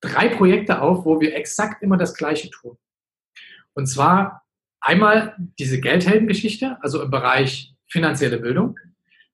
drei 0.00 0.28
Projekte 0.28 0.82
auf, 0.82 1.04
wo 1.04 1.20
wir 1.20 1.34
exakt 1.34 1.82
immer 1.82 1.96
das 1.96 2.14
Gleiche 2.14 2.50
tun. 2.50 2.76
Und 3.74 3.86
zwar 3.86 4.42
einmal 4.80 5.34
diese 5.58 5.80
Geldheldengeschichte, 5.80 6.76
also 6.82 7.02
im 7.02 7.10
Bereich 7.10 7.74
finanzielle 7.88 8.38
Bildung. 8.38 8.78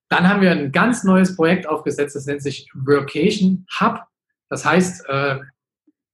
Dann 0.09 0.29
haben 0.29 0.41
wir 0.41 0.51
ein 0.53 0.73
ganz 0.73 1.03
neues 1.05 1.37
Projekt 1.37 1.69
aufgesetzt, 1.69 2.15
das 2.15 2.27
nennt 2.27 2.43
sich 2.43 2.69
Workation 2.75 3.67
Hub. 3.81 4.05
Das 4.49 4.65
heißt, 4.65 5.09
äh, 5.09 5.41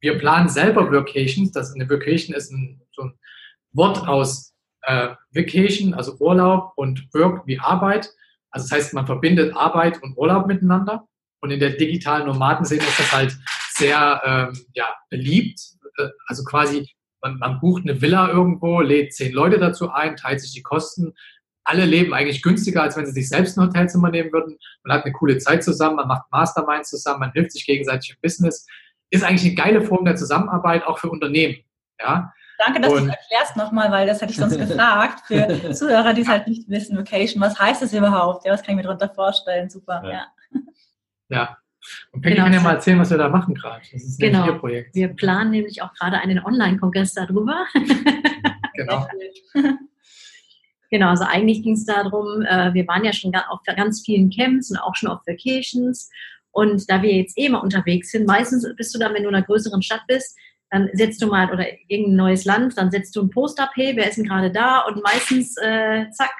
wir 0.00 0.18
planen 0.18 0.48
selber 0.48 0.90
Workations. 0.90 1.52
Das, 1.52 1.74
eine 1.74 1.88
Workation 1.88 2.34
ist 2.34 2.50
ein, 2.50 2.80
so 2.92 3.02
ein 3.02 3.18
Wort 3.72 4.06
aus 4.06 4.54
äh, 4.82 5.14
Vacation, 5.32 5.94
also 5.94 6.16
Urlaub, 6.18 6.72
und 6.76 7.08
Work 7.14 7.46
wie 7.46 7.58
Arbeit. 7.58 8.10
Also 8.50 8.68
das 8.68 8.72
heißt, 8.72 8.94
man 8.94 9.06
verbindet 9.06 9.54
Arbeit 9.54 10.02
und 10.02 10.16
Urlaub 10.16 10.46
miteinander. 10.46 11.06
Und 11.40 11.50
in 11.50 11.60
der 11.60 11.70
digitalen 11.70 12.26
Nomadenszene 12.26 12.82
ist 12.82 12.98
das 12.98 13.12
halt 13.12 13.36
sehr 13.70 14.22
ähm, 14.24 14.66
ja, 14.74 14.86
beliebt. 15.10 15.60
Äh, 15.98 16.08
also 16.26 16.44
quasi, 16.44 16.88
man, 17.22 17.38
man 17.38 17.60
bucht 17.60 17.82
eine 17.82 18.00
Villa 18.00 18.28
irgendwo, 18.28 18.80
lädt 18.80 19.14
zehn 19.14 19.32
Leute 19.32 19.58
dazu 19.58 19.90
ein, 19.90 20.16
teilt 20.16 20.40
sich 20.40 20.52
die 20.52 20.62
Kosten 20.62 21.14
alle 21.66 21.84
leben 21.84 22.14
eigentlich 22.14 22.42
günstiger, 22.42 22.82
als 22.82 22.96
wenn 22.96 23.06
sie 23.06 23.12
sich 23.12 23.28
selbst 23.28 23.58
ein 23.58 23.66
Hotelzimmer 23.66 24.10
nehmen 24.10 24.32
würden. 24.32 24.56
Man 24.84 24.96
hat 24.96 25.04
eine 25.04 25.12
coole 25.12 25.38
Zeit 25.38 25.64
zusammen, 25.64 25.96
man 25.96 26.08
macht 26.08 26.30
Masterminds 26.30 26.90
zusammen, 26.90 27.20
man 27.20 27.32
hilft 27.32 27.52
sich 27.52 27.66
gegenseitig 27.66 28.10
im 28.10 28.16
Business. 28.22 28.66
Ist 29.10 29.24
eigentlich 29.24 29.46
eine 29.46 29.54
geile 29.54 29.82
Form 29.82 30.04
der 30.04 30.16
Zusammenarbeit, 30.16 30.84
auch 30.86 30.98
für 30.98 31.10
Unternehmen. 31.10 31.56
Ja? 32.00 32.32
Danke, 32.64 32.80
dass 32.80 32.92
du 32.92 32.98
es 32.98 33.08
erklärst 33.08 33.56
nochmal, 33.56 33.90
weil 33.90 34.06
das 34.06 34.22
hätte 34.22 34.30
ich 34.30 34.38
sonst 34.38 34.56
gefragt. 34.56 35.26
Für 35.26 35.72
Zuhörer, 35.74 36.14
die 36.14 36.22
es 36.22 36.28
halt 36.28 36.46
nicht 36.46 36.68
wissen, 36.68 36.96
Vacation, 36.96 37.42
was 37.42 37.58
heißt 37.58 37.82
das 37.82 37.92
überhaupt? 37.92 38.46
Ja, 38.46 38.52
was 38.52 38.62
kann 38.62 38.70
ich 38.72 38.76
mir 38.76 38.82
darunter 38.84 39.08
vorstellen? 39.08 39.68
Super, 39.68 40.02
ja. 40.04 40.10
Ja. 40.10 40.26
Ja. 41.28 41.56
Und 42.12 42.22
Peggy 42.22 42.34
genau. 42.34 42.44
kann 42.46 42.54
ja 42.54 42.60
mal 42.60 42.74
erzählen, 42.74 42.98
was 42.98 43.10
wir 43.10 43.18
da 43.18 43.28
machen 43.28 43.54
gerade. 43.54 43.82
Das 43.92 44.02
ist 44.02 44.18
genau. 44.18 44.46
Ihr 44.46 44.54
Projekt. 44.54 44.94
Wir 44.94 45.08
planen 45.08 45.52
nämlich 45.52 45.82
auch 45.82 45.92
gerade 45.94 46.18
einen 46.18 46.44
Online-Kongress 46.44 47.14
darüber. 47.14 47.66
genau. 48.74 49.06
Genau, 50.88 51.08
also 51.08 51.24
eigentlich 51.24 51.64
ging 51.64 51.74
es 51.74 51.84
darum, 51.84 52.42
äh, 52.42 52.72
wir 52.72 52.86
waren 52.86 53.04
ja 53.04 53.12
schon 53.12 53.34
auf 53.34 53.58
ganz 53.64 54.02
vielen 54.04 54.30
Camps 54.30 54.70
und 54.70 54.76
auch 54.76 54.94
schon 54.94 55.08
auf 55.08 55.20
Vacations. 55.26 56.08
Und 56.52 56.88
da 56.88 57.02
wir 57.02 57.12
jetzt 57.12 57.36
eh 57.36 57.48
mal 57.48 57.58
unterwegs 57.58 58.12
sind, 58.12 58.26
meistens 58.26 58.66
bist 58.76 58.94
du 58.94 58.98
dann, 58.98 59.12
wenn 59.12 59.24
du 59.24 59.28
in 59.28 59.34
einer 59.34 59.44
größeren 59.44 59.82
Stadt 59.82 60.02
bist, 60.06 60.38
dann 60.70 60.88
setzt 60.94 61.20
du 61.22 61.26
mal, 61.26 61.52
oder 61.52 61.66
irgendein 61.88 62.16
neues 62.16 62.44
Land, 62.44 62.78
dann 62.78 62.90
setzt 62.90 63.14
du 63.16 63.22
ein 63.22 63.30
Post 63.30 63.60
ab, 63.60 63.70
hey, 63.74 63.94
wer 63.96 64.08
ist 64.08 64.16
denn 64.16 64.26
gerade 64.26 64.50
da? 64.50 64.80
Und 64.82 65.02
meistens, 65.02 65.56
äh, 65.58 66.08
zack, 66.10 66.34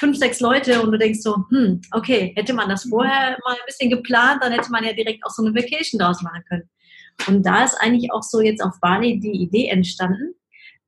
fünf, 0.00 0.16
sechs 0.16 0.40
Leute 0.40 0.82
und 0.82 0.90
du 0.90 0.98
denkst 0.98 1.20
so, 1.20 1.44
hm, 1.50 1.80
okay, 1.92 2.32
hätte 2.34 2.54
man 2.54 2.68
das 2.68 2.88
vorher 2.88 3.38
mal 3.44 3.52
ein 3.52 3.66
bisschen 3.66 3.90
geplant, 3.90 4.42
dann 4.42 4.52
hätte 4.52 4.70
man 4.70 4.82
ja 4.82 4.92
direkt 4.92 5.24
auch 5.24 5.30
so 5.30 5.44
eine 5.44 5.54
Vacation 5.54 6.00
draus 6.00 6.22
machen 6.22 6.42
können. 6.48 6.68
Und 7.28 7.44
da 7.44 7.64
ist 7.64 7.74
eigentlich 7.80 8.10
auch 8.12 8.22
so 8.22 8.40
jetzt 8.40 8.62
auf 8.62 8.80
Bali 8.80 9.20
die 9.20 9.42
Idee 9.42 9.68
entstanden, 9.68 10.34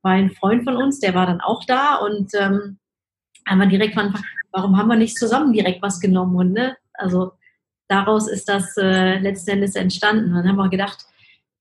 weil 0.01 0.23
ein 0.23 0.31
Freund 0.31 0.63
von 0.63 0.75
uns, 0.75 0.99
der 0.99 1.13
war 1.13 1.27
dann 1.27 1.41
auch 1.41 1.63
da 1.65 1.95
und 1.95 2.33
ähm, 2.33 2.79
haben 3.47 3.59
wir 3.59 3.67
direkt 3.67 3.93
von 3.93 4.13
warum 4.53 4.77
haben 4.77 4.87
wir 4.87 4.95
nicht 4.95 5.17
zusammen 5.17 5.51
direkt 5.51 5.81
was 5.81 5.99
genommen? 5.99 6.35
Und, 6.35 6.53
ne? 6.53 6.77
Also 6.93 7.33
daraus 7.87 8.27
ist 8.27 8.47
das 8.47 8.77
äh, 8.77 9.19
letzten 9.19 9.51
Endes 9.51 9.75
entstanden. 9.75 10.29
Und 10.29 10.35
dann 10.35 10.47
haben 10.47 10.55
wir 10.55 10.69
gedacht, 10.69 11.05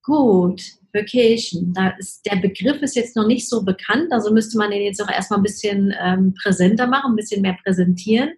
gut, 0.03 0.63
Vacation. 0.93 1.73
Da 1.73 1.91
ist, 1.99 2.25
der 2.27 2.37
Begriff 2.37 2.83
ist 2.83 2.97
jetzt 2.97 3.17
noch 3.17 3.27
nicht 3.27 3.49
so 3.49 3.65
bekannt, 3.65 4.13
also 4.13 4.33
müsste 4.33 4.59
man 4.59 4.71
den 4.71 4.83
jetzt 4.83 5.03
auch 5.03 5.11
erstmal 5.11 5.41
ein 5.41 5.45
bisschen 5.45 5.95
ähm, 6.01 6.35
präsenter 6.43 6.87
machen, 6.87 7.13
ein 7.13 7.17
bisschen 7.17 7.43
mehr 7.43 7.57
präsentieren, 7.65 8.31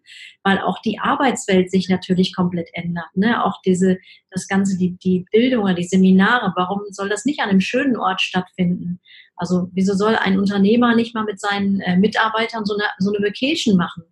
weil 0.43 0.61
auch 0.61 0.81
die 0.83 0.99
Arbeitswelt 0.99 1.71
sich 1.71 1.89
natürlich 1.89 2.35
komplett 2.35 2.69
ändert. 2.73 3.09
Ne? 3.15 3.45
Auch 3.45 3.61
diese, 3.63 3.99
das 4.31 4.47
Ganze, 4.47 4.79
die, 4.79 4.97
die 4.99 5.27
Bildung 5.33 5.65
oder 5.65 5.75
die 5.75 5.85
Seminare, 5.85 6.53
warum 6.57 6.81
soll 6.91 7.09
das 7.09 7.25
nicht 7.25 7.41
an 7.41 7.51
einem 7.51 7.61
schönen 7.61 7.97
Ort 7.97 8.21
stattfinden? 8.21 9.01
Also 9.37 9.69
wieso 9.73 9.95
soll 9.95 10.17
ein 10.17 10.39
Unternehmer 10.39 10.95
nicht 10.95 11.15
mal 11.15 11.25
mit 11.25 11.41
seinen 11.41 11.81
äh, 11.81 11.97
Mitarbeitern 11.97 12.65
so 12.65 12.75
eine, 12.75 12.85
so 12.99 13.13
eine 13.13 13.25
Vacation 13.27 13.77
machen? 13.77 14.05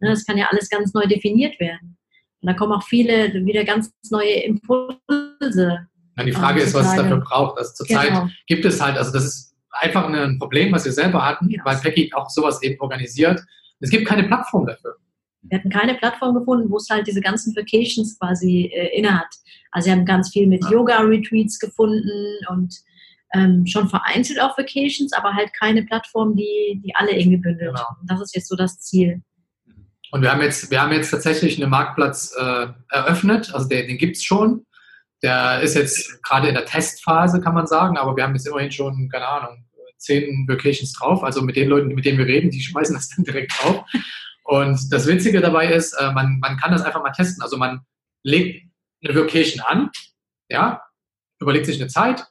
Ne? 0.00 0.08
Das 0.10 0.24
kann 0.24 0.38
ja 0.38 0.48
alles 0.50 0.70
ganz 0.70 0.94
neu 0.94 1.06
definiert 1.06 1.60
werden. 1.60 1.98
Und 2.42 2.46
da 2.46 2.54
kommen 2.54 2.72
auch 2.72 2.84
viele 2.84 3.34
wieder 3.44 3.64
ganz 3.64 3.92
neue 4.10 4.42
Impulse 4.42 5.89
ja, 6.20 6.26
die 6.26 6.32
Frage 6.32 6.60
ist, 6.60 6.74
was 6.74 6.86
es 6.88 6.96
dafür 6.96 7.18
braucht. 7.18 7.58
Also 7.58 7.72
zurzeit 7.74 8.08
genau. 8.08 8.28
gibt 8.46 8.64
es 8.64 8.80
halt, 8.80 8.96
also 8.96 9.12
das 9.12 9.24
ist 9.24 9.54
einfach 9.70 10.08
ein 10.08 10.38
Problem, 10.38 10.72
was 10.72 10.84
wir 10.84 10.92
selber 10.92 11.24
hatten, 11.24 11.50
ja. 11.50 11.60
weil 11.64 11.76
Peggy 11.76 12.12
auch 12.14 12.30
sowas 12.30 12.62
eben 12.62 12.80
organisiert. 12.80 13.40
Es 13.80 13.90
gibt 13.90 14.06
keine 14.06 14.24
Plattform 14.24 14.66
dafür. 14.66 14.96
Wir 15.42 15.58
hatten 15.58 15.70
keine 15.70 15.94
Plattform 15.94 16.34
gefunden, 16.34 16.70
wo 16.70 16.76
es 16.76 16.88
halt 16.90 17.06
diese 17.06 17.20
ganzen 17.20 17.56
Vacations 17.56 18.18
quasi 18.18 18.70
äh, 18.74 18.96
innehat. 18.98 19.28
Also 19.72 19.86
wir 19.86 19.92
haben 19.92 20.04
ganz 20.04 20.30
viel 20.30 20.46
mit 20.46 20.62
ja. 20.64 20.70
Yoga-Retreats 20.70 21.58
gefunden 21.58 22.36
und 22.50 22.74
ähm, 23.32 23.64
schon 23.66 23.88
vereinzelt 23.88 24.40
auf 24.40 24.58
Vacations, 24.58 25.12
aber 25.12 25.34
halt 25.34 25.50
keine 25.58 25.84
Plattform, 25.84 26.36
die, 26.36 26.80
die 26.84 26.94
alle 26.94 27.12
irgendwie 27.12 27.38
bündelt. 27.38 27.70
Genau. 27.74 27.86
Und 28.00 28.10
das 28.10 28.20
ist 28.20 28.34
jetzt 28.34 28.48
so 28.48 28.56
das 28.56 28.80
Ziel. 28.80 29.22
Und 30.10 30.22
wir 30.22 30.32
haben 30.32 30.42
jetzt, 30.42 30.70
wir 30.70 30.82
haben 30.82 30.92
jetzt 30.92 31.10
tatsächlich 31.10 31.60
einen 31.60 31.70
Marktplatz 31.70 32.34
äh, 32.36 32.66
eröffnet, 32.90 33.54
also 33.54 33.68
den, 33.68 33.86
den 33.86 33.98
gibt 33.98 34.16
es 34.16 34.24
schon. 34.24 34.66
Der 35.22 35.60
ist 35.60 35.74
jetzt 35.74 36.22
gerade 36.22 36.48
in 36.48 36.54
der 36.54 36.64
Testphase, 36.64 37.40
kann 37.40 37.54
man 37.54 37.66
sagen, 37.66 37.98
aber 37.98 38.16
wir 38.16 38.24
haben 38.24 38.34
jetzt 38.34 38.46
immerhin 38.46 38.72
schon, 38.72 39.08
keine 39.10 39.28
Ahnung, 39.28 39.66
zehn 40.00 40.46
Vacations 40.48 40.92
drauf. 40.94 41.22
Also 41.22 41.42
mit 41.42 41.56
den 41.56 41.68
Leuten, 41.68 41.88
mit 41.88 42.04
denen 42.04 42.18
wir 42.18 42.26
reden, 42.26 42.50
die 42.50 42.60
schmeißen 42.62 42.94
das 42.94 43.10
dann 43.10 43.24
direkt 43.24 43.52
drauf. 43.60 43.84
Und 44.44 44.92
das 44.92 45.06
Witzige 45.06 45.40
dabei 45.40 45.72
ist, 45.72 45.92
äh, 45.92 46.12
man, 46.12 46.38
man 46.40 46.56
kann 46.56 46.72
das 46.72 46.82
einfach 46.82 47.02
mal 47.02 47.12
testen. 47.12 47.42
Also 47.42 47.56
man 47.56 47.80
legt 48.22 48.66
eine 49.04 49.14
Vacation 49.14 49.62
an, 49.66 49.90
ja, 50.48 50.82
überlegt 51.40 51.66
sich 51.66 51.80
eine 51.80 51.88
Zeit, 51.88 52.26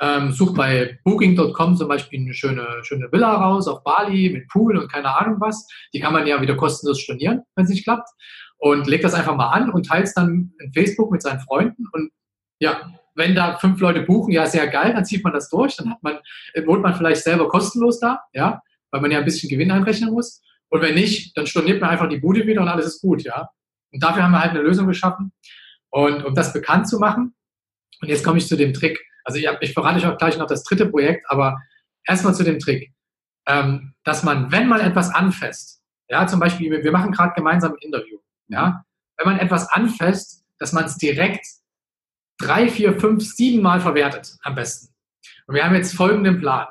ähm, 0.00 0.32
sucht 0.32 0.54
bei 0.54 0.98
Booking.com 1.04 1.76
zum 1.76 1.88
Beispiel 1.88 2.20
eine 2.20 2.34
schöne, 2.34 2.66
schöne 2.82 3.10
Villa 3.10 3.34
raus 3.34 3.66
auf 3.66 3.82
Bali 3.82 4.30
mit 4.30 4.48
Pool 4.48 4.76
und 4.76 4.90
keine 4.90 5.16
Ahnung 5.18 5.40
was. 5.40 5.66
Die 5.92 6.00
kann 6.00 6.12
man 6.12 6.26
ja 6.26 6.40
wieder 6.40 6.56
kostenlos 6.56 7.00
stornieren, 7.00 7.42
wenn 7.56 7.64
es 7.64 7.70
nicht 7.70 7.84
klappt. 7.84 8.08
Und 8.60 8.86
legt 8.86 9.04
das 9.04 9.14
einfach 9.14 9.36
mal 9.36 9.50
an 9.50 9.70
und 9.70 9.86
teilt 9.86 10.06
es 10.06 10.14
dann 10.14 10.52
in 10.58 10.72
Facebook 10.72 11.12
mit 11.12 11.22
seinen 11.22 11.40
Freunden 11.40 11.84
und 11.92 12.10
ja, 12.60 12.92
wenn 13.14 13.34
da 13.34 13.58
fünf 13.58 13.80
Leute 13.80 14.02
buchen, 14.02 14.32
ja, 14.32 14.46
sehr 14.46 14.68
geil, 14.68 14.94
dann 14.94 15.04
zieht 15.04 15.24
man 15.24 15.32
das 15.32 15.50
durch, 15.50 15.76
dann 15.76 15.90
hat 15.90 16.02
man, 16.02 16.18
äh, 16.54 16.64
wohnt 16.66 16.82
man 16.82 16.94
vielleicht 16.94 17.22
selber 17.22 17.48
kostenlos 17.48 17.98
da, 17.98 18.20
ja, 18.32 18.62
weil 18.90 19.00
man 19.00 19.10
ja 19.10 19.18
ein 19.18 19.24
bisschen 19.24 19.50
Gewinn 19.50 19.70
einrechnen 19.70 20.12
muss. 20.12 20.40
Und 20.68 20.82
wenn 20.82 20.94
nicht, 20.94 21.36
dann 21.36 21.46
storniert 21.46 21.80
man 21.80 21.90
einfach 21.90 22.08
die 22.08 22.18
Bude 22.18 22.46
wieder 22.46 22.62
und 22.62 22.68
alles 22.68 22.86
ist 22.86 23.00
gut, 23.00 23.22
ja. 23.22 23.48
Und 23.92 24.02
dafür 24.02 24.22
haben 24.22 24.32
wir 24.32 24.40
halt 24.40 24.50
eine 24.50 24.62
Lösung 24.62 24.86
geschaffen. 24.86 25.32
Und 25.90 26.24
um 26.24 26.34
das 26.34 26.52
bekannt 26.52 26.88
zu 26.88 26.98
machen, 26.98 27.34
und 28.00 28.08
jetzt 28.08 28.24
komme 28.24 28.38
ich 28.38 28.46
zu 28.46 28.56
dem 28.56 28.72
Trick. 28.72 29.00
Also 29.24 29.38
ich, 29.38 29.48
ich 29.60 29.72
verrate 29.72 29.98
euch 29.98 30.06
auch 30.06 30.18
gleich 30.18 30.38
noch 30.38 30.46
das 30.46 30.62
dritte 30.62 30.86
Projekt, 30.86 31.24
aber 31.28 31.60
erstmal 32.06 32.34
zu 32.34 32.44
dem 32.44 32.58
Trick, 32.58 32.92
ähm, 33.46 33.94
dass 34.04 34.22
man, 34.22 34.52
wenn 34.52 34.68
man 34.68 34.80
etwas 34.80 35.12
anfasst, 35.12 35.82
ja, 36.08 36.26
zum 36.26 36.40
Beispiel, 36.40 36.82
wir 36.82 36.92
machen 36.92 37.12
gerade 37.12 37.34
gemeinsam 37.34 37.72
ein 37.72 37.78
Interview, 37.80 38.18
ja, 38.48 38.84
wenn 39.16 39.26
man 39.26 39.38
etwas 39.38 39.68
anfasst, 39.70 40.44
dass 40.58 40.72
man 40.72 40.84
es 40.84 40.96
direkt 40.96 41.44
drei, 42.38 42.68
vier, 42.68 42.98
fünf, 42.98 43.24
sieben 43.24 43.62
Mal 43.62 43.80
verwertet 43.80 44.36
am 44.42 44.54
besten. 44.54 44.94
Und 45.46 45.54
wir 45.54 45.64
haben 45.64 45.74
jetzt 45.74 45.94
folgenden 45.94 46.40
Plan. 46.40 46.66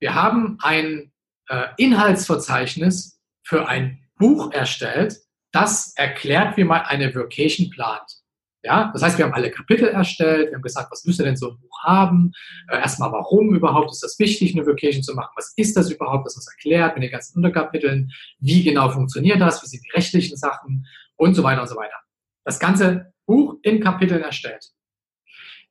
Wir 0.00 0.14
haben 0.14 0.58
ein 0.60 1.12
äh, 1.48 1.68
Inhaltsverzeichnis 1.76 3.20
für 3.44 3.68
ein 3.68 4.04
Buch 4.16 4.52
erstellt, 4.52 5.18
das 5.52 5.92
erklärt, 5.96 6.56
wie 6.56 6.64
man 6.64 6.82
eine 6.82 7.14
Vacation 7.14 7.70
plant. 7.70 8.22
Ja, 8.64 8.90
das 8.92 9.02
heißt, 9.02 9.18
wir 9.18 9.24
haben 9.24 9.34
alle 9.34 9.50
Kapitel 9.50 9.88
erstellt, 9.88 10.50
wir 10.50 10.54
haben 10.54 10.62
gesagt, 10.62 10.92
was 10.92 11.04
müsste 11.04 11.24
denn 11.24 11.36
so 11.36 11.50
ein 11.50 11.58
Buch 11.58 11.82
haben? 11.82 12.32
Äh, 12.68 12.78
erstmal, 12.78 13.10
warum 13.10 13.54
überhaupt 13.54 13.90
ist 13.90 14.02
das 14.02 14.18
wichtig, 14.20 14.54
eine 14.54 14.64
Vacation 14.64 15.02
zu 15.02 15.14
machen? 15.14 15.32
Was 15.34 15.52
ist 15.56 15.76
das 15.76 15.90
überhaupt? 15.90 16.26
Das 16.26 16.36
uns 16.36 16.46
erklärt 16.46 16.94
mit 16.94 17.02
den 17.02 17.10
ganzen 17.10 17.36
Unterkapiteln. 17.36 18.12
Wie 18.38 18.62
genau 18.62 18.88
funktioniert 18.90 19.40
das? 19.40 19.62
Wie 19.62 19.66
sind 19.66 19.84
die 19.84 19.90
rechtlichen 19.90 20.36
Sachen? 20.36 20.86
Und 21.16 21.34
so 21.34 21.42
weiter 21.42 21.62
und 21.62 21.68
so 21.68 21.76
weiter. 21.76 21.96
Das 22.44 22.60
ganze 22.60 23.12
Buch 23.26 23.56
in 23.62 23.80
Kapiteln 23.80 24.22
erstellt. 24.22 24.72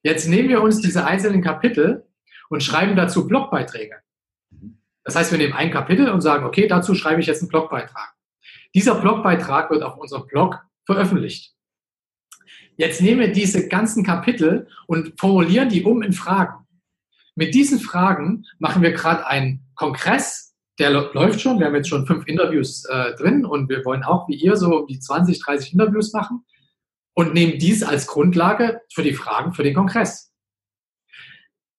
Jetzt 0.03 0.27
nehmen 0.27 0.49
wir 0.49 0.61
uns 0.61 0.81
diese 0.81 1.05
einzelnen 1.05 1.41
Kapitel 1.41 2.07
und 2.49 2.63
schreiben 2.63 2.95
dazu 2.95 3.27
Blogbeiträge. 3.27 3.97
Das 5.03 5.15
heißt, 5.15 5.31
wir 5.31 5.37
nehmen 5.37 5.53
ein 5.53 5.71
Kapitel 5.71 6.09
und 6.09 6.21
sagen, 6.21 6.45
okay, 6.45 6.67
dazu 6.67 6.95
schreibe 6.95 7.21
ich 7.21 7.27
jetzt 7.27 7.41
einen 7.41 7.49
Blogbeitrag. 7.49 8.13
Dieser 8.73 8.95
Blogbeitrag 8.95 9.69
wird 9.69 9.83
auf 9.83 9.97
unserem 9.97 10.27
Blog 10.27 10.59
veröffentlicht. 10.85 11.55
Jetzt 12.77 13.01
nehmen 13.01 13.19
wir 13.19 13.31
diese 13.31 13.67
ganzen 13.67 14.03
Kapitel 14.03 14.67
und 14.87 15.19
formulieren 15.19 15.69
die 15.69 15.83
um 15.83 16.01
in 16.01 16.13
Fragen. 16.13 16.65
Mit 17.35 17.53
diesen 17.53 17.79
Fragen 17.79 18.45
machen 18.59 18.81
wir 18.81 18.91
gerade 18.91 19.25
einen 19.27 19.65
Kongress, 19.75 20.55
der 20.79 20.89
läuft 20.89 21.41
schon. 21.41 21.59
Wir 21.59 21.67
haben 21.67 21.75
jetzt 21.75 21.89
schon 21.89 22.07
fünf 22.07 22.27
Interviews 22.27 22.85
äh, 22.85 23.15
drin 23.15 23.45
und 23.45 23.69
wir 23.69 23.85
wollen 23.85 24.03
auch 24.03 24.27
wie 24.27 24.35
ihr 24.35 24.55
so 24.55 24.79
um 24.79 24.87
die 24.87 24.99
20, 24.99 25.39
30 25.39 25.73
Interviews 25.73 26.11
machen 26.13 26.43
und 27.13 27.33
nehmen 27.33 27.59
dies 27.59 27.83
als 27.83 28.07
Grundlage 28.07 28.81
für 28.93 29.03
die 29.03 29.13
Fragen 29.13 29.53
für 29.53 29.63
den 29.63 29.73
Kongress. 29.73 30.31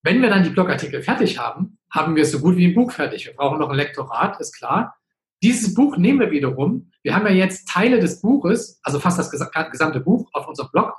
Wenn 0.03 0.21
wir 0.21 0.29
dann 0.29 0.43
die 0.43 0.49
Blogartikel 0.49 1.01
fertig 1.01 1.39
haben, 1.39 1.77
haben 1.89 2.15
wir 2.15 2.25
so 2.25 2.39
gut 2.39 2.57
wie 2.57 2.67
ein 2.67 2.75
Buch 2.75 2.91
fertig. 2.91 3.25
Wir 3.25 3.33
brauchen 3.33 3.59
noch 3.59 3.69
ein 3.69 3.75
Lektorat, 3.75 4.39
ist 4.39 4.53
klar. 4.57 4.95
Dieses 5.41 5.73
Buch 5.73 5.97
nehmen 5.97 6.19
wir 6.19 6.31
wiederum. 6.31 6.91
Wir 7.03 7.15
haben 7.15 7.25
ja 7.25 7.33
jetzt 7.33 7.67
Teile 7.69 7.99
des 7.99 8.21
Buches, 8.21 8.79
also 8.83 8.99
fast 8.99 9.19
das 9.19 9.29
gesamte 9.29 9.99
Buch 9.99 10.29
auf 10.33 10.47
unserem 10.47 10.69
Blog, 10.71 10.93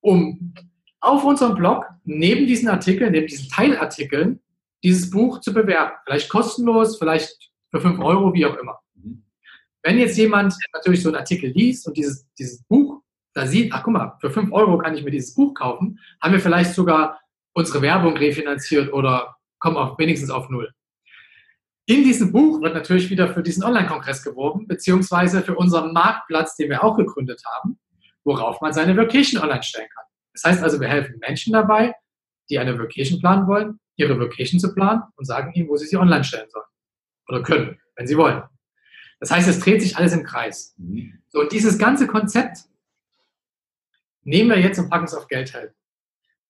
um 0.00 0.54
auf 1.00 1.24
unserem 1.24 1.54
Blog 1.54 1.86
neben 2.04 2.46
diesen 2.46 2.68
Artikeln, 2.68 3.12
neben 3.12 3.26
diesen 3.26 3.48
Teilartikeln, 3.48 4.40
dieses 4.82 5.10
Buch 5.10 5.40
zu 5.40 5.52
bewerben. 5.52 5.92
Vielleicht 6.04 6.28
kostenlos, 6.28 6.98
vielleicht 6.98 7.50
für 7.70 7.80
fünf 7.80 7.98
Euro, 8.00 8.32
wie 8.34 8.46
auch 8.46 8.56
immer. 8.56 8.78
Wenn 9.82 9.98
jetzt 9.98 10.16
jemand 10.16 10.54
natürlich 10.74 11.02
so 11.02 11.08
einen 11.08 11.16
Artikel 11.16 11.50
liest 11.50 11.86
und 11.86 11.96
dieses, 11.96 12.26
dieses 12.38 12.62
Buch 12.64 13.02
da 13.34 13.46
sieht, 13.46 13.72
ach 13.72 13.82
guck 13.82 13.92
mal, 13.92 14.16
für 14.20 14.30
5 14.30 14.52
Euro 14.52 14.78
kann 14.78 14.94
ich 14.94 15.04
mir 15.04 15.10
dieses 15.10 15.34
Buch 15.34 15.54
kaufen, 15.54 15.98
haben 16.20 16.32
wir 16.32 16.40
vielleicht 16.40 16.74
sogar 16.74 17.20
unsere 17.52 17.82
Werbung 17.82 18.16
refinanziert 18.16 18.92
oder 18.92 19.36
kommen 19.58 19.76
auf, 19.76 19.98
wenigstens 19.98 20.30
auf 20.30 20.48
Null. 20.48 20.72
In 21.86 22.04
diesem 22.04 22.32
Buch 22.32 22.60
wird 22.60 22.74
natürlich 22.74 23.10
wieder 23.10 23.32
für 23.34 23.42
diesen 23.42 23.64
Online-Kongress 23.64 24.22
geworben, 24.22 24.66
beziehungsweise 24.68 25.42
für 25.42 25.56
unseren 25.56 25.92
Marktplatz, 25.92 26.56
den 26.56 26.70
wir 26.70 26.84
auch 26.84 26.96
gegründet 26.96 27.42
haben, 27.44 27.78
worauf 28.24 28.60
man 28.60 28.72
seine 28.72 28.96
Vacation 28.96 29.42
online 29.42 29.62
stellen 29.62 29.88
kann. 29.94 30.04
Das 30.32 30.44
heißt 30.44 30.62
also, 30.62 30.80
wir 30.80 30.88
helfen 30.88 31.18
Menschen 31.18 31.52
dabei, 31.52 31.94
die 32.48 32.58
eine 32.58 32.78
Vacation 32.78 33.20
planen 33.20 33.46
wollen, 33.46 33.80
ihre 33.96 34.18
Vacation 34.18 34.60
zu 34.60 34.72
planen 34.74 35.02
und 35.16 35.24
sagen 35.24 35.52
ihnen, 35.54 35.68
wo 35.68 35.76
sie 35.76 35.86
sie 35.86 35.96
online 35.96 36.24
stellen 36.24 36.48
sollen. 36.50 36.66
Oder 37.28 37.42
können, 37.42 37.80
wenn 37.96 38.06
sie 38.06 38.16
wollen. 38.16 38.42
Das 39.18 39.30
heißt, 39.30 39.48
es 39.48 39.60
dreht 39.60 39.82
sich 39.82 39.96
alles 39.96 40.12
im 40.12 40.24
Kreis. 40.24 40.74
Mhm. 40.78 41.18
So, 41.28 41.40
und 41.40 41.52
dieses 41.52 41.78
ganze 41.78 42.06
Konzept 42.06 42.69
Nehmen 44.22 44.50
wir 44.50 44.60
jetzt 44.60 44.78
und 44.78 44.90
packen 44.90 45.04
es 45.04 45.14
auf 45.14 45.28
Geldhelden. 45.28 45.74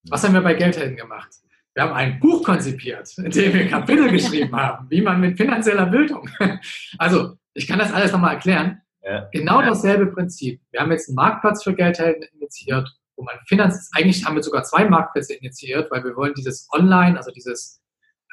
Was 0.09 0.25
haben 0.25 0.35
wir 0.35 0.41
bei 0.41 0.55
Geldhelden 0.55 0.97
gemacht? 0.97 1.31
Wir 1.75 1.85
haben 1.85 1.93
ein 1.93 2.19
Buch 2.19 2.43
konzipiert, 2.43 3.17
in 3.19 3.31
dem 3.31 3.53
wir 3.53 3.69
Kapitel 3.69 4.11
geschrieben 4.11 4.55
haben, 4.57 4.91
wie 4.91 5.03
man 5.03 5.21
mit 5.21 5.37
finanzieller 5.37 5.87
Bildung. 5.87 6.29
Also, 6.99 7.37
ich 7.55 7.67
kann 7.67 7.79
das 7.79 7.93
alles 7.93 8.13
nochmal 8.13 8.35
erklären. 8.35 8.81
Ja. 9.03 9.29
Genau 9.33 9.63
dasselbe 9.63 10.07
Prinzip. 10.07 10.61
Wir 10.73 10.81
haben 10.81 10.91
jetzt 10.91 11.09
einen 11.09 11.17
Marktplatz 11.17 11.63
für 11.63 11.75
Geldhelden 11.75 12.25
initiiert, 12.35 12.89
wo 13.17 13.25
man 13.25 13.37
Finanz, 13.47 13.89
eigentlich 13.95 14.25
haben 14.25 14.37
wir 14.37 14.43
sogar 14.43 14.65
zwei 14.65 14.89
Marktplätze 14.89 15.35
initiiert, 15.35 15.91
weil 15.91 16.05
wir 16.05 16.17
wollen 16.17 16.35
dieses 16.35 16.69
Online, 16.73 17.17
also 17.17 17.31
dieses 17.31 17.81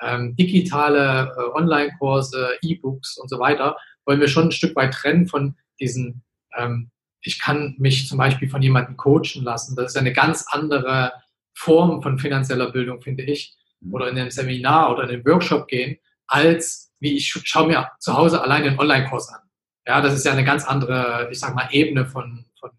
ähm, 0.02 0.36
digitale 0.36 1.34
äh, 1.38 1.58
Online-Kurse, 1.58 2.58
E-Books 2.62 3.18
und 3.18 3.30
so 3.30 3.40
weiter, 3.40 3.78
wollen 4.06 4.20
wir 4.20 4.28
schon 4.28 4.46
ein 4.46 4.52
Stück 4.52 4.76
weit 4.76 4.94
trennen 4.94 5.28
von 5.28 5.56
diesen 5.80 6.24
ähm, 6.58 6.92
ich 7.28 7.40
kann 7.40 7.76
mich 7.78 8.08
zum 8.08 8.18
Beispiel 8.18 8.50
von 8.50 8.62
jemandem 8.62 8.98
coachen 8.98 9.44
lassen. 9.44 9.76
Das 9.76 9.92
ist 9.92 9.98
eine 9.98 10.14
ganz 10.14 10.46
andere 10.50 11.12
Form 11.54 12.02
von 12.02 12.18
finanzieller 12.18 12.72
Bildung, 12.72 13.02
finde 13.02 13.24
ich. 13.24 13.56
Mhm. 13.82 13.94
Oder 13.94 14.10
in 14.10 14.18
einem 14.18 14.32
Seminar 14.32 14.92
oder 14.92 15.04
in 15.04 15.10
einem 15.10 15.26
Workshop 15.26 15.68
gehen, 15.68 15.98
als 16.28 16.94
wie 17.00 17.16
ich 17.16 17.30
schaue 17.30 17.68
mir 17.68 17.92
zu 18.00 18.16
Hause 18.16 18.42
alleine 18.42 18.68
einen 18.68 18.80
Online-Kurs 18.80 19.30
an. 19.30 19.42
Ja, 19.86 20.02
das 20.02 20.14
ist 20.14 20.26
ja 20.26 20.32
eine 20.32 20.44
ganz 20.44 20.66
andere, 20.66 21.30
ich 21.32 21.40
sag 21.40 21.54
mal, 21.54 21.68
Ebene 21.72 22.06
von, 22.06 22.46
von 22.60 22.72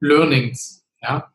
Learnings. 0.00 0.86
Ja. 1.02 1.32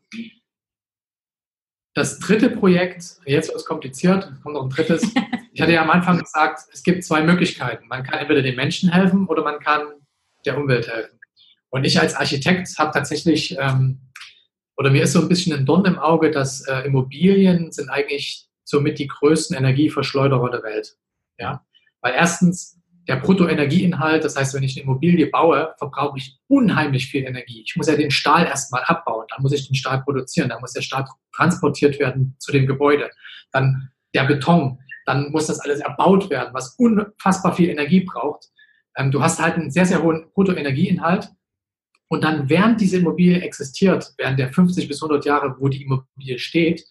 Das 1.93 2.20
dritte 2.20 2.49
Projekt, 2.49 3.03
jetzt 3.26 3.49
wird 3.49 3.55
es 3.55 3.66
kompliziert, 3.66 4.32
kommt 4.41 4.55
noch 4.55 4.64
ein 4.64 4.70
drittes. 4.70 5.14
Ich 5.55 5.61
hatte 5.61 5.72
ja 5.72 5.84
am 5.84 5.91
Anfang 5.91 6.18
gesagt, 6.18 6.61
es 6.74 6.82
gibt 6.82 7.03
zwei 7.03 7.22
Möglichkeiten. 7.22 7.88
Man 7.88 8.03
kann 8.03 8.18
entweder 8.18 8.41
den 8.41 8.55
Menschen 8.55 8.91
helfen 8.91 9.28
oder 9.28 9.43
man 9.43 9.59
kann 9.59 9.84
der 10.47 10.57
Umwelt 10.57 10.88
helfen. 10.88 11.20
Und 11.74 11.86
ich 11.86 11.99
als 11.99 12.13
Architekt 12.13 12.69
habe 12.78 12.91
tatsächlich, 12.91 13.57
ähm, 13.59 13.99
oder 14.78 14.91
mir 14.91 15.03
ist 15.03 15.13
so 15.13 15.21
ein 15.21 15.28
bisschen 15.28 15.57
ein 15.57 15.65
Dorn 15.65 15.86
im 15.86 15.97
Auge, 15.97 16.30
dass 16.30 16.61
äh, 16.67 16.82
Immobilien 16.82 17.71
sind 17.71 17.89
eigentlich 17.89 18.47
somit 18.63 18.99
die 18.99 19.07
größten 19.07 19.57
Energieverschleuderer 19.57 20.51
der 20.51 20.61
Welt. 20.61 20.95
Ja? 21.39 21.65
Weil 22.01 22.13
erstens 22.13 22.80
der 23.07 23.15
Bruttoenergieinhalt, 23.15 24.24
das 24.24 24.36
heißt, 24.36 24.53
wenn 24.53 24.61
ich 24.61 24.78
eine 24.78 24.84
Immobilie 24.84 25.26
baue, 25.26 25.74
verbrauche 25.80 26.19
ich 26.19 26.38
unheimlich 26.47 27.07
viel 27.07 27.24
Energie. 27.24 27.63
Ich 27.65 27.76
muss 27.76 27.88
ja 27.88 27.95
den 27.95 28.11
Stahl 28.11 28.45
erstmal 28.45 28.84
abbauen, 28.84 29.26
dann 29.32 29.41
muss 29.41 29.51
ich 29.51 29.67
den 29.67 29.76
Stahl 29.76 30.03
produzieren, 30.03 30.49
dann 30.49 30.61
muss 30.61 30.74
der 30.74 30.84
Stahl 30.84 31.05
transportiert 31.36 31.97
werden 31.99 32.36
zu 32.38 32.51
dem 32.51 32.67
Gebäude, 32.67 33.09
dann 33.51 33.89
der 34.13 34.26
Beton, 34.26 34.78
dann 35.07 35.32
muss 35.32 35.47
das 35.47 35.59
alles 35.59 35.80
erbaut 35.80 36.30
werden, 36.30 36.53
was 36.53 36.76
unfassbar 36.78 37.55
viel 37.55 37.69
Energie 37.69 38.01
braucht. 38.01 38.49
Ähm, 38.95 39.09
du 39.09 39.24
hast 39.24 39.41
halt 39.41 39.55
einen 39.55 39.71
sehr, 39.71 39.88
sehr 39.88 40.03
hohen 40.03 40.30
Bruttoenergieinhalt 40.36 41.32
und 42.10 42.24
dann, 42.24 42.49
während 42.49 42.80
diese 42.82 42.97
Immobilie 42.97 43.41
existiert, 43.41 44.14
während 44.18 44.39
der 44.39 44.51
50 44.51 44.88
bis 44.88 45.01
100 45.01 45.26
Jahre, 45.26 45.56
wo 45.60 45.68
die 45.68 45.84
Immobilie 45.84 46.38
steht, 46.38 46.86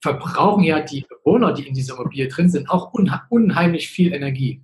verbrauchen 0.00 0.62
ja 0.62 0.80
die 0.80 1.04
Bewohner, 1.08 1.52
die 1.52 1.66
in 1.66 1.74
dieser 1.74 1.94
Immobilie 1.94 2.28
drin 2.28 2.48
sind, 2.48 2.70
auch 2.70 2.92
unheimlich 2.92 3.88
viel 3.88 4.12
Energie. 4.12 4.62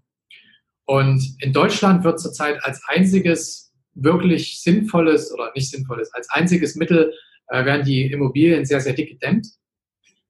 Und 0.84 1.36
in 1.40 1.52
Deutschland 1.52 2.04
wird 2.04 2.20
zurzeit 2.20 2.62
als 2.64 2.82
einziges 2.86 3.72
wirklich 3.94 4.60
sinnvolles 4.60 5.32
oder 5.32 5.52
nicht 5.54 5.70
sinnvolles, 5.70 6.12
als 6.12 6.28
einziges 6.30 6.76
Mittel 6.76 7.12
äh, 7.48 7.64
werden 7.64 7.84
die 7.84 8.10
Immobilien 8.10 8.64
sehr, 8.64 8.80
sehr 8.80 8.94
dick 8.94 9.10
gedämmt. 9.10 9.46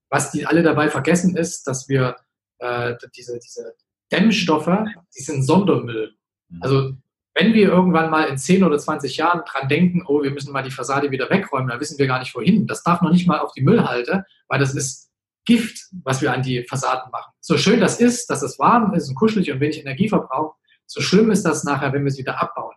Was 0.09 0.31
die 0.31 0.47
alle 0.47 0.63
dabei 0.63 0.89
vergessen 0.89 1.37
ist, 1.37 1.65
dass 1.65 1.89
wir 1.89 2.17
äh, 2.59 2.95
diese, 3.17 3.39
diese 3.39 3.75
Dämmstoffe, 4.11 4.79
die 5.17 5.23
sind 5.23 5.43
Sondermüll. 5.43 6.15
Mhm. 6.49 6.63
Also 6.63 6.93
wenn 7.35 7.55
wir 7.55 7.69
irgendwann 7.69 8.11
mal 8.11 8.25
in 8.25 8.37
10 8.37 8.63
oder 8.63 8.79
20 8.79 9.17
Jahren 9.17 9.43
dran 9.47 9.69
denken, 9.69 10.05
oh, 10.07 10.23
wir 10.23 10.31
müssen 10.31 10.53
mal 10.53 10.63
die 10.63 10.71
Fassade 10.71 11.11
wieder 11.11 11.31
wegräumen, 11.31 11.69
dann 11.69 11.81
wissen 11.81 11.99
wir 11.99 12.07
gar 12.07 12.19
nicht 12.19 12.35
wohin. 12.35 12.67
Das 12.67 12.83
darf 12.83 13.01
noch 13.01 13.11
nicht 13.11 13.27
mal 13.27 13.39
auf 13.39 13.53
die 13.53 13.63
Müllhalde, 13.63 14.25
weil 14.49 14.59
das 14.59 14.75
ist 14.75 15.11
Gift, 15.45 15.89
was 16.05 16.21
wir 16.21 16.33
an 16.33 16.43
die 16.43 16.65
Fassaden 16.65 17.11
machen. 17.11 17.33
So 17.41 17.57
schön 17.57 17.81
das 17.81 18.01
ist, 18.01 18.29
dass 18.29 18.43
es 18.43 18.59
warm 18.59 18.95
ist 18.95 19.09
und 19.09 19.15
kuschelig 19.15 19.51
und 19.51 19.61
wenig 19.61 19.81
Energie 19.81 20.09
verbraucht, 20.09 20.59
so 20.87 21.01
schlimm 21.01 21.31
ist 21.31 21.45
das 21.45 21.65
nachher, 21.65 21.93
wenn 21.93 22.05
wir 22.05 22.11
es 22.11 22.19
wieder 22.19 22.41
abbauen. 22.41 22.75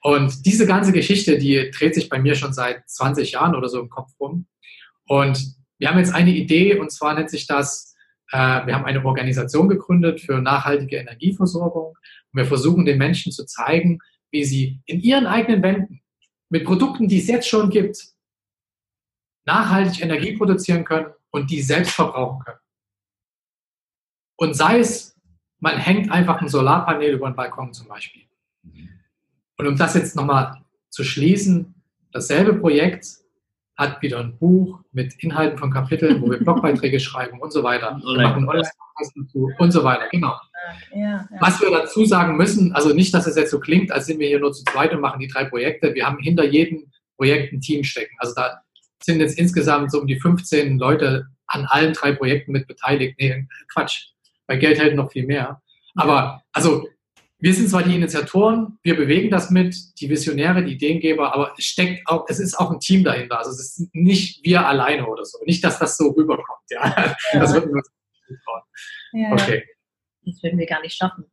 Und 0.00 0.46
diese 0.46 0.66
ganze 0.66 0.92
Geschichte, 0.92 1.38
die 1.38 1.70
dreht 1.70 1.94
sich 1.94 2.08
bei 2.08 2.20
mir 2.20 2.36
schon 2.36 2.52
seit 2.52 2.88
20 2.88 3.32
Jahren 3.32 3.56
oder 3.56 3.68
so 3.68 3.80
im 3.80 3.88
Kopf 3.88 4.12
rum. 4.20 4.46
Und 5.06 5.56
wir 5.78 5.88
haben 5.88 5.98
jetzt 5.98 6.14
eine 6.14 6.30
Idee, 6.30 6.78
und 6.78 6.92
zwar 6.92 7.14
nennt 7.14 7.30
sich 7.30 7.46
das, 7.46 7.87
wir 8.30 8.74
haben 8.74 8.84
eine 8.84 9.04
Organisation 9.04 9.68
gegründet 9.68 10.20
für 10.20 10.40
nachhaltige 10.40 10.96
Energieversorgung. 10.96 11.96
Und 12.32 12.36
wir 12.36 12.44
versuchen 12.44 12.84
den 12.84 12.98
Menschen 12.98 13.32
zu 13.32 13.46
zeigen, 13.46 14.00
wie 14.30 14.44
sie 14.44 14.80
in 14.84 15.00
ihren 15.00 15.26
eigenen 15.26 15.62
Wänden 15.62 16.02
mit 16.50 16.64
Produkten, 16.64 17.08
die 17.08 17.18
es 17.18 17.26
jetzt 17.26 17.48
schon 17.48 17.70
gibt, 17.70 17.96
nachhaltig 19.46 20.02
Energie 20.02 20.36
produzieren 20.36 20.84
können 20.84 21.12
und 21.30 21.50
die 21.50 21.62
selbst 21.62 21.92
verbrauchen 21.92 22.44
können. 22.44 22.58
Und 24.36 24.54
sei 24.54 24.78
es, 24.80 25.18
man 25.58 25.78
hängt 25.78 26.10
einfach 26.10 26.40
ein 26.40 26.48
Solarpanel 26.48 27.14
über 27.14 27.28
den 27.28 27.34
Balkon 27.34 27.72
zum 27.72 27.88
Beispiel. 27.88 28.24
Und 29.56 29.66
um 29.66 29.76
das 29.76 29.94
jetzt 29.94 30.14
nochmal 30.14 30.62
zu 30.90 31.02
schließen, 31.02 31.74
dasselbe 32.12 32.54
Projekt 32.54 33.06
hat 33.78 34.02
wieder 34.02 34.18
ein 34.18 34.36
Buch 34.36 34.80
mit 34.92 35.14
Inhalten 35.22 35.56
von 35.56 35.70
Kapiteln, 35.70 36.20
wo 36.20 36.30
wir 36.30 36.38
Blogbeiträge 36.44 36.98
schreiben 36.98 37.40
und 37.40 37.52
so 37.52 37.62
weiter. 37.62 37.98
Wir 38.04 38.22
machen 38.22 38.48
online 38.48 38.68
dazu 38.98 39.48
und 39.58 39.70
so 39.70 39.84
weiter, 39.84 40.08
genau. 40.10 40.34
Ja, 40.92 41.00
ja. 41.00 41.28
Was 41.40 41.60
wir 41.60 41.70
dazu 41.70 42.04
sagen 42.04 42.36
müssen, 42.36 42.74
also 42.74 42.92
nicht, 42.92 43.14
dass 43.14 43.28
es 43.28 43.36
jetzt 43.36 43.52
so 43.52 43.60
klingt, 43.60 43.92
als 43.92 44.06
sind 44.06 44.18
wir 44.18 44.26
hier 44.26 44.40
nur 44.40 44.52
zu 44.52 44.64
zweit 44.64 44.92
und 44.92 45.00
machen 45.00 45.20
die 45.20 45.28
drei 45.28 45.44
Projekte. 45.44 45.94
Wir 45.94 46.04
haben 46.04 46.18
hinter 46.18 46.44
jedem 46.44 46.90
Projekt 47.16 47.52
ein 47.52 47.60
Team 47.60 47.84
stecken. 47.84 48.14
Also 48.18 48.34
da 48.34 48.60
sind 49.00 49.20
jetzt 49.20 49.38
insgesamt 49.38 49.92
so 49.92 50.00
um 50.00 50.08
die 50.08 50.18
15 50.18 50.78
Leute 50.78 51.28
an 51.46 51.64
allen 51.66 51.92
drei 51.94 52.12
Projekten 52.12 52.52
mit 52.52 52.66
beteiligt. 52.66 53.14
Nee, 53.18 53.46
Quatsch. 53.72 54.08
Bei 54.48 54.56
Geld 54.56 54.78
hält 54.80 54.96
noch 54.96 55.12
viel 55.12 55.26
mehr. 55.26 55.62
Aber 55.94 56.42
also 56.52 56.88
wir 57.40 57.54
sind 57.54 57.68
zwar 57.68 57.84
die 57.84 57.94
Initiatoren, 57.94 58.78
wir 58.82 58.96
bewegen 58.96 59.30
das 59.30 59.50
mit, 59.50 59.76
die 60.00 60.10
Visionäre, 60.10 60.64
die 60.64 60.72
Ideengeber, 60.72 61.32
aber 61.34 61.54
es 61.56 61.64
steckt 61.64 62.06
auch, 62.08 62.26
es 62.28 62.40
ist 62.40 62.58
auch 62.58 62.72
ein 62.72 62.80
Team 62.80 63.04
dahinter. 63.04 63.38
Also 63.38 63.50
es 63.50 63.78
ist 63.78 63.94
nicht 63.94 64.44
wir 64.44 64.66
alleine 64.66 65.06
oder 65.06 65.24
so. 65.24 65.38
Nicht, 65.44 65.62
dass 65.62 65.78
das 65.78 65.96
so 65.96 66.10
rüberkommt. 66.10 66.64
Ja, 66.70 67.16
ja. 67.32 67.40
das 67.40 67.54
wird 67.54 67.66
uns 67.66 67.90
ja. 69.12 69.32
Okay. 69.32 69.64
Das 70.24 70.42
würden 70.42 70.58
wir 70.58 70.66
gar 70.66 70.82
nicht 70.82 70.96
schaffen 70.96 71.24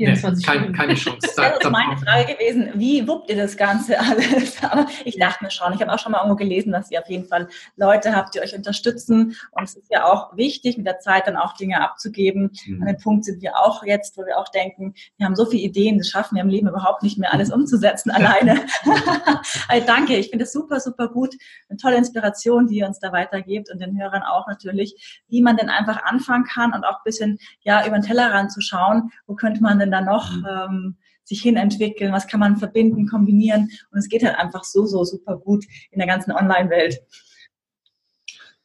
24 0.00 0.46
nee, 0.46 0.52
kein, 0.52 0.72
Keine 0.72 0.94
Chance. 0.94 1.18
Das 1.36 1.58
ist 1.58 1.70
meine 1.70 1.96
Frage 1.96 2.34
gewesen, 2.34 2.70
wie 2.74 3.06
wuppt 3.06 3.30
ihr 3.30 3.36
das 3.36 3.56
Ganze 3.56 3.98
alles? 4.00 4.62
Aber 4.62 4.86
ich 5.04 5.18
dachte 5.18 5.44
mir 5.44 5.50
schon, 5.50 5.72
ich 5.74 5.80
habe 5.80 5.92
auch 5.92 5.98
schon 5.98 6.12
mal 6.12 6.18
irgendwo 6.18 6.36
gelesen, 6.36 6.72
dass 6.72 6.90
ihr 6.90 7.00
auf 7.00 7.08
jeden 7.08 7.26
Fall 7.26 7.48
Leute 7.76 8.14
habt, 8.16 8.34
die 8.34 8.40
euch 8.40 8.54
unterstützen. 8.54 9.36
Und 9.50 9.64
es 9.64 9.74
ist 9.74 9.90
ja 9.90 10.04
auch 10.04 10.36
wichtig, 10.36 10.78
mit 10.78 10.86
der 10.86 11.00
Zeit 11.00 11.26
dann 11.26 11.36
auch 11.36 11.54
Dinge 11.54 11.80
abzugeben. 11.82 12.50
Mhm. 12.66 12.82
An 12.82 12.88
dem 12.88 12.98
Punkt 12.98 13.24
sind 13.24 13.42
wir 13.42 13.56
auch 13.56 13.84
jetzt, 13.84 14.16
wo 14.16 14.24
wir 14.24 14.38
auch 14.38 14.48
denken, 14.48 14.94
wir 15.18 15.26
haben 15.26 15.36
so 15.36 15.46
viele 15.46 15.62
Ideen, 15.62 15.98
das 15.98 16.08
schaffen 16.08 16.36
wir 16.36 16.42
im 16.42 16.48
Leben 16.48 16.68
überhaupt 16.68 17.02
nicht 17.02 17.18
mehr 17.18 17.32
alles 17.32 17.52
umzusetzen 17.52 18.10
alleine. 18.10 18.60
also 19.68 19.86
danke, 19.86 20.16
ich 20.16 20.30
finde 20.30 20.44
es 20.44 20.52
super, 20.52 20.80
super 20.80 21.08
gut. 21.08 21.34
Eine 21.68 21.76
tolle 21.76 21.96
Inspiration, 21.96 22.66
die 22.66 22.78
ihr 22.78 22.86
uns 22.86 22.98
da 22.98 23.12
weitergebt 23.12 23.70
und 23.70 23.80
den 23.80 24.00
Hörern 24.00 24.22
auch 24.22 24.46
natürlich, 24.46 25.22
wie 25.28 25.42
man 25.42 25.56
denn 25.56 25.68
einfach 25.68 26.02
anfangen 26.04 26.44
kann 26.44 26.72
und 26.72 26.84
auch 26.84 26.98
ein 26.98 27.04
bisschen 27.04 27.38
ja 27.62 27.86
über 27.86 27.98
den 27.98 28.02
Tellerrand 28.02 28.52
zu 28.52 28.60
schauen, 28.60 29.10
wo 29.26 29.34
könnte 29.34 29.62
man 29.62 29.78
denn 29.78 29.89
denn 29.90 29.92
da 29.92 30.00
noch 30.00 30.32
mhm. 30.32 30.46
ähm, 30.48 30.96
sich 31.24 31.42
hinentwickeln, 31.42 32.12
was 32.12 32.26
kann 32.26 32.40
man 32.40 32.56
verbinden, 32.56 33.06
kombinieren. 33.06 33.70
Und 33.90 33.98
es 33.98 34.08
geht 34.08 34.24
halt 34.24 34.36
einfach 34.36 34.64
so, 34.64 34.86
so 34.86 35.04
super 35.04 35.36
gut 35.36 35.64
in 35.90 35.98
der 35.98 36.08
ganzen 36.08 36.32
Online-Welt. 36.32 36.98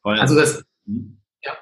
Also 0.02 0.34
das, 0.34 0.64
mhm. 0.84 1.18
ja. 1.44 1.52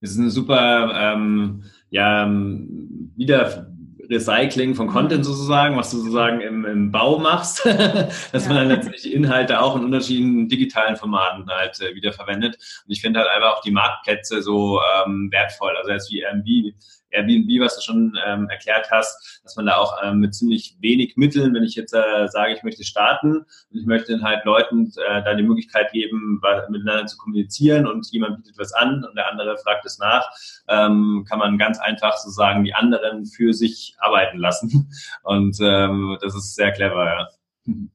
Ist 0.00 0.18
eine 0.18 0.30
super 0.30 0.92
ähm, 0.94 1.64
ja, 1.90 2.24
ähm, 2.24 3.12
wieder 3.16 3.68
Recycling 4.10 4.74
von 4.74 4.88
Content 4.88 5.24
sozusagen, 5.24 5.76
was 5.76 5.90
du 5.90 5.98
sozusagen 5.98 6.40
im, 6.40 6.64
im 6.64 6.90
Bau 6.90 7.18
machst, 7.18 7.64
dass 8.32 8.44
ja. 8.44 8.48
man 8.48 8.56
dann 8.56 8.68
letztlich 8.68 9.12
Inhalte 9.12 9.60
auch 9.60 9.76
in 9.76 9.84
unterschiedlichen 9.84 10.48
digitalen 10.48 10.96
Formaten 10.96 11.46
halt 11.48 11.78
äh, 11.80 11.94
wiederverwendet. 11.94 12.56
Und 12.56 12.92
ich 12.92 13.00
finde 13.00 13.20
halt 13.20 13.28
einfach 13.28 13.56
auch 13.56 13.62
die 13.62 13.70
Marktplätze 13.70 14.42
so 14.42 14.80
ähm, 15.04 15.28
wertvoll. 15.30 15.76
Also 15.76 15.90
jetzt 15.90 16.10
wie 16.10 16.20
Airbnb, 16.20 16.74
Airbnb, 17.10 17.60
was 17.60 17.76
du 17.76 17.82
schon 17.82 18.18
ähm, 18.26 18.48
erklärt 18.48 18.90
hast, 18.90 19.40
dass 19.44 19.56
man 19.56 19.66
da 19.66 19.76
auch 19.76 19.96
ähm, 20.02 20.18
mit 20.18 20.34
ziemlich 20.34 20.76
wenig 20.80 21.16
Mitteln, 21.16 21.54
wenn 21.54 21.62
ich 21.62 21.74
jetzt 21.74 21.92
äh, 21.94 22.28
sage, 22.28 22.54
ich 22.54 22.62
möchte 22.62 22.84
starten 22.84 23.38
und 23.38 23.78
ich 23.78 23.86
möchte 23.86 24.12
dann 24.12 24.22
halt 24.22 24.44
Leuten 24.44 24.92
äh, 25.08 25.22
da 25.22 25.34
die 25.34 25.42
Möglichkeit 25.42 25.92
geben, 25.92 26.40
miteinander 26.68 27.06
zu 27.06 27.16
kommunizieren 27.16 27.86
und 27.86 28.06
jemand 28.10 28.36
bietet 28.36 28.58
was 28.58 28.72
an 28.72 29.04
und 29.04 29.16
der 29.16 29.30
andere 29.30 29.56
fragt 29.58 29.84
es 29.84 29.98
nach, 29.98 30.28
ähm, 30.68 31.24
kann 31.28 31.38
man 31.38 31.58
ganz 31.58 31.78
einfach 31.78 32.16
sozusagen 32.16 32.64
die 32.64 32.74
anderen 32.74 33.26
für 33.26 33.52
sich 33.52 33.94
arbeiten 33.98 34.38
lassen. 34.38 34.90
Und 35.22 35.58
ähm, 35.60 36.16
das 36.20 36.34
ist 36.34 36.54
sehr 36.54 36.72
clever, 36.72 37.04
ja. 37.04 37.28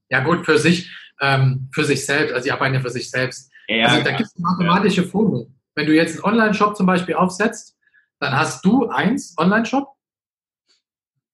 Ja 0.09 0.19
gut, 0.19 0.45
für 0.45 0.57
sich, 0.57 0.91
ähm, 1.21 1.69
für 1.73 1.83
sich 1.83 2.05
selbst, 2.05 2.33
also 2.33 2.43
die 2.45 2.51
arbeiten 2.51 2.75
ja 2.75 2.81
für 2.81 2.89
sich 2.89 3.09
selbst. 3.09 3.51
Ja, 3.67 3.87
also 3.87 4.03
da 4.03 4.11
gibt 4.11 4.29
es 4.29 4.37
mathematische 4.37 5.03
Formel. 5.03 5.47
Wenn 5.75 5.87
du 5.87 5.95
jetzt 5.95 6.15
einen 6.15 6.33
Online-Shop 6.33 6.75
zum 6.75 6.85
Beispiel 6.85 7.15
aufsetzt, 7.15 7.75
dann 8.19 8.33
hast 8.33 8.63
du 8.65 8.87
eins, 8.89 9.35
Online-Shop, 9.37 9.95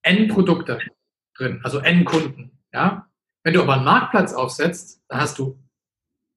N 0.01 0.27
Produkte 0.27 0.79
drin, 1.37 1.61
also 1.63 1.79
N 1.79 2.05
Kunden. 2.05 2.59
Ja? 2.73 3.09
Wenn 3.43 3.53
du 3.53 3.61
aber 3.61 3.75
einen 3.75 3.85
Marktplatz 3.85 4.33
aufsetzt, 4.33 5.03
dann 5.07 5.21
hast 5.21 5.39
du 5.39 5.59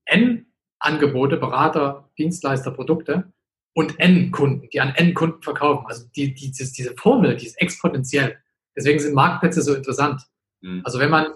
N 0.05 0.47
Angebote, 0.79 1.37
Berater, 1.37 2.11
Dienstleister, 2.19 2.73
Produkte 2.73 3.33
und 3.75 3.99
N 4.01 4.31
Kunden, 4.31 4.69
die 4.71 4.81
an 4.81 4.95
N 4.95 5.15
Kunden 5.15 5.43
verkaufen. 5.43 5.87
Also 5.87 6.07
die, 6.17 6.35
die, 6.35 6.51
diese 6.51 6.95
Formel, 6.97 7.37
die 7.37 7.47
ist 7.47 7.61
exponentiell. 7.61 8.39
Deswegen 8.77 8.99
sind 8.99 9.15
Marktplätze 9.15 9.63
so 9.63 9.75
interessant. 9.75 10.23
Mhm. 10.61 10.83
Also 10.85 10.99
wenn 10.99 11.11
man, 11.11 11.35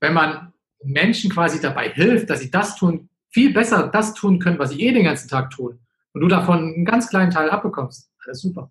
wenn 0.00 0.12
man 0.12 0.52
Menschen 0.82 1.30
quasi 1.30 1.60
dabei 1.60 1.90
hilft, 1.90 2.30
dass 2.30 2.40
sie 2.40 2.50
das 2.50 2.76
tun, 2.76 3.08
viel 3.30 3.52
besser 3.52 3.88
das 3.88 4.14
tun 4.14 4.38
können, 4.38 4.58
was 4.58 4.70
sie 4.70 4.80
eh 4.80 4.92
den 4.92 5.04
ganzen 5.04 5.28
Tag 5.28 5.50
tun, 5.50 5.78
und 6.12 6.20
du 6.20 6.28
davon 6.28 6.58
einen 6.58 6.84
ganz 6.84 7.08
kleinen 7.08 7.30
Teil 7.30 7.50
abbekommst, 7.50 8.10
alles 8.24 8.40
super. 8.40 8.70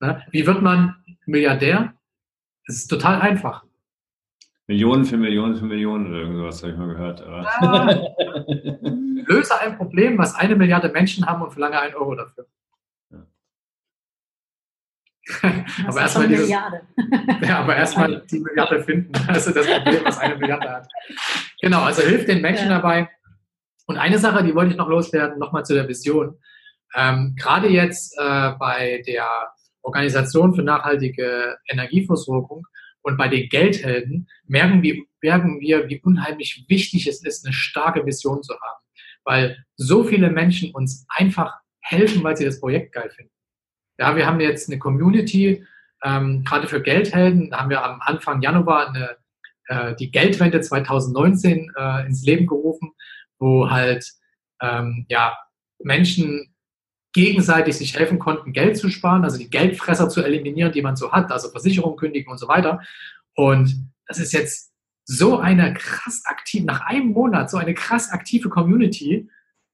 Ne? 0.00 0.22
Wie 0.30 0.46
wird 0.46 0.62
man 0.62 0.96
Milliardär? 1.26 1.94
Es 2.66 2.76
ist 2.76 2.88
total 2.88 3.20
einfach. 3.20 3.64
Millionen 4.66 5.04
für 5.04 5.16
Millionen 5.16 5.56
für 5.56 5.64
Millionen 5.64 6.06
oder 6.06 6.20
irgendwas 6.20 6.62
habe 6.62 6.72
ich 6.72 6.78
mal 6.78 6.88
gehört. 6.88 7.22
Ah. 7.26 8.00
Löse 9.26 9.60
ein 9.60 9.76
Problem, 9.76 10.18
was 10.18 10.34
eine 10.34 10.56
Milliarde 10.56 10.88
Menschen 10.88 11.26
haben 11.26 11.42
und 11.42 11.50
verlange 11.50 11.80
einen 11.80 11.94
Euro 11.94 12.14
dafür. 12.14 12.46
Ja. 13.10 13.26
aber 15.86 16.00
erstmal 16.00 16.28
dieses, 16.28 16.48
ja, 16.48 17.58
aber 17.58 17.76
erstmal 17.76 18.22
die 18.30 18.40
Milliarde 18.40 18.82
finden. 18.82 19.12
Also 19.28 19.52
das 19.52 19.66
Problem, 19.66 20.04
was 20.04 20.18
eine 20.18 20.36
Milliarde 20.36 20.70
hat. 20.70 20.88
Genau, 21.60 21.82
also 21.82 22.02
hilft 22.02 22.28
den 22.28 22.40
Menschen 22.40 22.68
ja. 22.68 22.76
dabei. 22.76 23.08
Und 23.86 23.98
eine 23.98 24.18
Sache, 24.18 24.44
die 24.44 24.54
wollte 24.54 24.72
ich 24.72 24.76
noch 24.76 24.88
loswerden, 24.88 25.38
nochmal 25.38 25.64
zu 25.64 25.74
der 25.74 25.88
Vision. 25.88 26.38
Ähm, 26.94 27.34
Gerade 27.36 27.68
jetzt 27.68 28.16
äh, 28.18 28.52
bei 28.58 29.02
der 29.06 29.52
Organisation 29.82 30.54
für 30.54 30.62
nachhaltige 30.62 31.58
Energieversorgung 31.68 32.66
Und 33.02 33.16
bei 33.16 33.28
den 33.28 33.48
Geldhelden 33.48 34.28
merken 34.46 34.82
wir, 34.82 35.02
merken 35.20 35.60
wir, 35.60 35.88
wie 35.88 36.00
unheimlich 36.00 36.64
wichtig 36.68 37.06
es 37.06 37.24
ist, 37.24 37.44
eine 37.44 37.52
starke 37.52 38.06
Vision 38.06 38.42
zu 38.42 38.54
haben. 38.54 38.84
Weil 39.24 39.64
so 39.76 40.04
viele 40.04 40.30
Menschen 40.30 40.72
uns 40.72 41.04
einfach 41.08 41.54
helfen, 41.80 42.22
weil 42.22 42.36
sie 42.36 42.44
das 42.44 42.60
Projekt 42.60 42.92
geil 42.92 43.10
finden. 43.10 43.32
Ja, 43.98 44.16
wir 44.16 44.26
haben 44.26 44.40
jetzt 44.40 44.70
eine 44.70 44.78
Community, 44.78 45.66
ähm, 46.04 46.44
gerade 46.44 46.66
für 46.66 46.82
Geldhelden, 46.82 47.52
haben 47.52 47.70
wir 47.70 47.84
am 47.84 48.00
Anfang 48.00 48.40
Januar 48.42 48.88
eine, 48.88 49.16
äh, 49.66 49.94
die 49.96 50.10
Geldwende 50.10 50.60
2019 50.60 51.72
äh, 51.76 52.06
ins 52.06 52.24
Leben 52.24 52.46
gerufen, 52.46 52.92
wo 53.38 53.70
halt 53.70 54.04
ähm, 54.60 55.06
ja, 55.08 55.36
Menschen 55.80 56.51
gegenseitig 57.12 57.76
sich 57.76 57.94
helfen 57.94 58.18
konnten, 58.18 58.52
Geld 58.52 58.76
zu 58.76 58.88
sparen, 58.88 59.24
also 59.24 59.38
die 59.38 59.50
Geldfresser 59.50 60.08
zu 60.08 60.22
eliminieren, 60.22 60.72
die 60.72 60.82
man 60.82 60.96
so 60.96 61.12
hat, 61.12 61.30
also 61.30 61.50
Versicherungen 61.50 61.96
kündigen 61.96 62.30
und 62.30 62.38
so 62.38 62.48
weiter. 62.48 62.80
Und 63.34 63.90
das 64.06 64.18
ist 64.18 64.32
jetzt 64.32 64.72
so 65.04 65.38
eine 65.38 65.74
krass 65.74 66.22
aktiv, 66.24 66.64
nach 66.64 66.80
einem 66.82 67.08
Monat, 67.08 67.50
so 67.50 67.58
eine 67.58 67.74
krass 67.74 68.10
aktive 68.10 68.48
Community, 68.48 69.28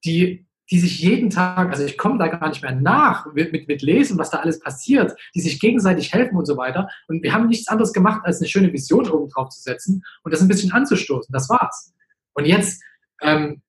die, 0.04 0.46
die 0.70 0.78
sich 0.78 1.00
jeden 1.00 1.30
Tag, 1.30 1.70
also 1.70 1.84
ich 1.84 1.96
komme 1.96 2.18
da 2.18 2.28
gar 2.28 2.48
nicht 2.48 2.62
mehr 2.62 2.74
nach 2.74 3.32
mit, 3.32 3.52
mit, 3.52 3.68
mit 3.68 3.82
Lesen, 3.82 4.18
was 4.18 4.30
da 4.30 4.38
alles 4.38 4.60
passiert, 4.60 5.14
die 5.34 5.40
sich 5.40 5.60
gegenseitig 5.60 6.12
helfen 6.12 6.36
und 6.36 6.46
so 6.46 6.56
weiter. 6.56 6.88
Und 7.08 7.22
wir 7.22 7.32
haben 7.32 7.46
nichts 7.46 7.68
anderes 7.68 7.92
gemacht, 7.92 8.22
als 8.24 8.40
eine 8.40 8.48
schöne 8.48 8.72
Vision 8.72 9.08
oben 9.08 9.28
drauf 9.30 9.50
zu 9.50 9.60
setzen 9.60 10.02
und 10.22 10.32
das 10.32 10.40
ein 10.40 10.48
bisschen 10.48 10.72
anzustoßen. 10.72 11.32
Das 11.32 11.48
war's. 11.48 11.94
Und 12.32 12.46
jetzt, 12.46 12.82
ähm, 13.22 13.62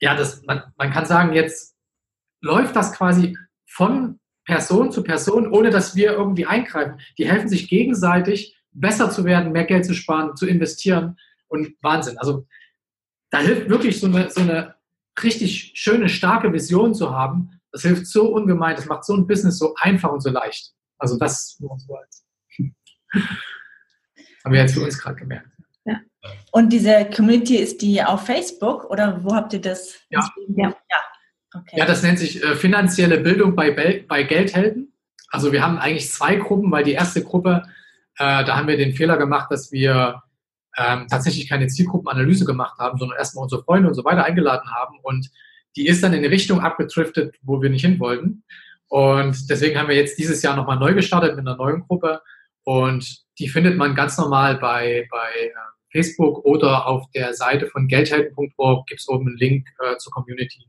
ja, 0.00 0.14
das, 0.14 0.42
man, 0.44 0.62
man 0.76 0.90
kann 0.90 1.06
sagen, 1.06 1.32
jetzt 1.32 1.73
läuft 2.44 2.76
das 2.76 2.92
quasi 2.92 3.36
von 3.66 4.20
Person 4.44 4.92
zu 4.92 5.02
Person, 5.02 5.50
ohne 5.50 5.70
dass 5.70 5.96
wir 5.96 6.12
irgendwie 6.12 6.46
eingreifen. 6.46 7.00
Die 7.16 7.26
helfen 7.26 7.48
sich 7.48 7.68
gegenseitig, 7.68 8.56
besser 8.72 9.10
zu 9.10 9.24
werden, 9.24 9.52
mehr 9.52 9.64
Geld 9.64 9.86
zu 9.86 9.94
sparen, 9.94 10.36
zu 10.36 10.46
investieren 10.46 11.16
und 11.48 11.74
Wahnsinn. 11.80 12.18
Also 12.18 12.46
da 13.30 13.38
hilft 13.38 13.70
wirklich 13.70 13.98
so 13.98 14.06
eine, 14.06 14.30
so 14.30 14.42
eine 14.42 14.74
richtig 15.22 15.72
schöne, 15.74 16.08
starke 16.08 16.52
Vision 16.52 16.94
zu 16.94 17.10
haben. 17.10 17.60
Das 17.72 17.82
hilft 17.82 18.06
so 18.06 18.32
ungemein, 18.32 18.76
das 18.76 18.86
macht 18.86 19.04
so 19.04 19.16
ein 19.16 19.26
Business 19.26 19.58
so 19.58 19.74
einfach 19.80 20.12
und 20.12 20.20
so 20.20 20.30
leicht. 20.30 20.72
Also 20.98 21.18
das 21.18 21.56
nur 21.60 21.78
so 21.78 21.96
als. 21.96 22.26
Haben 24.44 24.52
wir 24.52 24.60
jetzt 24.60 24.74
für 24.74 24.82
uns 24.82 24.98
gerade 24.98 25.16
gemerkt. 25.16 25.48
Ja. 25.86 26.00
Und 26.52 26.70
diese 26.70 27.08
Community 27.16 27.56
ist 27.56 27.80
die 27.80 28.02
auf 28.02 28.26
Facebook 28.26 28.84
oder 28.90 29.24
wo 29.24 29.34
habt 29.34 29.54
ihr 29.54 29.60
das? 29.62 29.94
Ja. 30.10 30.20
ja. 30.56 30.74
Ja. 31.54 31.60
Okay. 31.60 31.78
Ja, 31.78 31.86
das 31.86 32.02
nennt 32.02 32.18
sich 32.18 32.42
äh, 32.42 32.54
finanzielle 32.56 33.18
Bildung 33.18 33.54
bei, 33.54 34.04
bei 34.06 34.22
Geldhelden. 34.24 34.92
Also 35.28 35.52
wir 35.52 35.62
haben 35.62 35.78
eigentlich 35.78 36.10
zwei 36.10 36.36
Gruppen, 36.36 36.70
weil 36.70 36.84
die 36.84 36.92
erste 36.92 37.22
Gruppe, 37.22 37.62
äh, 38.18 38.44
da 38.44 38.56
haben 38.56 38.68
wir 38.68 38.76
den 38.76 38.94
Fehler 38.94 39.16
gemacht, 39.16 39.50
dass 39.50 39.72
wir 39.72 40.22
ähm, 40.76 41.06
tatsächlich 41.08 41.48
keine 41.48 41.66
Zielgruppenanalyse 41.68 42.44
gemacht 42.44 42.78
haben, 42.78 42.98
sondern 42.98 43.18
erstmal 43.18 43.44
unsere 43.44 43.62
Freunde 43.62 43.88
und 43.88 43.94
so 43.94 44.04
weiter 44.04 44.24
eingeladen 44.24 44.70
haben. 44.70 44.98
Und 45.02 45.30
die 45.76 45.86
ist 45.86 46.02
dann 46.02 46.12
in 46.12 46.18
eine 46.18 46.30
Richtung 46.30 46.60
abgetriftet, 46.60 47.36
wo 47.42 47.62
wir 47.62 47.70
nicht 47.70 47.84
hin 47.84 47.98
wollten. 48.00 48.44
Und 48.88 49.50
deswegen 49.50 49.78
haben 49.78 49.88
wir 49.88 49.96
jetzt 49.96 50.18
dieses 50.18 50.42
Jahr 50.42 50.56
nochmal 50.56 50.78
neu 50.78 50.94
gestartet 50.94 51.36
mit 51.36 51.46
einer 51.46 51.56
neuen 51.56 51.80
Gruppe. 51.80 52.20
Und 52.62 53.24
die 53.38 53.48
findet 53.48 53.76
man 53.76 53.94
ganz 53.94 54.16
normal 54.18 54.56
bei, 54.56 55.08
bei 55.10 55.30
äh, 55.40 55.50
Facebook 55.90 56.44
oder 56.44 56.86
auf 56.86 57.10
der 57.12 57.34
Seite 57.34 57.66
von 57.66 57.88
geldhelden.org 57.88 58.86
gibt 58.86 59.00
es 59.00 59.08
oben 59.08 59.28
einen 59.28 59.36
Link 59.36 59.68
äh, 59.80 59.96
zur 59.96 60.12
Community. 60.12 60.64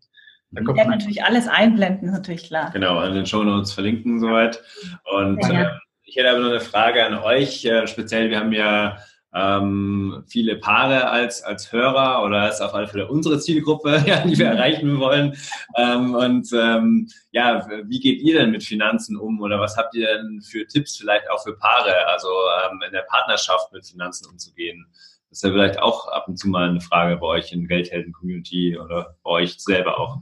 Da 0.55 0.63
kommt 0.63 0.77
man 0.77 0.89
natürlich 0.89 1.23
alles 1.23 1.47
einblenden, 1.47 2.07
ist 2.07 2.13
natürlich 2.13 2.45
klar. 2.45 2.71
Genau, 2.71 2.97
an 2.97 3.13
den 3.13 3.25
Shownotes 3.25 3.73
verlinken 3.73 4.19
soweit. 4.19 4.61
Und 5.03 5.41
ja, 5.43 5.53
ja. 5.53 5.61
Äh, 5.63 5.79
ich 6.03 6.15
hätte 6.15 6.29
aber 6.29 6.39
noch 6.39 6.49
eine 6.49 6.59
Frage 6.59 7.05
an 7.05 7.15
euch. 7.15 7.65
Äh, 7.65 7.87
speziell, 7.87 8.29
wir 8.29 8.39
haben 8.39 8.53
ja 8.53 8.97
ähm, 9.35 10.23
viele 10.27 10.55
Paare 10.55 11.09
als, 11.09 11.43
als 11.43 11.71
Hörer 11.71 12.23
oder 12.23 12.47
ist 12.49 12.61
auf 12.61 12.73
alle 12.73 12.87
Fälle 12.87 13.09
unsere 13.09 13.39
Zielgruppe, 13.39 14.01
ja, 14.07 14.25
die 14.25 14.37
wir 14.37 14.47
erreichen 14.47 14.99
wollen. 14.99 15.35
Ähm, 15.75 16.15
und 16.15 16.47
ähm, 16.53 17.09
ja, 17.31 17.67
wie 17.83 17.99
geht 17.99 18.21
ihr 18.21 18.39
denn 18.39 18.51
mit 18.51 18.63
Finanzen 18.63 19.17
um 19.17 19.41
oder 19.41 19.59
was 19.59 19.75
habt 19.75 19.93
ihr 19.93 20.07
denn 20.07 20.41
für 20.41 20.65
Tipps 20.65 20.97
vielleicht 20.97 21.29
auch 21.29 21.43
für 21.43 21.57
Paare, 21.57 22.07
also 22.07 22.29
ähm, 22.29 22.81
in 22.85 22.93
der 22.93 23.05
Partnerschaft 23.09 23.73
mit 23.73 23.85
Finanzen 23.85 24.29
umzugehen? 24.29 24.87
Das 25.29 25.39
ist 25.39 25.43
ja 25.43 25.51
vielleicht 25.51 25.79
auch 25.79 26.07
ab 26.07 26.29
und 26.29 26.37
zu 26.37 26.47
mal 26.47 26.69
eine 26.69 26.79
Frage 26.79 27.17
bei 27.17 27.27
euch 27.27 27.51
in 27.51 27.67
Geldhelden-Community 27.67 28.79
oder 28.79 29.17
bei 29.21 29.31
euch 29.31 29.59
selber 29.59 29.99
auch. 29.99 30.19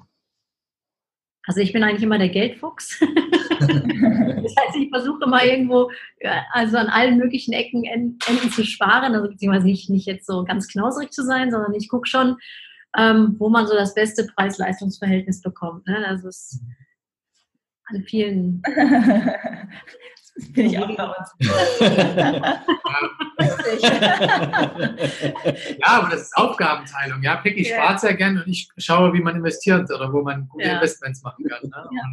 Also 1.46 1.60
ich 1.60 1.74
bin 1.74 1.84
eigentlich 1.84 2.04
immer 2.04 2.18
der 2.18 2.30
Geldfuchs. 2.30 3.00
das 3.60 4.56
heißt, 4.56 4.78
ich 4.78 4.89
versuche 4.89 5.26
immer 5.26 5.44
irgendwo, 5.44 5.91
also 6.52 6.78
an 6.78 6.88
allen 6.88 7.18
möglichen 7.18 7.54
Ecken 7.54 7.84
Enden 7.84 8.52
zu 8.52 8.64
sparen, 8.64 9.14
also 9.14 9.30
beziehungsweise 9.30 9.66
nicht, 9.66 9.89
nicht 9.89 10.06
jetzt 10.06 10.26
so 10.26 10.44
ganz 10.46 10.68
knauserig 10.68 11.12
zu 11.12 11.24
sein, 11.24 11.52
sondern 11.52 11.74
ich 11.74 11.89
gucke 11.89 12.08
schon, 12.08 12.38
ähm, 12.98 13.36
wo 13.39 13.50
man 13.50 13.68
so 13.68 13.74
das 13.74 13.94
beste 13.94 14.26
Preis-Leistungs-Verhältnis 14.36 15.41
bekommt. 15.41 15.88
Ne? 15.88 16.06
Also 16.08 16.30
es 16.30 16.62
an 17.88 18.04
vielen 18.04 18.62
Bin 20.53 20.65
ich 20.65 20.79
auch 20.79 20.95
bei 20.95 21.03
uns. 21.03 21.29
ja, 25.79 25.88
aber 25.88 26.09
das 26.09 26.21
ist 26.21 26.36
Aufgabenteilung. 26.36 27.21
Ja, 27.21 27.36
Peggy 27.38 27.69
ja. 27.69 27.75
spart 27.75 27.99
sehr 27.99 28.15
gerne 28.15 28.43
und 28.43 28.49
ich 28.49 28.67
schaue, 28.77 29.13
wie 29.13 29.21
man 29.21 29.36
investiert 29.36 29.91
oder 29.91 30.11
wo 30.11 30.23
man 30.23 30.47
gute 30.47 30.65
ja. 30.65 30.75
Investments 30.75 31.21
machen 31.21 31.45
kann. 31.47 31.61
Ne? 31.63 31.89
Ja. 31.91 32.03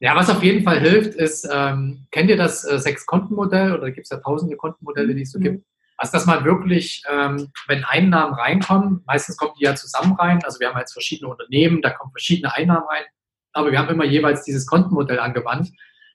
Ja, 0.00 0.16
was 0.16 0.28
auf 0.28 0.42
jeden 0.42 0.64
Fall 0.64 0.80
hilft, 0.80 1.14
ist, 1.14 1.48
ähm, 1.50 2.06
kennt 2.10 2.28
ihr 2.28 2.36
das 2.36 2.64
äh, 2.64 2.78
Sechs-Konten-Modell 2.78 3.72
oder 3.72 3.90
gibt 3.90 4.06
es 4.06 4.10
ja 4.10 4.18
tausende 4.18 4.56
Kontenmodelle, 4.56 5.14
die 5.14 5.22
es 5.22 5.30
so 5.30 5.38
mhm. 5.38 5.42
gibt? 5.44 5.66
Also, 5.96 6.12
dass 6.12 6.26
man 6.26 6.44
wirklich, 6.44 7.02
ähm, 7.08 7.52
wenn 7.68 7.84
Einnahmen 7.84 8.34
reinkommen, 8.34 9.02
meistens 9.06 9.36
kommen 9.36 9.52
die 9.58 9.64
ja 9.64 9.76
zusammen 9.76 10.14
rein, 10.16 10.42
also 10.44 10.58
wir 10.58 10.68
haben 10.68 10.78
jetzt 10.78 10.92
verschiedene 10.92 11.30
Unternehmen, 11.30 11.80
da 11.80 11.90
kommen 11.90 12.10
verschiedene 12.10 12.52
Einnahmen 12.52 12.86
rein, 12.88 13.04
aber 13.52 13.70
wir 13.70 13.78
haben 13.78 13.88
immer 13.88 14.04
jeweils 14.04 14.42
dieses 14.42 14.66
Kontenmodell 14.66 15.20
angewandt 15.20 15.70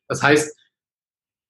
das 0.09 0.21
heißt, 0.21 0.57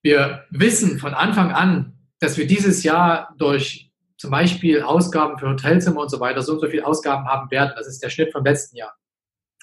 wir 0.04 0.46
wissen 0.52 1.00
von 1.00 1.16
Anfang 1.16 1.52
an, 1.52 1.98
dass 2.20 2.38
wir 2.38 2.46
dieses 2.46 2.84
Jahr 2.84 3.34
durch 3.38 3.92
zum 4.18 4.32
Beispiel 4.32 4.82
Ausgaben 4.82 5.40
für 5.40 5.50
Hotelzimmer 5.50 6.02
und 6.02 6.10
so 6.10 6.20
weiter 6.20 6.42
so 6.42 6.54
und 6.54 6.60
so 6.60 6.68
viel 6.68 6.84
Ausgaben 6.84 7.26
haben 7.26 7.50
werden. 7.52 7.74
Das 7.76 7.88
ist 7.88 8.04
der 8.04 8.10
Schnitt 8.10 8.32
vom 8.32 8.44
letzten 8.44 8.76
Jahr. 8.76 8.94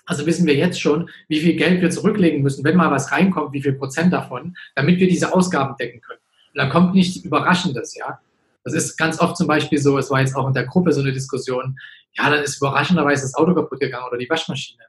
Also 0.06 0.24
wissen 0.24 0.46
wir 0.46 0.54
jetzt 0.54 0.80
schon, 0.80 1.10
wie 1.28 1.40
viel 1.40 1.56
Geld 1.56 1.82
wir 1.82 1.90
zurücklegen 1.90 2.42
müssen, 2.42 2.64
wenn 2.64 2.76
mal 2.76 2.90
was 2.90 3.12
reinkommt, 3.12 3.52
wie 3.52 3.62
viel 3.62 3.74
Prozent 3.74 4.12
davon, 4.12 4.56
damit 4.74 4.98
wir 4.98 5.08
diese 5.08 5.34
Ausgaben 5.34 5.76
decken 5.76 6.00
können. 6.00 6.20
Und 6.54 6.58
dann 6.58 6.70
kommt 6.70 6.94
nichts 6.94 7.16
Überraschendes, 7.16 7.94
ja. 7.96 8.20
Das 8.64 8.72
ist 8.72 8.96
ganz 8.96 9.20
oft 9.20 9.36
zum 9.36 9.46
Beispiel 9.46 9.78
so, 9.78 9.98
es 9.98 10.10
war 10.10 10.20
jetzt 10.20 10.34
auch 10.34 10.46
in 10.46 10.54
der 10.54 10.64
Gruppe 10.64 10.92
so 10.92 11.00
eine 11.00 11.12
Diskussion, 11.12 11.78
ja, 12.16 12.30
dann 12.30 12.42
ist 12.42 12.56
überraschenderweise 12.56 13.22
das 13.22 13.34
Auto 13.34 13.54
kaputt 13.54 13.80
gegangen 13.80 14.06
oder 14.08 14.16
die 14.16 14.30
Waschmaschine. 14.30 14.82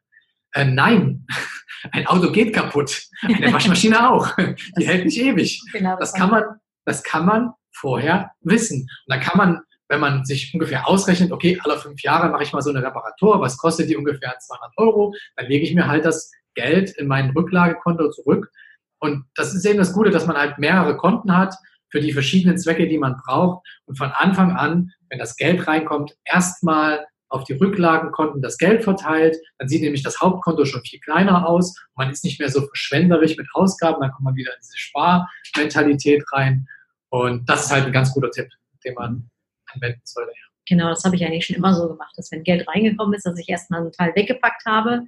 Äh, 0.53 0.65
nein, 0.65 1.25
ein 1.91 2.07
Auto 2.07 2.31
geht 2.31 2.53
kaputt, 2.53 3.07
eine 3.21 3.53
Waschmaschine 3.53 4.11
auch. 4.11 4.29
Die 4.77 4.87
hält 4.87 5.05
nicht 5.05 5.19
ewig. 5.19 5.61
Genau, 5.71 5.97
das, 5.99 6.13
kann 6.13 6.29
man, 6.29 6.43
das 6.85 7.03
kann 7.03 7.25
man 7.25 7.51
vorher 7.71 8.31
wissen. 8.41 8.81
Und 8.81 8.89
dann 9.07 9.19
kann 9.19 9.37
man, 9.37 9.61
wenn 9.89 9.99
man 9.99 10.25
sich 10.25 10.53
ungefähr 10.53 10.87
ausrechnet, 10.87 11.31
okay, 11.31 11.59
alle 11.63 11.77
fünf 11.77 12.01
Jahre 12.01 12.29
mache 12.29 12.43
ich 12.43 12.53
mal 12.53 12.61
so 12.61 12.71
eine 12.71 12.83
Reparatur, 12.83 13.39
was 13.39 13.57
kostet 13.57 13.89
die 13.89 13.95
ungefähr 13.95 14.35
200 14.39 14.77
Euro, 14.77 15.13
dann 15.35 15.47
lege 15.47 15.65
ich 15.65 15.73
mir 15.73 15.87
halt 15.87 16.05
das 16.05 16.31
Geld 16.55 16.91
in 16.91 17.07
mein 17.07 17.29
Rücklagekonto 17.31 18.09
zurück. 18.09 18.51
Und 18.99 19.25
das 19.35 19.53
ist 19.53 19.65
eben 19.65 19.77
das 19.77 19.93
Gute, 19.93 20.09
dass 20.09 20.25
man 20.25 20.37
halt 20.37 20.57
mehrere 20.57 20.97
Konten 20.97 21.37
hat 21.37 21.55
für 21.89 22.01
die 22.01 22.13
verschiedenen 22.13 22.57
Zwecke, 22.57 22.87
die 22.87 22.97
man 22.97 23.15
braucht. 23.17 23.65
Und 23.85 23.97
von 23.97 24.11
Anfang 24.11 24.51
an, 24.51 24.91
wenn 25.09 25.19
das 25.19 25.37
Geld 25.37 25.67
reinkommt, 25.67 26.15
erstmal 26.25 27.05
auf 27.29 27.43
die 27.43 27.53
Rücklagenkonten 27.53 28.41
das 28.41 28.57
Geld 28.57 28.83
verteilt. 28.83 29.37
Dann 29.57 29.67
sieht 29.67 29.81
nämlich 29.81 30.03
das 30.03 30.19
Hauptkonto 30.19 30.65
schon 30.65 30.81
viel 30.81 30.99
kleiner 30.99 31.47
aus. 31.47 31.75
Man 31.95 32.09
ist 32.09 32.23
nicht 32.23 32.39
mehr 32.39 32.49
so 32.49 32.61
verschwenderisch 32.61 33.37
mit 33.37 33.47
Ausgaben. 33.53 34.01
Dann 34.01 34.11
kommt 34.11 34.23
man 34.23 34.35
wieder 34.35 34.51
in 34.51 34.59
diese 34.61 34.77
Sparmentalität 34.77 36.23
rein. 36.31 36.67
Und 37.09 37.49
das 37.49 37.65
ist 37.65 37.71
halt 37.71 37.85
ein 37.85 37.91
ganz 37.91 38.13
guter 38.13 38.31
Tipp, 38.31 38.49
den 38.85 38.93
man 38.93 39.29
anwenden 39.73 40.01
sollte. 40.03 40.31
Genau, 40.67 40.89
das 40.89 41.03
habe 41.05 41.15
ich 41.15 41.25
eigentlich 41.25 41.45
schon 41.45 41.55
immer 41.55 41.73
so 41.73 41.87
gemacht, 41.87 42.13
dass 42.17 42.31
wenn 42.31 42.43
Geld 42.43 42.67
reingekommen 42.67 43.13
ist, 43.13 43.25
dass 43.25 43.39
ich 43.39 43.47
erstmal 43.47 43.81
einen 43.81 43.91
Teil 43.91 44.13
weggepackt 44.15 44.65
habe. 44.65 45.05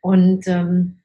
Und 0.00 0.46
ähm, 0.46 1.02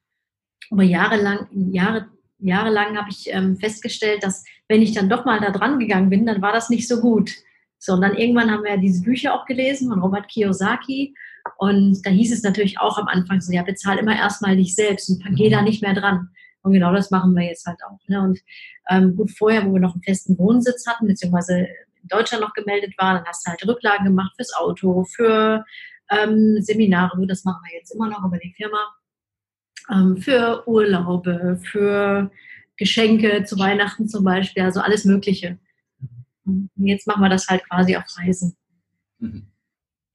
über 0.69 0.83
Jahre 0.83 1.17
lang, 1.17 1.47
Jahre, 1.51 2.07
jahrelang 2.39 2.97
habe 2.97 3.09
ich 3.09 3.27
ähm, 3.29 3.57
festgestellt, 3.57 4.23
dass 4.23 4.45
wenn 4.67 4.81
ich 4.81 4.93
dann 4.93 5.09
doch 5.09 5.25
mal 5.25 5.41
da 5.41 5.51
dran 5.51 5.79
gegangen 5.79 6.09
bin, 6.09 6.25
dann 6.25 6.41
war 6.41 6.53
das 6.53 6.69
nicht 6.69 6.87
so 6.87 7.01
gut. 7.01 7.31
So, 7.83 7.93
und 7.93 8.01
dann 8.01 8.15
irgendwann 8.15 8.51
haben 8.51 8.63
wir 8.63 8.75
ja 8.75 8.77
diese 8.77 9.01
Bücher 9.01 9.33
auch 9.33 9.47
gelesen 9.47 9.89
von 9.89 9.99
Robert 9.99 10.27
Kiyosaki. 10.27 11.15
Und 11.57 12.05
da 12.05 12.11
hieß 12.11 12.31
es 12.31 12.43
natürlich 12.43 12.79
auch 12.79 12.99
am 12.99 13.07
Anfang 13.07 13.41
so, 13.41 13.51
ja, 13.51 13.63
bezahl 13.63 13.97
immer 13.97 14.15
erstmal 14.15 14.55
dich 14.55 14.75
selbst 14.75 15.09
und 15.09 15.23
geh 15.35 15.49
da 15.49 15.63
nicht 15.63 15.81
mehr 15.81 15.95
dran. 15.95 16.29
Und 16.61 16.73
genau 16.73 16.93
das 16.93 17.09
machen 17.09 17.33
wir 17.35 17.43
jetzt 17.43 17.65
halt 17.65 17.79
auch. 17.83 17.97
Ne? 18.07 18.21
Und 18.21 18.39
ähm, 18.91 19.15
gut, 19.15 19.31
vorher, 19.31 19.65
wo 19.65 19.73
wir 19.73 19.79
noch 19.79 19.95
einen 19.95 20.03
festen 20.03 20.37
Wohnsitz 20.37 20.85
hatten, 20.85 21.07
beziehungsweise 21.07 21.61
in 21.61 22.07
Deutschland 22.07 22.43
noch 22.43 22.53
gemeldet 22.53 22.93
war, 22.99 23.15
dann 23.15 23.25
hast 23.25 23.47
du 23.47 23.49
halt 23.49 23.67
Rücklagen 23.67 24.05
gemacht 24.05 24.33
fürs 24.35 24.53
Auto, 24.53 25.03
für 25.05 25.65
ähm, 26.11 26.57
Seminare, 26.61 27.17
gut, 27.17 27.31
das 27.31 27.45
machen 27.45 27.61
wir 27.67 27.79
jetzt 27.79 27.95
immer 27.95 28.09
noch 28.09 28.23
über 28.23 28.37
die 28.37 28.53
Firma, 28.55 28.93
ähm, 29.91 30.17
für 30.17 30.67
Urlaube, 30.67 31.59
für 31.63 32.29
Geschenke 32.77 33.43
zu 33.43 33.57
Weihnachten 33.57 34.07
zum 34.07 34.23
Beispiel, 34.23 34.61
also 34.61 34.81
alles 34.81 35.03
Mögliche. 35.03 35.57
Und 36.75 36.87
jetzt 36.87 37.07
machen 37.07 37.21
wir 37.21 37.29
das 37.29 37.47
halt 37.47 37.67
quasi 37.69 37.95
auf 37.95 38.03
Reisen. 38.17 38.55
Mhm. 39.19 39.47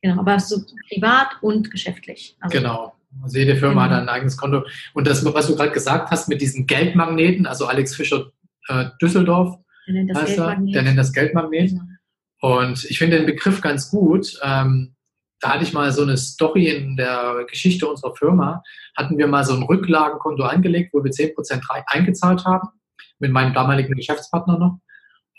Genau, 0.02 0.20
aber 0.20 0.38
so 0.38 0.62
privat 0.88 1.42
und 1.42 1.70
geschäftlich. 1.70 2.36
Also 2.40 2.58
genau. 2.58 2.92
Also 3.22 3.38
jede 3.38 3.56
Firma 3.56 3.84
genau. 3.84 3.96
hat 3.96 4.02
ein 4.02 4.08
eigenes 4.08 4.36
Konto. 4.36 4.64
Und 4.94 5.06
das, 5.06 5.24
was 5.24 5.46
du 5.46 5.56
gerade 5.56 5.72
gesagt 5.72 6.10
hast 6.10 6.28
mit 6.28 6.40
diesen 6.40 6.66
Geldmagneten, 6.66 7.46
also 7.46 7.66
Alex 7.66 7.94
Fischer 7.94 8.30
äh, 8.68 8.86
Düsseldorf, 9.00 9.58
der 9.86 9.94
nennt 9.94 10.10
das 10.10 10.26
Geldmagnet. 10.26 10.74
Der 10.74 10.82
nennt 10.82 10.98
das 10.98 11.12
Geldmagnet. 11.12 11.70
Genau. 11.70 11.82
Und 12.40 12.84
ich 12.84 12.98
finde 12.98 13.16
den 13.16 13.26
Begriff 13.26 13.60
ganz 13.60 13.90
gut. 13.90 14.38
Ähm, 14.42 14.94
da 15.40 15.54
hatte 15.54 15.64
ich 15.64 15.72
mal 15.72 15.92
so 15.92 16.02
eine 16.02 16.16
Story 16.16 16.68
in 16.68 16.96
der 16.96 17.44
Geschichte 17.48 17.86
unserer 17.86 18.14
Firma. 18.14 18.62
Hatten 18.96 19.18
wir 19.18 19.26
mal 19.26 19.44
so 19.44 19.54
ein 19.54 19.62
Rücklagenkonto 19.62 20.42
angelegt, 20.42 20.92
wo 20.92 21.04
wir 21.04 21.10
10% 21.10 21.62
eingezahlt 21.86 22.44
haben, 22.44 22.68
mit 23.18 23.32
meinem 23.32 23.54
damaligen 23.54 23.94
Geschäftspartner 23.94 24.58
noch. 24.58 24.78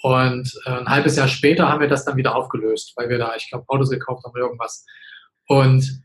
Und 0.01 0.53
äh, 0.65 0.71
ein 0.71 0.89
halbes 0.89 1.15
Jahr 1.15 1.27
später 1.27 1.69
haben 1.69 1.81
wir 1.81 1.87
das 1.87 2.05
dann 2.05 2.17
wieder 2.17 2.35
aufgelöst, 2.35 2.93
weil 2.95 3.09
wir 3.09 3.17
da, 3.17 3.35
ich 3.35 3.49
glaube, 3.49 3.65
Autos 3.67 3.89
gekauft 3.89 4.23
haben 4.23 4.31
oder 4.31 4.43
irgendwas. 4.43 4.85
Und 5.47 6.03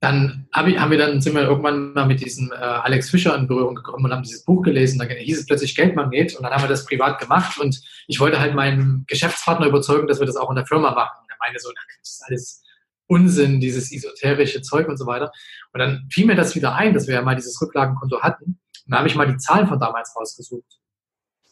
dann 0.00 0.48
hab 0.52 0.66
ich, 0.66 0.78
haben 0.78 0.90
wir 0.90 0.98
dann, 0.98 1.20
sind 1.20 1.34
wir 1.34 1.42
irgendwann 1.42 1.92
mal 1.92 2.06
mit 2.06 2.20
diesem 2.24 2.50
äh, 2.50 2.56
Alex 2.56 3.10
Fischer 3.10 3.36
in 3.36 3.46
Berührung 3.46 3.76
gekommen 3.76 4.04
und 4.04 4.12
haben 4.12 4.22
dieses 4.22 4.44
Buch 4.44 4.62
gelesen. 4.62 4.98
Dann 4.98 5.08
hieß 5.08 5.38
es 5.38 5.46
plötzlich 5.46 5.76
Geldmagnet 5.76 6.34
und 6.34 6.42
dann 6.42 6.52
haben 6.52 6.62
wir 6.62 6.68
das 6.68 6.86
privat 6.86 7.20
gemacht 7.20 7.58
und 7.58 7.80
ich 8.08 8.18
wollte 8.18 8.40
halt 8.40 8.54
meinen 8.54 9.04
Geschäftspartner 9.06 9.66
überzeugen, 9.66 10.08
dass 10.08 10.18
wir 10.18 10.26
das 10.26 10.36
auch 10.36 10.50
in 10.50 10.56
der 10.56 10.66
Firma 10.66 10.90
machen. 10.92 11.18
Und 11.22 11.30
er 11.30 11.36
meinte 11.38 11.60
so, 11.60 11.70
das 11.70 12.10
ist 12.10 12.24
alles 12.26 12.62
Unsinn, 13.06 13.60
dieses 13.60 13.92
esoterische 13.92 14.62
Zeug 14.62 14.88
und 14.88 14.96
so 14.96 15.06
weiter. 15.06 15.30
Und 15.72 15.78
dann 15.78 16.08
fiel 16.10 16.26
mir 16.26 16.34
das 16.34 16.56
wieder 16.56 16.74
ein, 16.74 16.94
dass 16.94 17.06
wir 17.06 17.14
ja 17.14 17.22
mal 17.22 17.36
dieses 17.36 17.60
Rücklagenkonto 17.60 18.22
hatten. 18.22 18.44
Und 18.44 18.58
dann 18.88 18.98
habe 18.98 19.08
ich 19.08 19.14
mal 19.14 19.30
die 19.30 19.36
Zahlen 19.36 19.68
von 19.68 19.78
damals 19.78 20.16
rausgesucht 20.16 20.81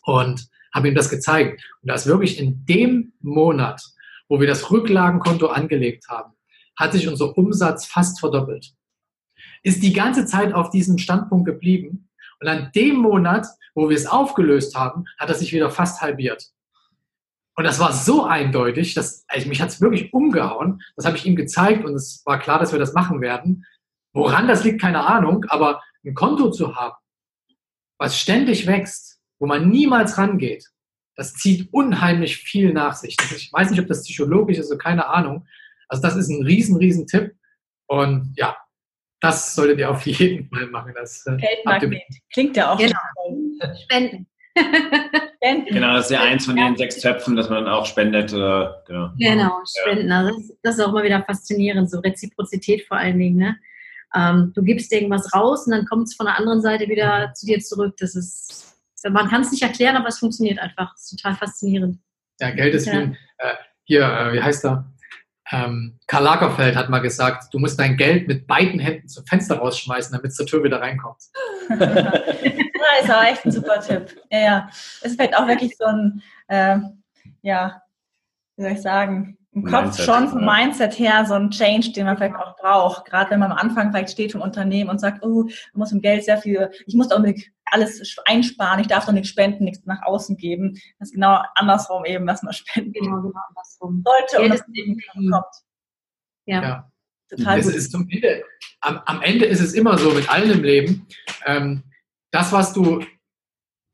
und 0.03 0.49
habe 0.75 0.89
ihm 0.89 0.95
das 0.95 1.11
gezeigt. 1.11 1.63
Und 1.83 1.89
da 1.89 1.95
ist 1.95 2.07
wirklich 2.07 2.39
in 2.39 2.65
dem 2.67 3.13
Monat, 3.21 3.83
wo 4.29 4.41
wir 4.41 4.47
das 4.47 4.71
Rücklagenkonto 4.71 5.49
angelegt 5.49 6.09
haben, 6.09 6.33
hat 6.77 6.93
sich 6.93 7.09
unser 7.09 7.37
Umsatz 7.37 7.87
fast 7.87 8.21
verdoppelt. 8.21 8.73
Ist 9.63 9.83
die 9.83 9.93
ganze 9.93 10.27
Zeit 10.27 10.55
auf 10.55 10.71
diesem 10.71 10.99
Standpunkt 10.99 11.47
geblieben. 11.47 12.09
Und 12.41 12.49
an 12.49 12.71
dem 12.75 12.97
Monat, 12.97 13.47
wo 13.75 13.89
wir 13.89 13.97
es 13.97 14.07
aufgelöst 14.07 14.75
haben, 14.75 15.05
hat 15.19 15.29
er 15.29 15.35
sich 15.35 15.53
wieder 15.53 15.71
fast 15.71 16.01
halbiert. 16.01 16.51
Und 17.57 17.65
das 17.65 17.79
war 17.79 17.93
so 17.93 18.25
eindeutig, 18.25 18.95
dass 18.95 19.25
also 19.29 19.49
mich 19.49 19.61
hat 19.61 19.69
es 19.69 19.81
wirklich 19.81 20.15
umgehauen. 20.15 20.81
Das 20.97 21.05
habe 21.05 21.19
ich 21.19 21.27
ihm 21.27 21.37
gezeigt 21.37 21.85
und 21.85 21.95
es 21.95 22.23
war 22.25 22.39
klar, 22.39 22.59
dass 22.59 22.73
wir 22.73 22.79
das 22.79 22.95
machen 22.95 23.21
werden. 23.21 23.67
Woran 24.15 24.49
das 24.49 24.65
liegt, 24.65 24.81
keine 24.81 25.07
Ahnung, 25.07 25.45
aber 25.49 25.83
ein 26.05 26.15
Konto 26.15 26.51
zu 26.51 26.77
haben, 26.77 26.97
was 27.99 28.19
ständig 28.19 28.67
wächst, 28.67 29.10
wo 29.41 29.47
man 29.47 29.69
niemals 29.69 30.17
rangeht, 30.19 30.67
das 31.17 31.35
zieht 31.35 31.73
unheimlich 31.73 32.37
viel 32.37 32.73
nach 32.73 32.95
sich. 32.95 33.17
Ich 33.35 33.53
weiß 33.53 33.71
nicht, 33.71 33.81
ob 33.81 33.89
das 33.89 34.05
psychologisch 34.05 34.59
ist 34.59 34.71
oder 34.71 34.79
keine 34.79 35.09
Ahnung, 35.09 35.47
also 35.89 36.03
das 36.03 36.17
ist 36.17 36.29
ein 36.29 36.45
riesen, 36.45 36.77
riesen 36.77 37.07
Tipp. 37.07 37.35
Und 37.87 38.33
ja, 38.37 38.57
das 39.21 39.55
solltet 39.55 39.81
ihr 39.81 39.91
auf 39.91 40.07
jeden 40.07 40.49
Fall 40.49 40.67
machen. 40.69 40.93
Das, 40.95 41.27
äh, 41.27 41.37
Geldmagnet. 41.37 42.03
Klingt 42.33 42.57
ja 42.57 42.73
auch 42.73 42.79
genau. 42.79 42.99
Spenden. 43.83 44.27
Genau, 45.41 45.95
das 45.95 46.07
ist 46.07 46.11
ja 46.13 46.23
eins 46.23 46.45
von 46.45 46.57
den 46.57 46.77
sechs 46.77 47.01
Töpfen, 47.01 47.35
dass 47.35 47.49
man 47.49 47.67
auch 47.67 47.87
spendet. 47.87 48.33
Äh, 48.33 48.67
genau. 48.87 49.11
genau, 49.19 49.61
spenden. 49.65 50.13
Also 50.13 50.37
das, 50.37 50.59
das, 50.63 50.75
ist 50.77 50.85
auch 50.85 50.91
immer 50.91 51.03
wieder 51.03 51.23
faszinierend, 51.23 51.91
so 51.91 51.99
Reziprozität 52.01 52.87
vor 52.87 52.99
allen 52.99 53.19
Dingen. 53.19 53.37
Ne? 53.37 53.57
Ähm, 54.15 54.53
du 54.55 54.63
gibst 54.63 54.93
irgendwas 54.93 55.33
raus 55.35 55.67
und 55.67 55.73
dann 55.73 55.87
kommt 55.87 56.09
es 56.09 56.15
von 56.15 56.27
der 56.27 56.39
anderen 56.39 56.61
Seite 56.61 56.89
wieder 56.89 57.33
zu 57.35 57.47
dir 57.47 57.61
zurück. 57.61 57.97
Das 57.99 58.15
ist, 58.15 58.70
man 59.09 59.29
kann 59.29 59.43
es 59.43 59.51
nicht 59.51 59.63
erklären, 59.63 59.97
aber 59.97 60.09
es 60.09 60.19
funktioniert 60.19 60.59
einfach. 60.59 60.93
Das 60.93 61.05
ist 61.05 61.19
total 61.19 61.37
faszinierend. 61.37 61.99
Ja, 62.41 62.51
Geld 62.51 62.75
ist 62.75 62.87
ja. 62.87 62.93
wie 62.93 62.97
ein, 62.99 63.17
äh, 63.39 63.55
hier, 63.85 64.05
äh, 64.05 64.33
wie 64.35 64.43
heißt 64.43 64.65
er? 64.65 64.93
Ähm, 65.53 65.99
Karl 66.07 66.25
Lagerfeld 66.25 66.77
hat 66.77 66.91
mal 66.91 67.01
gesagt, 67.01 67.53
du 67.53 67.59
musst 67.59 67.79
dein 67.81 67.97
Geld 67.97 68.29
mit 68.29 68.47
beiden 68.47 68.79
Händen 68.79 69.09
zum 69.09 69.27
Fenster 69.27 69.57
rausschmeißen, 69.59 70.13
damit 70.13 70.31
es 70.31 70.37
zur 70.37 70.47
Tür 70.47 70.63
wieder 70.63 70.81
reinkommt. 70.81 71.23
das 71.69 73.05
ist 73.05 73.11
auch 73.11 73.25
echt 73.25 73.45
ein 73.45 73.53
super 73.53 73.81
Tipp. 73.81 74.17
Ja, 74.31 74.39
ja. 74.39 74.69
Es 74.71 75.11
ist 75.11 75.17
vielleicht 75.17 75.37
auch 75.37 75.49
wirklich 75.49 75.77
so 75.77 75.87
ein, 75.87 76.23
äh, 76.49 76.79
ja, 77.43 77.83
wie 78.61 78.65
soll 78.65 78.73
ich 78.73 78.83
sagen, 78.83 79.39
im 79.53 79.65
Kopf 79.65 79.85
Mindset, 79.85 80.05
schon 80.05 80.29
vom 80.29 80.45
Mindset 80.45 80.99
her 80.99 81.25
so 81.27 81.35
ein 81.35 81.51
Change, 81.51 81.93
den 81.93 82.05
man 82.05 82.17
vielleicht 82.19 82.37
auch 82.37 82.57
braucht. 82.57 83.07
Gerade 83.07 83.31
wenn 83.31 83.41
man 83.41 83.51
am 83.51 83.57
Anfang 83.57 83.91
vielleicht 83.91 84.11
steht 84.11 84.33
vom 84.33 84.43
Unternehmen 84.43 84.91
und 84.91 85.01
sagt, 85.01 85.25
oh, 85.25 85.45
man 85.45 85.53
muss 85.75 85.93
im 85.93 86.03
Geld 86.03 86.25
sehr 86.25 86.39
viel, 86.39 86.71
ich 86.87 86.95
muss 86.95 87.09
mit 87.19 87.51
alles 87.65 88.17
einsparen, 88.27 88.81
ich 88.81 88.87
darf 88.87 89.07
doch 89.07 89.13
nichts 89.13 89.31
spenden, 89.31 89.65
nichts 89.65 89.85
nach 89.87 90.03
außen 90.03 90.37
geben. 90.37 90.79
Das 90.99 91.09
ist 91.09 91.15
genau 91.15 91.43
andersrum 91.55 92.05
eben, 92.05 92.27
was 92.27 92.43
man 92.43 92.53
spenden 92.53 92.93
genau, 92.93 93.23
genau 93.23 93.41
andersrum. 93.49 94.05
sollte 94.05 94.45
und 94.45 94.51
das 94.51 94.63
eben 94.75 95.01
kommt. 95.11 95.45
Ja. 96.45 96.63
ja. 96.63 96.93
Total 97.31 97.59
es 97.61 97.67
gut. 97.67 97.75
Ist 97.75 97.93
zum 97.93 98.09
Ende, 98.11 98.45
am, 98.83 99.01
am, 99.07 99.23
Ende 99.23 99.47
ist 99.47 99.61
es 99.61 99.73
immer 99.73 99.97
so 99.97 100.13
mit 100.13 100.31
allen 100.31 100.51
im 100.51 100.63
Leben, 100.63 101.07
ähm, 101.47 101.85
das, 102.31 102.53
was 102.53 102.73
du 102.75 103.03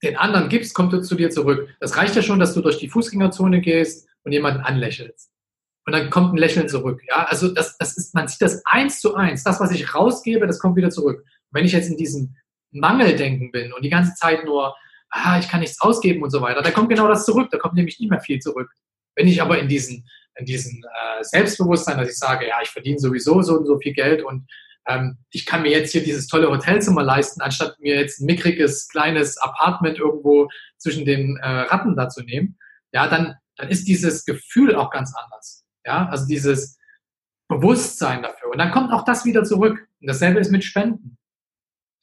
den 0.02 0.16
anderen 0.16 0.48
gibst, 0.48 0.74
kommt 0.74 1.06
zu 1.06 1.14
dir 1.14 1.30
zurück. 1.30 1.68
Das 1.80 1.96
reicht 1.96 2.16
ja 2.16 2.22
schon, 2.22 2.40
dass 2.40 2.52
du 2.52 2.60
durch 2.60 2.78
die 2.78 2.88
Fußgängerzone 2.88 3.60
gehst 3.60 4.08
und 4.26 4.32
jemanden 4.32 4.60
anlächelst. 4.60 5.30
Und 5.86 5.92
dann 5.92 6.10
kommt 6.10 6.34
ein 6.34 6.38
Lächeln 6.38 6.68
zurück. 6.68 7.00
Ja, 7.08 7.24
also 7.24 7.48
das, 7.48 7.78
das 7.78 7.96
ist, 7.96 8.12
man 8.12 8.26
sieht 8.26 8.42
das 8.42 8.60
eins 8.66 9.00
zu 9.00 9.14
eins. 9.14 9.44
Das, 9.44 9.60
was 9.60 9.70
ich 9.70 9.94
rausgebe, 9.94 10.48
das 10.48 10.58
kommt 10.58 10.74
wieder 10.74 10.90
zurück. 10.90 11.20
Und 11.20 11.52
wenn 11.52 11.64
ich 11.64 11.72
jetzt 11.72 11.88
in 11.88 11.96
diesem 11.96 12.34
Mangeldenken 12.72 13.52
bin 13.52 13.72
und 13.72 13.84
die 13.84 13.88
ganze 13.88 14.14
Zeit 14.14 14.44
nur, 14.44 14.74
ah, 15.10 15.38
ich 15.38 15.48
kann 15.48 15.60
nichts 15.60 15.80
ausgeben 15.80 16.24
und 16.24 16.30
so 16.30 16.42
weiter, 16.42 16.60
da 16.60 16.72
kommt 16.72 16.88
genau 16.88 17.06
das 17.06 17.24
zurück. 17.24 17.50
Da 17.52 17.58
kommt 17.58 17.74
nämlich 17.74 18.00
nicht 18.00 18.10
mehr 18.10 18.20
viel 18.20 18.40
zurück. 18.40 18.68
Wenn 19.14 19.28
ich 19.28 19.40
aber 19.40 19.60
in 19.60 19.68
diesen, 19.68 20.08
in 20.34 20.44
diesen 20.44 20.82
äh, 20.82 21.22
Selbstbewusstsein, 21.22 21.98
dass 21.98 22.10
ich 22.10 22.18
sage, 22.18 22.48
ja, 22.48 22.56
ich 22.60 22.68
verdiene 22.68 22.98
sowieso 22.98 23.40
so 23.42 23.56
und 23.56 23.66
so 23.66 23.78
viel 23.78 23.92
Geld 23.92 24.24
und 24.24 24.44
ähm, 24.88 25.18
ich 25.30 25.46
kann 25.46 25.62
mir 25.62 25.70
jetzt 25.70 25.92
hier 25.92 26.02
dieses 26.02 26.26
tolle 26.26 26.50
Hotelzimmer 26.50 27.04
leisten, 27.04 27.40
anstatt 27.40 27.78
mir 27.78 27.94
jetzt 27.94 28.20
ein 28.20 28.26
mickriges, 28.26 28.88
kleines 28.88 29.38
Apartment 29.38 29.98
irgendwo 29.98 30.48
zwischen 30.78 31.04
den 31.04 31.36
äh, 31.36 31.46
Ratten 31.46 31.96
da 31.96 32.08
zu 32.08 32.22
nehmen, 32.22 32.58
ja, 32.92 33.06
dann, 33.08 33.36
dann 33.56 33.68
ist 33.68 33.88
dieses 33.88 34.24
Gefühl 34.24 34.74
auch 34.74 34.90
ganz 34.90 35.14
anders. 35.14 35.64
Ja, 35.84 36.08
also 36.08 36.26
dieses 36.26 36.78
Bewusstsein 37.48 38.22
dafür. 38.22 38.50
Und 38.50 38.58
dann 38.58 38.72
kommt 38.72 38.92
auch 38.92 39.04
das 39.04 39.24
wieder 39.24 39.44
zurück. 39.44 39.86
Und 40.00 40.06
dasselbe 40.08 40.40
ist 40.40 40.50
mit 40.50 40.64
Spenden. 40.64 41.16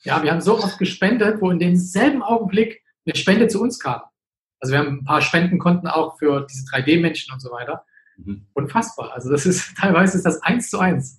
Ja, 0.03 0.23
wir 0.23 0.31
haben 0.31 0.41
so 0.41 0.57
oft 0.57 0.77
gespendet, 0.79 1.41
wo 1.41 1.49
in 1.51 1.59
demselben 1.59 2.23
Augenblick 2.23 2.81
eine 3.05 3.15
Spende 3.15 3.47
zu 3.47 3.61
uns 3.61 3.79
kam. 3.79 4.01
Also 4.59 4.73
wir 4.73 4.79
haben 4.79 4.99
ein 4.99 5.05
paar 5.05 5.21
Spendenkonten 5.21 5.87
auch 5.87 6.17
für 6.17 6.47
diese 6.49 6.65
3D-Menschen 6.65 7.33
und 7.33 7.41
so 7.41 7.51
weiter. 7.51 7.85
Mhm. 8.17 8.47
Unfassbar. 8.53 9.13
Also 9.13 9.29
das 9.29 9.45
ist 9.45 9.75
teilweise 9.79 10.17
ist 10.17 10.25
das 10.25 10.41
eins 10.41 10.69
zu 10.69 10.79
eins. 10.79 11.17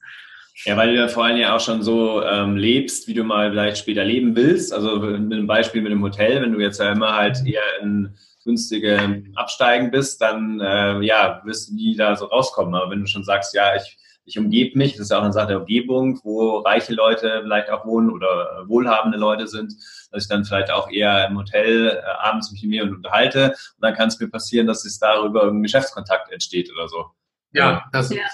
Ja, 0.64 0.76
weil 0.76 0.92
du 0.92 1.00
ja 1.00 1.08
vor 1.08 1.24
allem 1.24 1.36
ja 1.36 1.54
auch 1.54 1.60
schon 1.60 1.82
so 1.82 2.22
ähm, 2.22 2.56
lebst, 2.56 3.08
wie 3.08 3.14
du 3.14 3.24
mal 3.24 3.50
vielleicht 3.50 3.78
später 3.78 4.04
leben 4.04 4.36
willst. 4.36 4.72
Also 4.72 4.98
mit 5.00 5.32
einem 5.32 5.46
Beispiel 5.46 5.82
mit 5.82 5.92
dem 5.92 6.02
Hotel, 6.02 6.40
wenn 6.40 6.52
du 6.52 6.60
jetzt 6.60 6.78
ja 6.78 6.92
immer 6.92 7.14
halt 7.14 7.40
mhm. 7.42 7.46
eher 7.48 7.80
in 7.82 8.14
günstige 8.44 9.24
Absteigen 9.34 9.90
bist, 9.90 10.20
dann 10.20 10.60
äh, 10.60 11.00
ja, 11.00 11.40
wirst 11.44 11.70
du 11.70 11.74
nie 11.74 11.96
da 11.96 12.14
so 12.16 12.26
rauskommen. 12.26 12.74
Aber 12.74 12.90
wenn 12.90 13.00
du 13.00 13.06
schon 13.06 13.24
sagst, 13.24 13.54
ja, 13.54 13.74
ich 13.74 13.98
ich 14.26 14.38
umgebe 14.38 14.78
mich, 14.78 14.92
das 14.92 15.02
ist 15.02 15.10
ja 15.10 15.18
auch 15.18 15.22
eine 15.22 15.32
Sache 15.32 15.48
der 15.48 15.60
Umgebung, 15.60 16.18
wo 16.24 16.58
reiche 16.58 16.94
Leute 16.94 17.40
vielleicht 17.42 17.70
auch 17.70 17.84
wohnen 17.84 18.10
oder 18.10 18.64
wohlhabende 18.66 19.18
Leute 19.18 19.46
sind, 19.46 19.74
dass 20.10 20.24
ich 20.24 20.28
dann 20.28 20.44
vielleicht 20.44 20.70
auch 20.70 20.90
eher 20.90 21.26
im 21.26 21.36
Hotel 21.36 21.88
äh, 21.88 22.26
abends 22.26 22.50
mich 22.50 22.62
mit 22.62 22.70
mir 22.70 22.84
unterhalte 22.84 23.50
und 23.50 23.82
dann 23.82 23.94
kann 23.94 24.08
es 24.08 24.18
mir 24.18 24.28
passieren, 24.28 24.66
dass 24.66 24.84
es 24.84 24.98
darüber 24.98 25.46
ein 25.46 25.62
Geschäftskontakt 25.62 26.32
entsteht 26.32 26.70
oder 26.72 26.88
so. 26.88 27.06
Ja, 27.52 27.84
das 27.92 28.10
ja. 28.10 28.24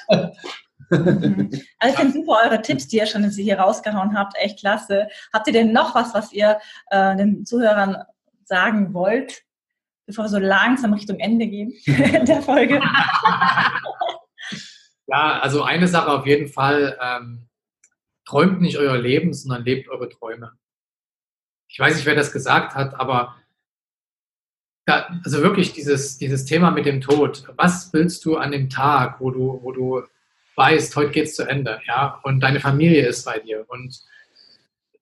Mhm. 0.91 1.51
Also 1.79 1.95
ich 1.95 2.01
finde 2.01 2.13
super 2.13 2.41
eure 2.45 2.63
Tipps, 2.63 2.89
die 2.89 2.97
ihr 2.97 3.07
schon 3.07 3.23
hier 3.31 3.61
rausgehauen 3.61 4.19
habt, 4.19 4.35
echt 4.37 4.59
klasse. 4.59 5.07
Habt 5.33 5.47
ihr 5.47 5.53
denn 5.53 5.73
noch 5.73 5.95
was, 5.95 6.15
was 6.15 6.33
ihr 6.33 6.59
äh, 6.91 7.17
den 7.17 7.45
Zuhörern 7.45 8.03
sagen 8.45 8.93
wollt, 8.93 9.43
bevor 10.11 10.25
wir 10.25 10.29
so 10.29 10.39
langsam 10.39 10.93
Richtung 10.93 11.21
Ende 11.21 11.47
gehen 11.47 11.73
der 11.87 12.43
Folge? 12.43 12.83
Ja, 15.07 15.39
also 15.41 15.63
eine 15.63 15.87
Sache 15.87 16.11
auf 16.11 16.27
jeden 16.27 16.49
Fall, 16.49 16.99
ähm, 17.01 17.49
träumt 18.25 18.61
nicht 18.61 18.77
euer 18.77 18.99
Leben, 18.99 19.33
sondern 19.33 19.65
lebt 19.65 19.89
eure 19.89 20.09
Träume. 20.09 20.53
Ich 21.69 21.79
weiß 21.79 21.95
nicht, 21.95 22.07
wer 22.07 22.17
das 22.17 22.33
gesagt 22.33 22.75
hat, 22.75 22.99
aber 22.99 23.37
da, 24.87 25.21
also 25.25 25.43
wirklich 25.43 25.73
dieses, 25.73 26.19
dieses 26.19 26.45
Thema 26.45 26.73
mit 26.73 26.87
dem 26.87 27.01
Tod. 27.01 27.45
Was 27.57 27.93
willst 27.93 28.25
du 28.25 28.37
an 28.37 28.51
dem 28.51 28.69
Tag, 28.69 29.21
wo 29.21 29.31
du, 29.31 29.61
wo 29.63 29.71
du 29.71 30.03
weißt, 30.57 30.97
heute 30.97 31.13
geht's 31.13 31.37
zu 31.37 31.45
Ende, 31.45 31.81
ja, 31.87 32.21
und 32.25 32.41
deine 32.41 32.59
Familie 32.59 33.07
ist 33.07 33.25
bei 33.25 33.39
dir 33.39 33.65
und 33.69 34.01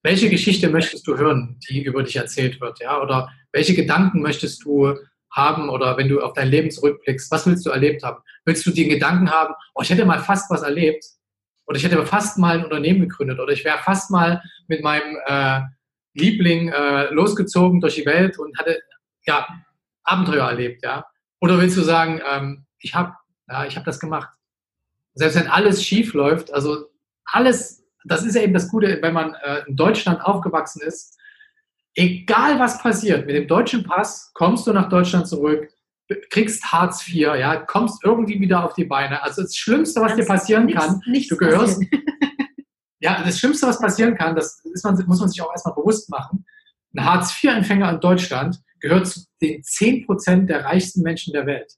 welche 0.02 0.30
Geschichte 0.30 0.68
möchtest 0.68 1.06
du 1.06 1.16
hören, 1.16 1.58
die 1.68 1.82
über 1.82 2.02
dich 2.02 2.16
erzählt 2.16 2.60
wird, 2.60 2.80
ja, 2.80 3.00
oder 3.00 3.30
welche 3.52 3.74
Gedanken 3.74 4.22
möchtest 4.22 4.64
du 4.64 4.94
haben 5.30 5.68
oder 5.68 5.96
wenn 5.96 6.08
du 6.08 6.20
auf 6.20 6.32
dein 6.32 6.48
Leben 6.48 6.70
zurückblickst, 6.70 7.30
was 7.30 7.46
willst 7.46 7.66
du 7.66 7.70
erlebt 7.70 8.02
haben? 8.02 8.22
Willst 8.44 8.64
du 8.64 8.70
den 8.70 8.88
Gedanken 8.88 9.30
haben, 9.30 9.54
oh, 9.74 9.82
ich 9.82 9.90
hätte 9.90 10.04
mal 10.04 10.20
fast 10.20 10.50
was 10.50 10.62
erlebt 10.62 11.04
oder 11.66 11.76
ich 11.76 11.84
hätte 11.84 12.04
fast 12.06 12.38
mal 12.38 12.58
ein 12.58 12.64
Unternehmen 12.64 13.00
gegründet 13.00 13.38
oder 13.38 13.52
ich 13.52 13.64
wäre 13.64 13.78
fast 13.78 14.10
mal 14.10 14.42
mit 14.68 14.82
meinem, 14.82 15.18
äh, 15.26 15.60
Liebling 16.18 16.68
äh, 16.70 17.10
losgezogen 17.10 17.80
durch 17.80 17.94
die 17.94 18.06
Welt 18.06 18.38
und 18.38 18.58
hatte 18.58 18.80
ja 19.26 19.46
Abenteuer 20.04 20.48
erlebt, 20.48 20.82
ja? 20.82 21.06
Oder 21.40 21.58
willst 21.58 21.76
du 21.76 21.82
sagen, 21.82 22.20
ähm, 22.28 22.66
ich 22.80 22.94
habe 22.94 23.14
ja, 23.48 23.66
ich 23.66 23.76
hab 23.76 23.84
das 23.84 24.00
gemacht? 24.00 24.28
Selbst 25.14 25.36
wenn 25.36 25.48
alles 25.48 25.84
schief 25.84 26.14
läuft, 26.14 26.52
also 26.52 26.86
alles, 27.24 27.77
das 28.04 28.24
ist 28.24 28.34
ja 28.34 28.42
eben 28.42 28.54
das 28.54 28.68
Gute, 28.68 28.98
wenn 29.02 29.14
man 29.14 29.34
äh, 29.34 29.62
in 29.66 29.76
Deutschland 29.76 30.20
aufgewachsen 30.22 30.82
ist, 30.82 31.18
egal 31.94 32.58
was 32.58 32.80
passiert, 32.80 33.26
mit 33.26 33.34
dem 33.34 33.48
deutschen 33.48 33.84
Pass 33.84 34.30
kommst 34.34 34.66
du 34.66 34.72
nach 34.72 34.88
Deutschland 34.88 35.26
zurück, 35.26 35.68
kriegst 36.30 36.64
Hartz 36.64 37.06
IV, 37.06 37.34
ja, 37.36 37.56
kommst 37.56 38.02
irgendwie 38.04 38.40
wieder 38.40 38.64
auf 38.64 38.74
die 38.74 38.84
Beine. 38.84 39.22
Also 39.22 39.42
das 39.42 39.56
Schlimmste, 39.56 40.00
was 40.00 40.12
das 40.12 40.20
dir 40.20 40.26
passieren 40.26 40.66
nichts, 40.66 40.80
kann, 40.80 41.02
nichts 41.06 41.28
du 41.28 41.36
gehörst. 41.36 41.82
ja, 43.00 43.22
das 43.22 43.38
Schlimmste, 43.38 43.66
was 43.66 43.80
passieren 43.80 44.16
kann, 44.16 44.34
das 44.34 44.62
man, 44.84 44.94
muss 45.06 45.20
man 45.20 45.28
sich 45.28 45.42
auch 45.42 45.50
erstmal 45.50 45.74
bewusst 45.74 46.08
machen. 46.08 46.46
Ein 46.94 47.04
Hartz 47.04 47.32
IV-Empfänger 47.42 47.90
in 47.90 48.00
Deutschland 48.00 48.60
gehört 48.80 49.06
zu 49.06 49.20
den 49.42 49.62
10% 49.62 50.46
der 50.46 50.64
reichsten 50.64 51.02
Menschen 51.02 51.32
der 51.32 51.46
Welt. 51.46 51.74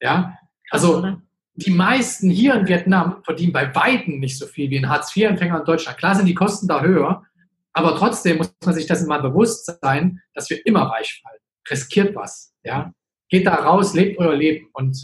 Ja, 0.00 0.38
also 0.70 1.18
die 1.58 1.72
meisten 1.72 2.30
hier 2.30 2.54
in 2.54 2.68
Vietnam 2.68 3.22
verdienen 3.24 3.52
bei 3.52 3.74
Weitem 3.74 4.20
nicht 4.20 4.38
so 4.38 4.46
viel 4.46 4.70
wie 4.70 4.78
ein 4.78 4.88
Hartz-IV-Empfänger 4.88 5.58
in 5.58 5.64
Deutschland. 5.64 5.98
Klar 5.98 6.14
sind 6.14 6.26
die 6.26 6.34
Kosten 6.34 6.68
da 6.68 6.82
höher, 6.82 7.24
aber 7.72 7.96
trotzdem 7.96 8.38
muss 8.38 8.54
man 8.64 8.74
sich 8.74 8.86
dessen 8.86 9.08
mal 9.08 9.20
bewusst 9.20 9.72
sein, 9.82 10.20
dass 10.34 10.48
wir 10.50 10.64
immer 10.66 10.82
reich 10.82 11.20
fallen. 11.22 11.40
Riskiert 11.68 12.14
was, 12.14 12.54
ja. 12.62 12.92
Geht 13.28 13.46
da 13.46 13.56
raus, 13.56 13.92
lebt 13.92 14.18
euer 14.18 14.36
Leben 14.36 14.68
und 14.72 14.96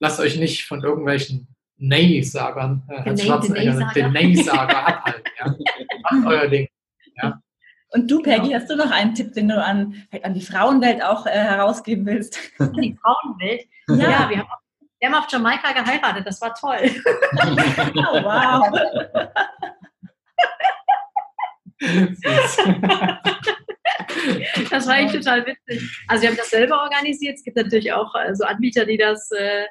lasst 0.00 0.20
euch 0.20 0.38
nicht 0.38 0.66
von 0.66 0.84
irgendwelchen 0.84 1.48
Nay-Sagern, 1.78 2.82
äh, 2.88 3.02
den 3.02 3.18
Schwarzenegger, 3.18 3.90
den 3.94 4.12
Nay-Sager 4.12 4.86
abhalten. 4.86 5.22
Ja. 5.38 5.54
Macht 6.10 6.26
euer 6.26 6.48
Ding. 6.48 6.68
Ja. 7.16 7.40
Und 7.92 8.10
du, 8.10 8.22
Peggy, 8.22 8.48
genau. 8.48 8.60
hast 8.60 8.70
du 8.70 8.76
noch 8.76 8.90
einen 8.90 9.14
Tipp, 9.14 9.32
den 9.32 9.48
du 9.48 9.60
an, 9.60 9.94
an 10.22 10.34
die 10.34 10.42
Frauenwelt 10.42 11.02
auch 11.02 11.26
äh, 11.26 11.30
herausgeben 11.30 12.04
willst? 12.04 12.38
An 12.58 12.74
die 12.74 12.96
Frauenwelt? 13.00 13.62
Ja, 13.88 13.96
ja 13.96 14.30
wir, 14.30 14.38
haben, 14.38 14.48
wir 15.00 15.08
haben 15.08 15.14
auf 15.14 15.30
Jamaika 15.30 15.72
geheiratet, 15.72 16.26
das 16.26 16.40
war 16.40 16.54
toll. 16.54 16.78
oh, 17.96 18.22
wow. 18.22 18.70
das 24.70 24.86
war 24.86 24.98
echt 24.98 25.14
total 25.14 25.46
witzig. 25.46 26.04
Also 26.06 26.22
wir 26.22 26.30
haben 26.30 26.36
das 26.36 26.50
selber 26.50 26.82
organisiert. 26.82 27.36
Es 27.36 27.44
gibt 27.44 27.56
natürlich 27.56 27.92
auch 27.92 28.14
äh, 28.14 28.34
so 28.34 28.44
Anbieter, 28.44 28.84
die 28.84 28.98
das, 28.98 29.30
äh, 29.30 29.64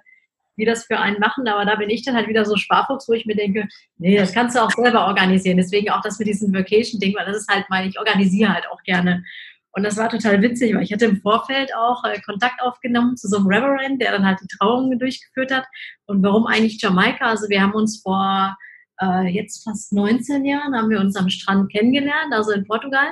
die 0.58 0.66
das 0.66 0.86
für 0.86 1.00
einen 1.00 1.20
machen, 1.20 1.48
aber 1.48 1.64
da 1.64 1.76
bin 1.76 1.92
ich 1.92 2.04
dann 2.04 2.16
halt 2.16 2.28
wieder 2.28 2.44
so 2.44 2.56
Sparfuchs, 2.56 3.08
wo 3.08 3.14
ich 3.14 3.28
mir 3.28 3.36
denke, 3.36 3.68
nee, 3.98 4.18
das 4.18 4.34
kannst 4.34 4.56
du 4.56 4.64
auch 4.64 4.72
selber 4.72 5.06
organisieren. 5.06 5.58
Deswegen 5.58 5.92
auch 5.92 6.02
das 6.02 6.18
mit 6.18 6.28
diesem 6.28 6.52
Vacation-Ding, 6.54 7.16
weil 7.16 7.28
das 7.28 7.38
ist 7.38 7.50
halt 7.50 7.66
mein, 7.70 7.88
ich 7.88 8.00
organisiere 8.00 8.54
halt 8.54 8.66
auch 8.72 8.82
gerne. 8.84 9.24
Und 9.72 9.84
das 9.84 9.98
war 9.98 10.10
total 10.10 10.42
witzig, 10.42 10.74
weil 10.74 10.84
ich 10.84 10.92
hatte 10.92 11.06
im 11.06 11.22
Vorfeld 11.22 11.74
auch 11.76 12.04
äh, 12.04 12.20
Kontakt 12.22 12.62
aufgenommen 12.62 13.18
zu 13.18 13.28
so 13.28 13.38
einem 13.38 13.48
Reverend, 13.48 14.02
der 14.02 14.12
dann 14.12 14.26
halt 14.26 14.40
die 14.42 14.48
Trauungen 14.58 14.98
durchgeführt 14.98 15.54
hat. 15.54 15.66
Und 16.06 16.24
warum 16.24 16.48
eigentlich 16.48 16.82
Jamaika? 16.82 17.26
Also 17.26 17.50
wir 17.50 17.62
haben 17.62 17.74
uns 17.74 18.02
vor 18.02 18.56
äh, 19.02 19.28
jetzt 19.28 19.64
fast 19.64 19.94
19 19.94 20.46
Jahren 20.46 20.76
haben 20.76 20.90
wir 20.90 21.00
uns 21.00 21.16
am 21.16 21.30
Strand 21.30 21.72
kennengelernt, 21.72 22.34
also 22.34 22.52
in 22.52 22.66
Portugal. 22.66 23.10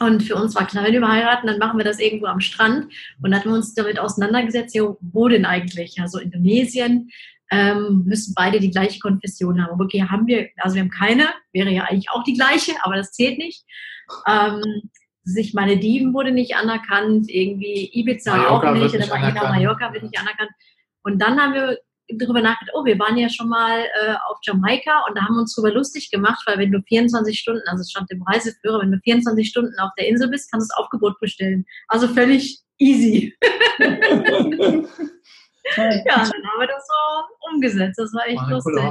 Und 0.00 0.22
für 0.22 0.34
uns 0.34 0.54
war 0.54 0.66
klar, 0.66 0.84
wenn 0.84 0.92
wir 0.92 1.08
heiraten, 1.08 1.46
dann 1.46 1.58
machen 1.58 1.78
wir 1.78 1.84
das 1.84 2.00
irgendwo 2.00 2.26
am 2.26 2.40
Strand. 2.40 2.86
Und 3.22 3.30
dann 3.30 3.34
hatten 3.34 3.50
wir 3.50 3.56
uns 3.56 3.74
damit 3.74 3.98
auseinandergesetzt, 3.98 4.76
wo 5.00 5.28
denn 5.28 5.44
eigentlich? 5.44 6.00
Also 6.00 6.18
Indonesien 6.18 7.10
ähm, 7.50 8.02
müssen 8.04 8.34
beide 8.34 8.58
die 8.58 8.70
gleiche 8.70 8.98
Konfession 8.98 9.62
haben. 9.64 9.80
Okay, 9.80 10.02
haben 10.02 10.26
wir, 10.26 10.48
also 10.56 10.74
wir 10.74 10.82
haben 10.82 10.90
keine, 10.90 11.28
wäre 11.52 11.70
ja 11.70 11.84
eigentlich 11.84 12.10
auch 12.10 12.24
die 12.24 12.34
gleiche, 12.34 12.72
aber 12.82 12.96
das 12.96 13.12
zählt 13.12 13.38
nicht. 13.38 13.64
Ähm, 14.26 14.90
sich 15.24 15.54
Malediven 15.54 16.12
wurde 16.12 16.32
nicht 16.32 16.54
anerkannt, 16.54 17.30
irgendwie 17.30 17.90
Ibiza 17.92 18.36
Mallorca 18.36 18.70
auch 18.70 18.74
nicht, 18.74 18.94
oder 18.94 19.48
Mallorca 19.48 19.92
wird 19.92 20.04
nicht 20.04 20.18
anerkannt. 20.18 20.50
Und 21.02 21.18
dann 21.18 21.40
haben 21.40 21.54
wir 21.54 21.78
darüber 22.08 22.42
nachgedacht, 22.42 22.74
oh, 22.74 22.84
wir 22.84 22.98
waren 22.98 23.16
ja 23.16 23.28
schon 23.28 23.48
mal 23.48 23.80
äh, 23.80 24.14
auf 24.28 24.38
Jamaika 24.42 25.04
und 25.08 25.16
da 25.16 25.22
haben 25.22 25.34
wir 25.34 25.40
uns 25.40 25.54
darüber 25.54 25.72
lustig 25.72 26.10
gemacht, 26.10 26.42
weil 26.46 26.58
wenn 26.58 26.70
du 26.70 26.82
24 26.82 27.38
Stunden, 27.38 27.62
also 27.66 27.80
es 27.80 27.90
stand 27.90 28.10
im 28.10 28.22
Reiseführer, 28.22 28.80
wenn 28.80 28.92
du 28.92 28.98
24 29.02 29.48
Stunden 29.48 29.78
auf 29.78 29.90
der 29.98 30.08
Insel 30.08 30.28
bist, 30.28 30.50
kannst 30.50 30.70
du 30.70 30.74
das 30.74 30.78
Aufgebot 30.78 31.18
bestellen. 31.20 31.64
Also 31.88 32.08
völlig 32.08 32.60
easy. 32.78 33.34
ja, 33.80 33.88
dann 35.76 36.18
haben 36.18 36.60
wir 36.60 36.66
das 36.66 36.86
so 36.86 37.50
umgesetzt. 37.52 37.98
Das 37.98 38.12
war 38.12 38.26
echt 38.26 38.36
war 38.36 38.50
lustig. 38.50 38.84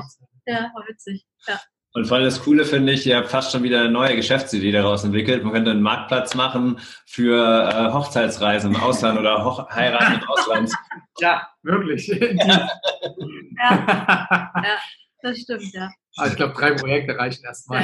Ja, 0.45 0.71
war 0.73 0.85
witzig. 0.87 1.25
Ja. 1.47 1.59
Und 1.95 2.05
voll 2.05 2.23
das 2.23 2.41
Coole 2.41 2.65
finde 2.65 2.93
ich, 2.93 3.05
ihr 3.05 3.17
habt 3.17 3.29
fast 3.29 3.51
schon 3.51 3.61
wieder 3.61 3.81
eine 3.81 3.91
neue 3.91 4.15
Geschäftsidee 4.15 4.71
daraus 4.71 5.03
entwickelt. 5.03 5.43
Man 5.43 5.53
könnte 5.53 5.69
einen 5.69 5.83
Marktplatz 5.83 6.33
machen 6.33 6.79
für 7.05 7.69
äh, 7.69 7.93
Hochzeitsreisen 7.93 8.73
im 8.73 8.81
Ausland 8.81 9.19
oder 9.19 9.45
Hoch 9.45 9.69
Heiraten 9.69 10.13
im 10.15 10.27
Ausland. 10.27 10.71
Ja, 11.19 11.47
wirklich. 11.61 12.07
Ja. 13.59 13.69
ja. 13.69 14.53
ja, 14.55 14.77
das 15.21 15.37
stimmt, 15.37 15.71
ja. 15.73 15.91
Aber 16.17 16.27
ich 16.27 16.35
glaube, 16.35 16.53
drei 16.53 16.71
Projekte 16.71 17.15
reichen 17.17 17.45
erstmal. 17.45 17.81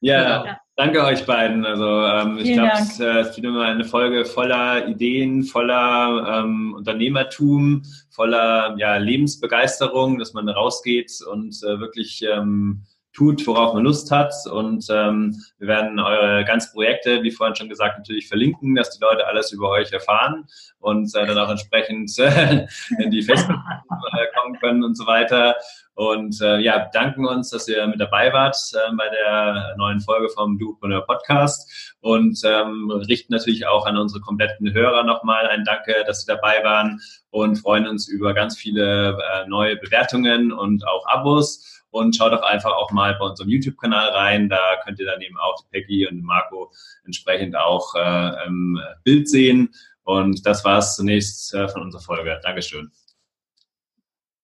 Ja, 0.00 0.22
ja. 0.22 0.44
ja, 0.44 0.60
danke 0.76 1.04
euch 1.04 1.26
beiden. 1.26 1.64
Also 1.64 1.86
ähm, 1.86 2.38
ich 2.38 2.52
glaube, 2.52 2.72
es, 2.74 3.00
äh, 3.00 3.20
es 3.20 3.36
wird 3.36 3.46
immer 3.46 3.64
eine 3.64 3.84
Folge 3.84 4.24
voller 4.24 4.88
Ideen, 4.88 5.44
voller 5.44 6.42
ähm, 6.44 6.74
Unternehmertum, 6.74 7.82
voller 8.10 8.74
ja, 8.78 8.96
Lebensbegeisterung, 8.96 10.18
dass 10.18 10.32
man 10.32 10.48
rausgeht 10.48 11.12
und 11.30 11.62
äh, 11.62 11.80
wirklich 11.80 12.22
ähm, 12.22 12.82
tut, 13.12 13.46
worauf 13.46 13.74
man 13.74 13.84
Lust 13.84 14.10
hat. 14.10 14.32
Und 14.50 14.86
ähm, 14.90 15.36
wir 15.58 15.68
werden 15.68 15.98
eure 15.98 16.44
ganzen 16.44 16.72
Projekte, 16.72 17.22
wie 17.22 17.30
vorhin 17.30 17.56
schon 17.56 17.68
gesagt, 17.68 17.98
natürlich 17.98 18.28
verlinken, 18.28 18.74
dass 18.74 18.90
die 18.90 19.02
Leute 19.02 19.26
alles 19.26 19.52
über 19.52 19.68
euch 19.70 19.92
erfahren 19.92 20.46
und 20.78 21.14
äh, 21.14 21.26
dann 21.26 21.38
auch 21.38 21.50
entsprechend 21.50 22.18
äh, 22.18 22.66
in 22.98 23.10
die 23.10 23.22
Facebook 23.22 23.56
äh, 23.56 24.26
kommen 24.36 24.58
können 24.58 24.84
und 24.84 24.96
so 24.96 25.06
weiter. 25.06 25.56
Und 25.94 26.40
äh, 26.40 26.58
ja, 26.58 26.88
danken 26.92 27.26
uns, 27.26 27.50
dass 27.50 27.68
ihr 27.68 27.86
mit 27.86 28.00
dabei 28.00 28.32
wart 28.32 28.56
äh, 28.72 28.94
bei 28.96 29.10
der 29.10 29.74
neuen 29.76 30.00
Folge 30.00 30.30
vom 30.30 30.58
Dupreneur 30.58 31.02
Podcast 31.02 31.94
und 32.00 32.40
ähm, 32.44 32.90
richten 33.08 33.34
natürlich 33.34 33.66
auch 33.66 33.84
an 33.84 33.98
unsere 33.98 34.22
kompletten 34.22 34.72
Hörer 34.72 35.02
nochmal 35.04 35.46
ein 35.48 35.64
Danke, 35.64 36.02
dass 36.06 36.22
sie 36.22 36.32
dabei 36.32 36.64
waren 36.64 36.98
und 37.30 37.56
freuen 37.56 37.86
uns 37.86 38.08
über 38.08 38.32
ganz 38.32 38.56
viele 38.56 39.18
äh, 39.18 39.46
neue 39.48 39.76
Bewertungen 39.76 40.50
und 40.50 40.86
auch 40.88 41.06
Abos 41.06 41.71
und 41.92 42.16
schaut 42.16 42.32
doch 42.32 42.42
einfach 42.42 42.72
auch 42.72 42.90
mal 42.90 43.14
bei 43.14 43.26
unserem 43.26 43.50
YouTube-Kanal 43.50 44.08
rein. 44.08 44.48
Da 44.48 44.58
könnt 44.84 44.98
ihr 44.98 45.06
dann 45.06 45.20
eben 45.20 45.38
auch 45.38 45.64
Peggy 45.70 46.08
und 46.08 46.22
Marco 46.22 46.72
entsprechend 47.04 47.54
auch 47.54 47.94
äh, 47.94 48.46
im 48.46 48.80
Bild 49.04 49.28
sehen. 49.28 49.72
Und 50.02 50.44
das 50.46 50.64
war 50.64 50.78
es 50.78 50.96
zunächst 50.96 51.54
äh, 51.54 51.68
von 51.68 51.82
unserer 51.82 52.02
Folge. 52.02 52.40
Dankeschön. 52.42 52.90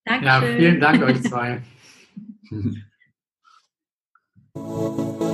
Dankeschön. 0.05 0.27
Ja, 0.27 0.41
vielen 0.41 0.79
Dank 0.79 1.03
euch 1.03 1.21
zwei. 1.23 1.61